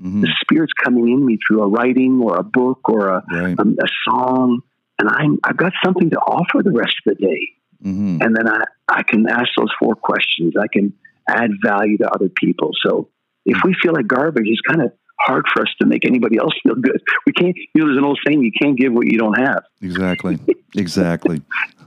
Mm-hmm. 0.00 0.22
The 0.22 0.32
spirit's 0.40 0.72
coming 0.72 1.08
in 1.08 1.24
me 1.24 1.38
through 1.46 1.62
a 1.62 1.68
writing 1.68 2.20
or 2.22 2.36
a 2.36 2.42
book 2.42 2.88
or 2.88 3.08
a 3.08 3.24
right. 3.30 3.58
a, 3.58 3.62
a, 3.62 3.88
song, 4.08 4.60
and 4.98 5.08
I'm 5.08 5.38
I've 5.44 5.56
got 5.56 5.72
something 5.84 6.10
to 6.10 6.16
offer 6.16 6.62
the 6.62 6.72
rest 6.72 6.94
of 7.06 7.16
the 7.16 7.26
day. 7.26 7.40
Mm-hmm. 7.84 8.18
And 8.22 8.36
then 8.36 8.48
I 8.48 8.64
I 8.88 9.02
can 9.02 9.28
ask 9.28 9.48
those 9.58 9.72
four 9.78 9.94
questions. 9.94 10.54
I 10.58 10.68
can 10.72 10.94
add 11.28 11.50
value 11.62 11.98
to 11.98 12.10
other 12.10 12.28
people. 12.28 12.70
So 12.82 13.08
if 13.50 13.58
we 13.64 13.74
feel 13.82 13.92
like 13.92 14.06
garbage, 14.06 14.46
it's 14.46 14.60
kind 14.60 14.82
of 14.82 14.92
hard 15.18 15.44
for 15.52 15.62
us 15.62 15.68
to 15.80 15.86
make 15.86 16.06
anybody 16.06 16.38
else 16.38 16.52
feel 16.62 16.74
good. 16.74 17.02
We 17.26 17.32
can't, 17.32 17.54
you 17.56 17.80
know, 17.80 17.86
there's 17.86 17.98
an 17.98 18.04
old 18.04 18.18
saying, 18.26 18.42
you 18.42 18.52
can't 18.60 18.76
give 18.76 18.92
what 18.92 19.06
you 19.06 19.18
don't 19.18 19.38
have. 19.38 19.64
Exactly. 19.82 20.38
exactly. 20.76 21.42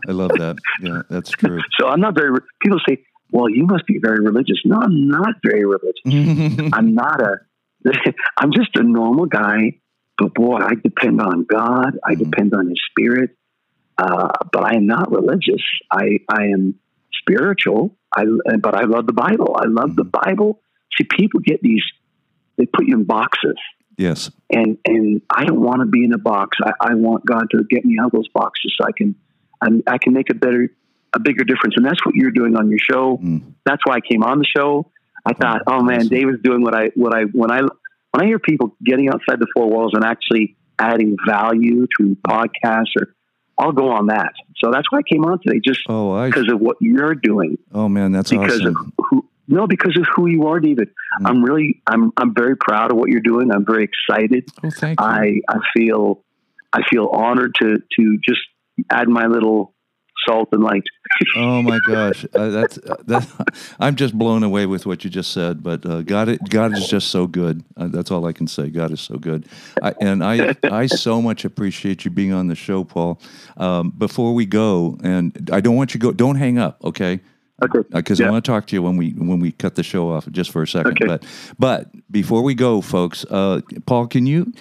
I 0.07 0.11
love 0.11 0.31
that. 0.37 0.57
Yeah, 0.81 1.01
that's 1.09 1.31
true. 1.31 1.59
So 1.79 1.87
I'm 1.87 2.01
not 2.01 2.15
very, 2.15 2.39
people 2.61 2.79
say, 2.87 3.03
well, 3.31 3.49
you 3.49 3.65
must 3.65 3.87
be 3.87 3.99
very 4.01 4.19
religious. 4.19 4.57
No, 4.65 4.77
I'm 4.79 5.07
not 5.07 5.35
very 5.43 5.65
religious. 5.65 6.69
I'm 6.73 6.93
not 6.93 7.21
a, 7.21 7.37
I'm 8.37 8.51
just 8.53 8.75
a 8.75 8.83
normal 8.83 9.25
guy, 9.25 9.79
but 10.17 10.33
boy, 10.33 10.57
I 10.57 10.75
depend 10.75 11.21
on 11.21 11.45
God. 11.45 11.97
I 12.03 12.13
mm-hmm. 12.13 12.23
depend 12.23 12.53
on 12.53 12.67
his 12.67 12.81
spirit. 12.91 13.31
Uh, 13.97 14.29
but 14.51 14.63
I 14.63 14.75
am 14.75 14.85
not 14.85 15.11
religious. 15.11 15.61
I, 15.91 16.19
I 16.29 16.45
am 16.45 16.75
spiritual. 17.13 17.95
I, 18.15 18.25
but 18.59 18.75
I 18.75 18.83
love 18.83 19.07
the 19.07 19.13
Bible. 19.13 19.55
I 19.59 19.65
love 19.67 19.95
the 19.95 20.03
mm-hmm. 20.03 20.29
Bible 20.29 20.59
See, 20.97 21.05
people 21.05 21.39
get 21.39 21.61
these, 21.61 21.83
they 22.57 22.65
put 22.65 22.85
you 22.85 22.95
in 22.95 23.03
boxes. 23.03 23.55
Yes. 23.97 24.31
And 24.49 24.77
and 24.85 25.21
I 25.29 25.45
don't 25.45 25.61
want 25.61 25.81
to 25.81 25.85
be 25.85 26.03
in 26.03 26.13
a 26.13 26.17
box. 26.17 26.57
I, 26.63 26.71
I 26.79 26.93
want 26.95 27.25
God 27.25 27.45
to 27.51 27.63
get 27.69 27.85
me 27.85 27.97
out 27.99 28.07
of 28.07 28.11
those 28.13 28.27
boxes 28.29 28.73
so 28.79 28.87
I 28.87 28.91
can 28.91 29.15
I'm, 29.61 29.83
I 29.87 29.97
can 29.97 30.13
make 30.13 30.29
a 30.29 30.33
better 30.33 30.69
a 31.13 31.19
bigger 31.19 31.43
difference. 31.43 31.75
And 31.77 31.85
that's 31.85 32.03
what 32.03 32.15
you're 32.15 32.31
doing 32.31 32.55
on 32.55 32.69
your 32.69 32.79
show. 32.79 33.17
Mm. 33.17 33.53
That's 33.65 33.81
why 33.85 33.95
I 33.95 33.99
came 33.99 34.23
on 34.23 34.39
the 34.39 34.45
show. 34.45 34.89
I 35.25 35.33
thought, 35.33 35.61
oh 35.67 35.81
man, 35.83 36.07
David's 36.07 36.41
doing 36.41 36.63
what 36.63 36.75
I 36.75 36.87
what 36.95 37.15
I 37.15 37.23
when 37.23 37.51
I 37.51 37.61
when 37.61 38.23
I 38.23 38.25
hear 38.25 38.39
people 38.39 38.75
getting 38.83 39.09
outside 39.09 39.39
the 39.39 39.47
four 39.53 39.69
walls 39.69 39.91
and 39.93 40.03
actually 40.03 40.57
adding 40.79 41.15
value 41.25 41.87
to 41.99 42.17
podcasts 42.27 42.95
or 42.99 43.13
I'll 43.57 43.71
go 43.71 43.91
on 43.91 44.07
that. 44.07 44.33
So 44.57 44.71
that's 44.71 44.91
why 44.91 44.99
I 44.99 45.01
came 45.03 45.23
on 45.23 45.39
today, 45.45 45.61
just 45.63 45.81
oh, 45.87 46.25
because 46.25 46.51
of 46.51 46.59
what 46.59 46.77
you're 46.81 47.15
doing. 47.15 47.57
Oh 47.71 47.87
man, 47.87 48.11
that's 48.11 48.31
because 48.31 48.59
awesome. 48.59 48.93
of 48.97 49.05
who 49.09 49.29
no, 49.47 49.67
because 49.67 49.97
of 49.97 50.05
who 50.15 50.27
you 50.27 50.47
are, 50.47 50.59
David. 50.59 50.89
Mm. 51.21 51.29
I'm 51.29 51.43
really, 51.43 51.81
I'm, 51.87 52.11
I'm 52.17 52.33
very 52.33 52.55
proud 52.55 52.91
of 52.91 52.97
what 52.97 53.09
you're 53.09 53.21
doing. 53.21 53.51
I'm 53.51 53.65
very 53.65 53.83
excited. 53.83 54.49
Oh, 54.63 54.69
thank 54.69 54.99
you. 54.99 55.05
I, 55.05 55.41
I 55.49 55.57
feel, 55.75 56.23
I 56.71 56.81
feel 56.89 57.07
honored 57.07 57.55
to, 57.61 57.77
to 57.99 58.17
just 58.23 58.41
add 58.89 59.07
my 59.07 59.27
little 59.27 59.73
salt 60.27 60.49
and 60.51 60.63
light. 60.63 60.83
oh 61.35 61.61
my 61.61 61.79
gosh, 61.85 62.25
uh, 62.33 62.49
that's 62.49 62.77
uh, 62.77 62.95
that. 63.05 63.27
I'm 63.79 63.95
just 63.95 64.17
blown 64.17 64.43
away 64.43 64.65
with 64.65 64.85
what 64.85 65.03
you 65.03 65.09
just 65.09 65.31
said. 65.31 65.61
But 65.61 65.85
uh, 65.85 66.01
God, 66.01 66.37
God 66.49 66.77
is 66.77 66.87
just 66.87 67.09
so 67.09 67.27
good. 67.27 67.63
Uh, 67.77 67.87
that's 67.87 68.11
all 68.11 68.25
I 68.25 68.33
can 68.33 68.47
say. 68.47 68.69
God 68.69 68.91
is 68.91 69.01
so 69.01 69.17
good, 69.17 69.45
I, 69.81 69.93
and 69.99 70.23
I, 70.23 70.55
I 70.63 70.87
so 70.87 71.21
much 71.21 71.45
appreciate 71.45 72.05
you 72.05 72.11
being 72.11 72.33
on 72.33 72.47
the 72.47 72.55
show, 72.55 72.83
Paul. 72.83 73.19
Um, 73.57 73.91
before 73.91 74.33
we 74.33 74.45
go, 74.45 74.97
and 75.03 75.49
I 75.51 75.61
don't 75.61 75.75
want 75.75 75.93
you 75.93 75.99
to 75.99 76.07
go. 76.07 76.11
Don't 76.13 76.35
hang 76.35 76.57
up, 76.57 76.83
okay? 76.83 77.19
Okay. 77.61 77.87
Because 77.91 78.19
uh, 78.19 78.23
yeah. 78.23 78.29
I 78.29 78.31
want 78.31 78.45
to 78.45 78.51
talk 78.51 78.67
to 78.67 78.75
you 78.75 78.81
when 78.81 78.97
we 78.97 79.11
when 79.11 79.39
we 79.39 79.51
cut 79.51 79.75
the 79.75 79.83
show 79.83 80.09
off 80.09 80.27
just 80.31 80.51
for 80.51 80.63
a 80.63 80.67
second. 80.67 80.93
Okay. 80.93 81.05
But 81.05 81.25
but 81.59 82.11
before 82.11 82.41
we 82.41 82.55
go, 82.55 82.81
folks, 82.81 83.25
uh, 83.29 83.61
Paul, 83.85 84.07
can 84.07 84.25
you, 84.25 84.51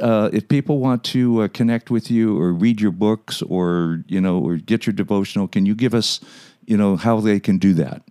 uh, 0.00 0.30
if 0.32 0.48
people 0.48 0.78
want 0.78 1.04
to 1.04 1.42
uh, 1.42 1.48
connect 1.48 1.90
with 1.90 2.10
you 2.10 2.36
or 2.38 2.52
read 2.52 2.80
your 2.80 2.90
books 2.90 3.42
or 3.42 4.04
you 4.08 4.20
know 4.20 4.38
or 4.38 4.56
get 4.56 4.86
your 4.86 4.92
devotional, 4.92 5.46
can 5.46 5.66
you 5.66 5.74
give 5.74 5.94
us 5.94 6.20
you 6.66 6.76
know 6.76 6.96
how 6.96 7.20
they 7.20 7.38
can 7.38 7.58
do 7.58 7.74
that? 7.74 8.02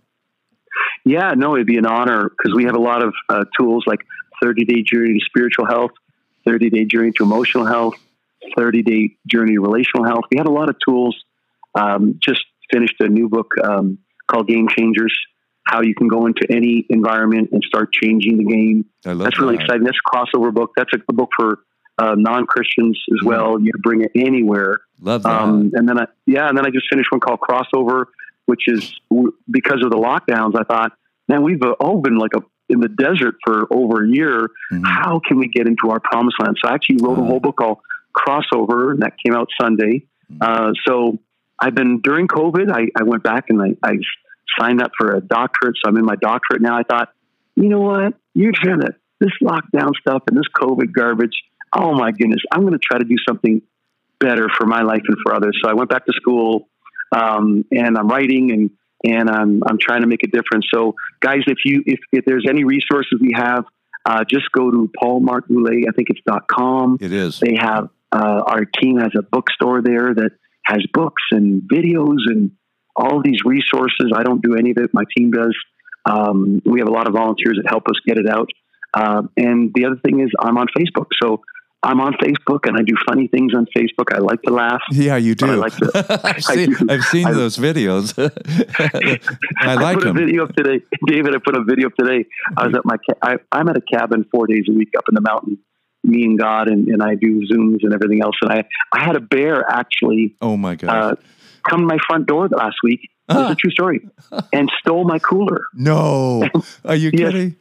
Yeah, 1.04 1.32
no, 1.36 1.54
it'd 1.54 1.66
be 1.66 1.78
an 1.78 1.86
honor 1.86 2.30
because 2.30 2.54
we 2.54 2.64
have 2.64 2.74
a 2.74 2.80
lot 2.80 3.02
of 3.02 3.12
uh, 3.28 3.44
tools 3.58 3.84
like 3.86 4.00
30 4.42 4.64
day 4.64 4.82
journey 4.82 5.18
to 5.18 5.24
spiritual 5.26 5.66
health, 5.66 5.90
30 6.46 6.70
day 6.70 6.84
journey 6.84 7.12
to 7.16 7.24
emotional 7.24 7.66
health, 7.66 7.94
30 8.56 8.82
day 8.82 9.16
journey 9.26 9.54
to 9.54 9.60
relational 9.60 10.06
health. 10.06 10.24
We 10.30 10.38
have 10.38 10.46
a 10.46 10.52
lot 10.52 10.68
of 10.68 10.76
tools. 10.86 11.16
Um, 11.74 12.18
just 12.22 12.40
finished 12.72 12.96
a 13.00 13.08
new 13.08 13.28
book. 13.28 13.52
Um, 13.62 13.98
called 14.32 14.48
Game 14.48 14.68
Changers. 14.68 15.16
How 15.64 15.80
you 15.82 15.94
can 15.94 16.08
go 16.08 16.26
into 16.26 16.46
any 16.50 16.84
environment 16.90 17.50
and 17.52 17.62
start 17.64 17.92
changing 17.92 18.38
the 18.38 18.44
game. 18.44 18.84
That's 19.04 19.38
really 19.38 19.56
that. 19.56 19.62
exciting. 19.62 19.84
That's 19.84 19.98
a 20.04 20.16
crossover 20.16 20.52
book. 20.52 20.72
That's 20.76 20.90
a, 21.08 21.12
book 21.12 21.30
for 21.38 21.60
uh, 21.98 22.16
non 22.16 22.46
Christians 22.46 23.00
as 23.12 23.20
mm-hmm. 23.20 23.28
well. 23.28 23.60
You 23.60 23.72
can 23.72 23.80
bring 23.80 24.02
it 24.02 24.10
anywhere. 24.16 24.80
Love 25.00 25.22
that. 25.22 25.40
Um, 25.40 25.70
and 25.74 25.88
then 25.88 26.00
I, 26.00 26.06
yeah, 26.26 26.48
and 26.48 26.58
then 26.58 26.66
I 26.66 26.70
just 26.70 26.86
finished 26.90 27.12
one 27.12 27.20
called 27.20 27.40
Crossover, 27.40 28.06
which 28.46 28.62
is 28.66 28.92
because 29.50 29.84
of 29.84 29.90
the 29.90 29.96
lockdowns. 29.96 30.58
I 30.58 30.64
thought, 30.64 30.92
man, 31.28 31.42
we've 31.44 31.62
uh, 31.62 31.72
all 31.80 32.00
been 32.00 32.18
like 32.18 32.32
a 32.36 32.40
in 32.68 32.80
the 32.80 32.88
desert 32.88 33.36
for 33.44 33.66
over 33.72 34.04
a 34.04 34.08
year. 34.08 34.48
Mm-hmm. 34.72 34.84
How 34.84 35.20
can 35.26 35.38
we 35.38 35.48
get 35.48 35.66
into 35.66 35.90
our 35.90 36.00
promised 36.00 36.36
land? 36.40 36.56
So 36.62 36.70
I 36.70 36.74
actually 36.74 36.98
wrote 37.02 37.18
uh, 37.18 37.22
a 37.22 37.24
whole 37.24 37.40
book 37.40 37.56
called 37.56 37.78
Crossover, 38.16 38.92
and 38.92 39.02
that 39.02 39.14
came 39.24 39.34
out 39.34 39.48
Sunday. 39.60 40.06
Mm-hmm. 40.32 40.38
Uh, 40.40 40.72
so 40.86 41.18
I've 41.58 41.74
been 41.74 42.00
during 42.00 42.28
COVID. 42.28 42.72
I, 42.72 42.86
I 42.98 43.04
went 43.04 43.22
back 43.22 43.44
and 43.48 43.62
I, 43.62 43.76
I 43.82 43.92
signed 44.58 44.82
up 44.82 44.92
for 44.98 45.14
a 45.14 45.20
doctorate, 45.20 45.76
so 45.82 45.88
I'm 45.88 45.96
in 45.96 46.04
my 46.04 46.16
doctorate 46.16 46.62
now. 46.62 46.76
I 46.76 46.82
thought, 46.82 47.08
you 47.56 47.68
know 47.68 47.80
what? 47.80 48.14
You're 48.34 48.52
trying 48.52 48.80
to 48.80 48.94
this 49.20 49.30
lockdown 49.42 49.92
stuff 50.00 50.22
and 50.28 50.36
this 50.36 50.48
COVID 50.56 50.92
garbage. 50.92 51.36
Oh 51.72 51.94
my 51.94 52.10
goodness, 52.10 52.40
I'm 52.50 52.62
going 52.62 52.72
to 52.72 52.78
try 52.78 52.98
to 52.98 53.04
do 53.04 53.16
something 53.26 53.62
better 54.18 54.48
for 54.56 54.66
my 54.66 54.82
life 54.82 55.02
and 55.06 55.16
for 55.22 55.34
others. 55.34 55.58
So 55.62 55.70
I 55.70 55.74
went 55.74 55.90
back 55.90 56.06
to 56.06 56.12
school, 56.14 56.68
um, 57.12 57.64
and 57.70 57.96
I'm 57.96 58.08
writing 58.08 58.52
and 58.52 58.70
and 59.04 59.30
I'm 59.30 59.62
I'm 59.66 59.78
trying 59.80 60.02
to 60.02 60.06
make 60.06 60.22
a 60.24 60.28
difference. 60.28 60.66
So 60.72 60.94
guys, 61.20 61.40
if 61.46 61.58
you 61.64 61.82
if 61.86 62.00
if 62.12 62.24
there's 62.24 62.46
any 62.48 62.64
resources 62.64 63.18
we 63.20 63.32
have, 63.34 63.64
uh, 64.04 64.24
just 64.28 64.50
go 64.52 64.70
to 64.70 64.90
Paul 64.98 65.20
Mark 65.20 65.48
Goulet. 65.48 65.84
I 65.88 65.92
think 65.92 66.08
it's 66.10 66.20
dot 66.26 66.46
com. 66.48 66.98
It 67.00 67.12
is. 67.12 67.40
They 67.40 67.56
have 67.58 67.88
uh, 68.12 68.42
our 68.46 68.64
team 68.64 68.98
has 68.98 69.12
a 69.18 69.22
bookstore 69.22 69.82
there 69.82 70.14
that 70.14 70.32
has 70.64 70.84
books 70.92 71.22
and 71.32 71.62
videos 71.62 72.18
and 72.26 72.52
all 72.96 73.22
these 73.22 73.44
resources. 73.44 74.12
I 74.14 74.22
don't 74.22 74.42
do 74.42 74.54
any 74.56 74.70
of 74.70 74.78
it. 74.78 74.90
My 74.92 75.04
team 75.16 75.30
does. 75.30 75.56
Um, 76.04 76.60
we 76.64 76.80
have 76.80 76.88
a 76.88 76.92
lot 76.92 77.06
of 77.06 77.14
volunteers 77.14 77.58
that 77.62 77.68
help 77.68 77.84
us 77.88 77.96
get 78.06 78.18
it 78.18 78.28
out. 78.28 78.48
Uh, 78.94 79.22
and 79.36 79.72
the 79.74 79.86
other 79.86 79.96
thing 80.04 80.20
is, 80.20 80.30
I'm 80.38 80.58
on 80.58 80.66
Facebook. 80.76 81.06
So 81.22 81.42
I'm 81.84 82.00
on 82.00 82.12
Facebook 82.14 82.68
and 82.68 82.76
I 82.76 82.82
do 82.82 82.94
funny 83.08 83.26
things 83.26 83.54
on 83.54 83.66
Facebook. 83.76 84.14
I 84.14 84.18
like 84.18 84.40
to 84.42 84.52
laugh. 84.52 84.82
Yeah, 84.92 85.16
you 85.16 85.34
do. 85.34 85.50
I 85.50 85.54
like 85.54 85.76
to, 85.76 86.20
I've 86.24 86.44
seen, 86.44 86.90
I've 86.90 87.02
seen 87.04 87.26
I, 87.26 87.32
those 87.32 87.56
videos. 87.56 88.14
I 89.58 89.74
like 89.74 89.84
I 89.84 89.94
put 89.94 90.04
them. 90.04 90.16
a 90.16 90.20
video 90.20 90.44
up 90.44 90.54
today, 90.54 90.80
David. 91.06 91.34
I 91.34 91.38
put 91.44 91.56
a 91.56 91.64
video 91.64 91.88
up 91.88 91.96
today. 91.98 92.26
I 92.56 92.66
was 92.66 92.76
at 92.76 92.84
my. 92.84 92.96
I, 93.20 93.36
I'm 93.50 93.68
at 93.68 93.76
a 93.76 93.80
cabin 93.80 94.24
four 94.30 94.46
days 94.46 94.66
a 94.68 94.72
week 94.72 94.90
up 94.96 95.04
in 95.08 95.16
the 95.16 95.20
mountain. 95.20 95.58
Me 96.04 96.24
and 96.24 96.38
God, 96.38 96.68
and, 96.68 96.88
and 96.88 97.02
I 97.02 97.14
do 97.14 97.46
zooms 97.48 97.78
and 97.82 97.92
everything 97.92 98.22
else. 98.22 98.36
And 98.42 98.52
I 98.52 98.64
I 98.92 99.04
had 99.04 99.16
a 99.16 99.20
bear 99.20 99.64
actually. 99.68 100.36
Oh 100.40 100.56
my 100.56 100.76
god! 100.76 100.88
Uh, 100.88 101.16
come 101.68 101.80
to 101.80 101.86
my 101.86 101.98
front 102.06 102.26
door 102.26 102.48
last 102.48 102.76
week. 102.82 103.10
It's 103.28 103.50
a 103.50 103.54
true 103.54 103.70
story, 103.70 104.08
and 104.52 104.70
stole 104.80 105.04
my 105.04 105.18
cooler. 105.18 105.64
No, 105.74 106.48
are 106.84 106.96
you 106.96 107.10
kidding? 107.10 107.56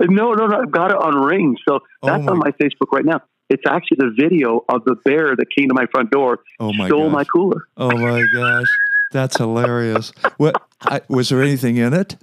No, 0.00 0.32
no, 0.32 0.46
no. 0.46 0.60
I've 0.60 0.70
got 0.70 0.92
it 0.92 0.96
on 0.96 1.16
ring, 1.16 1.56
so 1.66 1.80
oh 2.02 2.06
that's 2.06 2.22
oh 2.22 2.26
my. 2.26 2.32
on 2.32 2.38
my 2.38 2.50
Facebook 2.52 2.92
right 2.92 3.04
now. 3.04 3.22
It's 3.48 3.64
actually 3.66 3.96
the 3.98 4.14
video 4.16 4.64
of 4.68 4.84
the 4.84 4.94
bear 5.04 5.34
that 5.34 5.46
came 5.56 5.68
to 5.68 5.74
my 5.74 5.86
front 5.90 6.10
door, 6.10 6.40
oh 6.60 6.72
my 6.72 6.86
stole 6.86 7.04
gosh. 7.04 7.12
my 7.12 7.24
cooler. 7.24 7.62
Oh 7.76 7.96
my 7.96 8.24
gosh, 8.32 8.68
that's 9.10 9.38
hilarious. 9.38 10.12
what 10.36 10.62
I, 10.82 11.00
was 11.08 11.30
there 11.30 11.42
anything 11.42 11.76
in 11.78 11.94
it? 11.94 12.16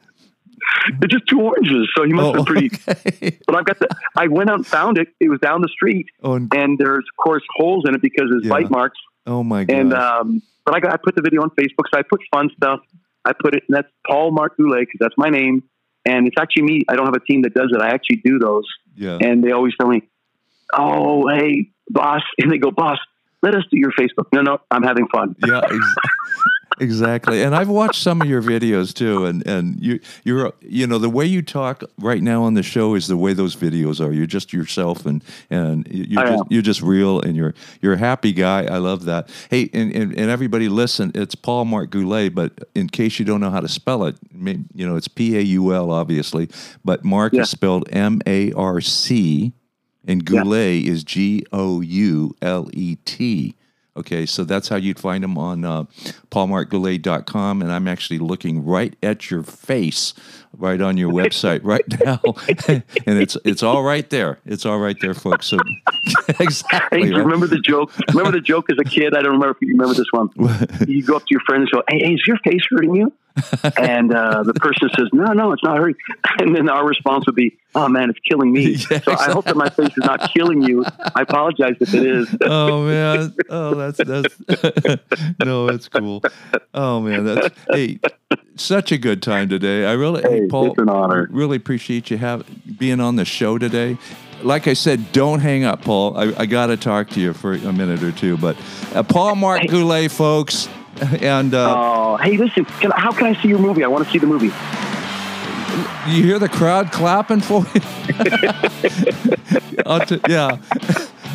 It's 1.01 1.13
just 1.13 1.27
two 1.27 1.41
oranges, 1.41 1.89
so 1.95 2.03
he 2.03 2.13
must 2.13 2.25
oh, 2.25 2.33
have 2.33 2.45
been 2.45 2.69
pretty. 2.69 2.79
Okay. 2.87 3.39
But 3.45 3.55
I've 3.55 3.65
got 3.65 3.79
the. 3.79 3.87
I 4.15 4.27
went 4.27 4.49
out 4.49 4.57
and 4.57 4.67
found 4.67 4.97
it. 4.97 5.07
It 5.19 5.29
was 5.29 5.39
down 5.39 5.61
the 5.61 5.67
street, 5.67 6.07
oh, 6.23 6.33
and, 6.33 6.53
and 6.53 6.77
there's 6.77 7.05
of 7.11 7.23
course 7.23 7.43
holes 7.55 7.85
in 7.87 7.95
it 7.95 8.01
because 8.01 8.27
there's 8.29 8.45
yeah. 8.45 8.49
bite 8.49 8.69
marks. 8.69 8.97
Oh 9.25 9.43
my 9.43 9.63
god! 9.63 9.75
And 9.75 9.93
um, 9.93 10.41
but 10.65 10.75
I 10.75 10.79
got 10.79 10.93
I 10.93 10.97
put 10.97 11.15
the 11.15 11.21
video 11.21 11.41
on 11.41 11.49
Facebook, 11.51 11.85
so 11.93 11.99
I 11.99 12.01
put 12.09 12.21
fun 12.33 12.49
stuff. 12.57 12.79
I 13.23 13.33
put 13.33 13.55
it, 13.55 13.63
and 13.67 13.75
that's 13.75 13.87
Paul 14.07 14.31
Mark 14.31 14.57
Goulet 14.57 14.81
because 14.81 14.99
that's 14.99 15.15
my 15.17 15.29
name, 15.29 15.63
and 16.05 16.27
it's 16.27 16.35
actually 16.39 16.63
me. 16.63 16.81
I 16.87 16.95
don't 16.95 17.05
have 17.05 17.15
a 17.15 17.25
team 17.25 17.41
that 17.43 17.53
does 17.53 17.71
it. 17.73 17.81
I 17.81 17.89
actually 17.89 18.21
do 18.23 18.39
those. 18.39 18.65
Yeah. 18.95 19.17
And 19.19 19.43
they 19.43 19.51
always 19.51 19.73
tell 19.79 19.87
me, 19.87 20.03
oh, 20.73 21.27
hey, 21.27 21.71
boss. 21.89 22.21
And 22.37 22.51
they 22.51 22.57
go, 22.57 22.71
boss, 22.71 22.99
let 23.41 23.55
us 23.55 23.63
do 23.71 23.77
your 23.77 23.91
Facebook. 23.91 24.25
No, 24.33 24.41
no, 24.41 24.59
I'm 24.71 24.83
having 24.83 25.07
fun. 25.07 25.35
Yeah, 25.45 25.61
ex- 25.63 25.95
exactly. 26.79 27.43
And 27.43 27.55
I've 27.55 27.69
watched 27.69 28.01
some 28.01 28.21
of 28.21 28.27
your 28.27 28.41
videos 28.41 28.93
too, 28.93 29.25
and 29.25 29.45
and 29.47 29.79
you 29.81 29.99
you're 30.23 30.53
you 30.61 30.87
know 30.87 30.97
the 30.97 31.09
way 31.09 31.25
you 31.25 31.41
talk 31.41 31.83
right 31.99 32.21
now 32.21 32.43
on 32.43 32.53
the 32.53 32.63
show 32.63 32.95
is 32.95 33.07
the 33.07 33.17
way 33.17 33.33
those 33.33 33.55
videos 33.55 33.99
are. 34.05 34.11
You're 34.11 34.25
just 34.25 34.53
yourself, 34.53 35.05
and 35.05 35.23
and 35.49 35.87
you're 35.89 36.25
just, 36.25 36.43
you're 36.49 36.61
just 36.61 36.81
real, 36.81 37.21
and 37.21 37.35
you're 37.35 37.53
you're 37.81 37.93
a 37.93 37.97
happy 37.97 38.33
guy. 38.33 38.65
I 38.65 38.77
love 38.77 39.05
that. 39.05 39.29
Hey, 39.49 39.69
and 39.73 39.93
and, 39.95 40.17
and 40.17 40.29
everybody 40.29 40.69
listen. 40.69 41.11
It's 41.15 41.35
Paul 41.35 41.65
Mark 41.65 41.89
Goulet, 41.89 42.33
but 42.33 42.51
in 42.73 42.89
case 42.89 43.19
you 43.19 43.25
don't 43.25 43.41
know 43.41 43.51
how 43.51 43.61
to 43.61 43.69
spell 43.69 44.05
it, 44.05 44.15
you 44.33 44.87
know 44.87 44.95
it's 44.95 45.07
P 45.07 45.37
A 45.37 45.41
U 45.41 45.73
L 45.73 45.91
obviously, 45.91 46.49
but 46.83 47.03
Mark 47.03 47.33
yeah. 47.33 47.41
is 47.41 47.49
spelled 47.49 47.87
M 47.91 48.21
A 48.27 48.51
R 48.53 48.81
C 48.81 49.53
and 50.07 50.25
Goulet 50.25 50.83
yeah. 50.83 50.91
is 50.91 51.03
G 51.03 51.43
O 51.51 51.81
U 51.81 52.35
L 52.41 52.69
E 52.73 52.97
T. 53.05 53.55
Okay, 53.97 54.25
so 54.25 54.43
that's 54.43 54.67
how 54.67 54.75
you'd 54.75 54.99
find 54.99 55.23
them 55.23 55.37
on 55.37 55.63
uh, 55.63 55.83
paulmarkgoulet.com. 56.29 57.61
And 57.61 57.71
I'm 57.71 57.87
actually 57.87 58.19
looking 58.19 58.65
right 58.65 58.93
at 59.01 59.31
your 59.31 59.41
face, 59.41 60.13
right 60.51 60.81
on 60.81 60.97
your 60.97 61.11
website 61.11 61.61
right 61.63 61.85
now. 62.03 62.19
and 63.07 63.21
it's 63.21 63.37
it's 63.45 63.63
all 63.63 63.83
right 63.83 64.09
there. 64.09 64.39
It's 64.45 64.65
all 64.65 64.79
right 64.79 64.97
there, 64.99 65.13
folks. 65.13 65.47
So 65.47 65.57
exactly. 66.39 67.03
Hey, 67.03 67.11
right? 67.11 67.23
remember 67.23 67.47
the 67.47 67.59
joke? 67.59 67.93
Remember 68.09 68.31
the 68.31 68.43
joke 68.43 68.69
as 68.69 68.77
a 68.79 68.83
kid? 68.83 69.15
I 69.15 69.21
don't 69.21 69.33
remember 69.33 69.51
if 69.51 69.57
you 69.61 69.69
remember 69.69 69.93
this 69.93 70.11
one. 70.11 70.29
you 70.87 71.01
go 71.01 71.15
up 71.15 71.21
to 71.21 71.31
your 71.31 71.41
friend 71.47 71.61
and 71.61 71.71
go, 71.71 71.81
hey, 71.87 71.99
hey, 71.99 72.13
is 72.15 72.23
your 72.27 72.37
face 72.43 72.63
hurting 72.69 72.95
you? 72.95 73.13
and 73.77 74.13
uh, 74.13 74.43
the 74.43 74.53
person 74.53 74.89
says, 74.95 75.09
"No, 75.11 75.33
no, 75.33 75.51
it's 75.51 75.63
not 75.63 75.77
hurting." 75.77 75.95
And 76.37 76.53
then 76.53 76.69
our 76.69 76.85
response 76.85 77.25
would 77.25 77.35
be, 77.35 77.57
"Oh 77.73 77.87
man, 77.87 78.09
it's 78.09 78.19
killing 78.19 78.51
me." 78.51 78.75
So 78.85 79.11
I 79.11 79.31
hope 79.31 79.45
that 79.45 79.55
my 79.55 79.69
face 79.69 79.89
is 79.89 80.03
not 80.03 80.33
killing 80.33 80.61
you. 80.61 80.85
I 81.15 81.21
apologize 81.21 81.75
if 81.79 81.93
it 81.93 82.05
is. 82.05 82.35
oh 82.41 82.85
man, 82.85 83.33
oh 83.49 83.75
that's 83.75 83.97
that's 83.97 85.39
no, 85.43 85.67
that's 85.67 85.87
cool. 85.89 86.23
Oh 86.73 86.99
man, 87.01 87.25
that's 87.25 87.55
hey, 87.69 87.99
such 88.55 88.91
a 88.91 88.97
good 88.97 89.21
time 89.21 89.49
today. 89.49 89.85
I 89.85 89.93
really, 89.93 90.21
hey, 90.21 90.41
hey 90.41 90.47
Paul, 90.47 90.71
it's 90.71 90.79
an 90.79 90.89
honor. 90.89 91.27
Really 91.31 91.57
appreciate 91.57 92.09
you 92.09 92.17
have 92.17 92.45
being 92.77 92.99
on 92.99 93.15
the 93.15 93.25
show 93.25 93.57
today 93.57 93.97
like 94.43 94.67
I 94.67 94.73
said, 94.73 95.11
don't 95.11 95.39
hang 95.39 95.63
up, 95.63 95.81
Paul. 95.81 96.17
I, 96.17 96.33
I 96.37 96.45
got 96.45 96.67
to 96.67 96.77
talk 96.77 97.09
to 97.11 97.21
you 97.21 97.33
for 97.33 97.53
a 97.53 97.73
minute 97.73 98.03
or 98.03 98.11
two. 98.11 98.37
But 98.37 98.57
uh, 98.93 99.01
Paul 99.01 99.35
Mark 99.35 99.67
Goulet, 99.67 100.11
folks, 100.11 100.69
and 101.21 101.53
uh, 101.53 101.75
oh, 101.77 102.17
hey, 102.17 102.37
listen, 102.37 102.65
can, 102.65 102.91
how 102.91 103.11
can 103.11 103.27
I 103.27 103.41
see 103.41 103.49
your 103.49 103.59
movie? 103.59 103.83
I 103.83 103.87
want 103.87 104.05
to 104.05 104.11
see 104.11 104.19
the 104.19 104.27
movie. 104.27 104.51
You 106.07 106.23
hear 106.23 106.39
the 106.39 106.47
crowd 106.47 106.91
clapping 106.91 107.41
for 107.41 107.65
you? 107.73 107.81
t- 110.05 110.21
yeah. 110.29 110.57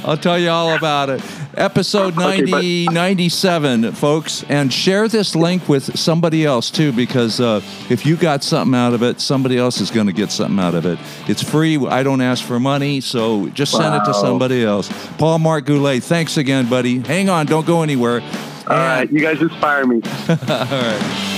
I'll 0.04 0.16
tell 0.16 0.38
you 0.38 0.48
all 0.48 0.76
about 0.76 1.10
it. 1.10 1.22
Episode 1.54 2.16
90, 2.16 2.54
okay, 2.54 2.86
but- 2.86 2.94
97, 2.94 3.92
folks. 3.92 4.44
And 4.48 4.72
share 4.72 5.08
this 5.08 5.36
link 5.36 5.68
with 5.68 5.98
somebody 5.98 6.46
else, 6.46 6.70
too, 6.70 6.92
because 6.92 7.40
uh, 7.40 7.60
if 7.90 8.06
you 8.06 8.16
got 8.16 8.42
something 8.42 8.74
out 8.74 8.94
of 8.94 9.02
it, 9.02 9.20
somebody 9.20 9.58
else 9.58 9.80
is 9.80 9.90
going 9.90 10.06
to 10.06 10.12
get 10.12 10.30
something 10.30 10.58
out 10.58 10.74
of 10.74 10.86
it. 10.86 10.98
It's 11.28 11.42
free. 11.42 11.76
I 11.76 12.02
don't 12.02 12.22
ask 12.22 12.42
for 12.42 12.58
money, 12.58 13.00
so 13.00 13.48
just 13.50 13.72
send 13.72 13.92
wow. 13.92 14.02
it 14.02 14.06
to 14.06 14.14
somebody 14.14 14.64
else. 14.64 14.90
Paul 15.18 15.40
Mark 15.40 15.66
Goulet, 15.66 16.02
thanks 16.02 16.38
again, 16.38 16.70
buddy. 16.70 17.00
Hang 17.00 17.28
on. 17.28 17.46
Don't 17.46 17.66
go 17.66 17.82
anywhere. 17.82 18.22
All 18.66 18.76
right, 18.76 19.10
you 19.10 19.20
guys 19.20 19.40
inspire 19.40 19.86
me. 19.86 20.02
All 20.28 20.36
right. 20.36 21.36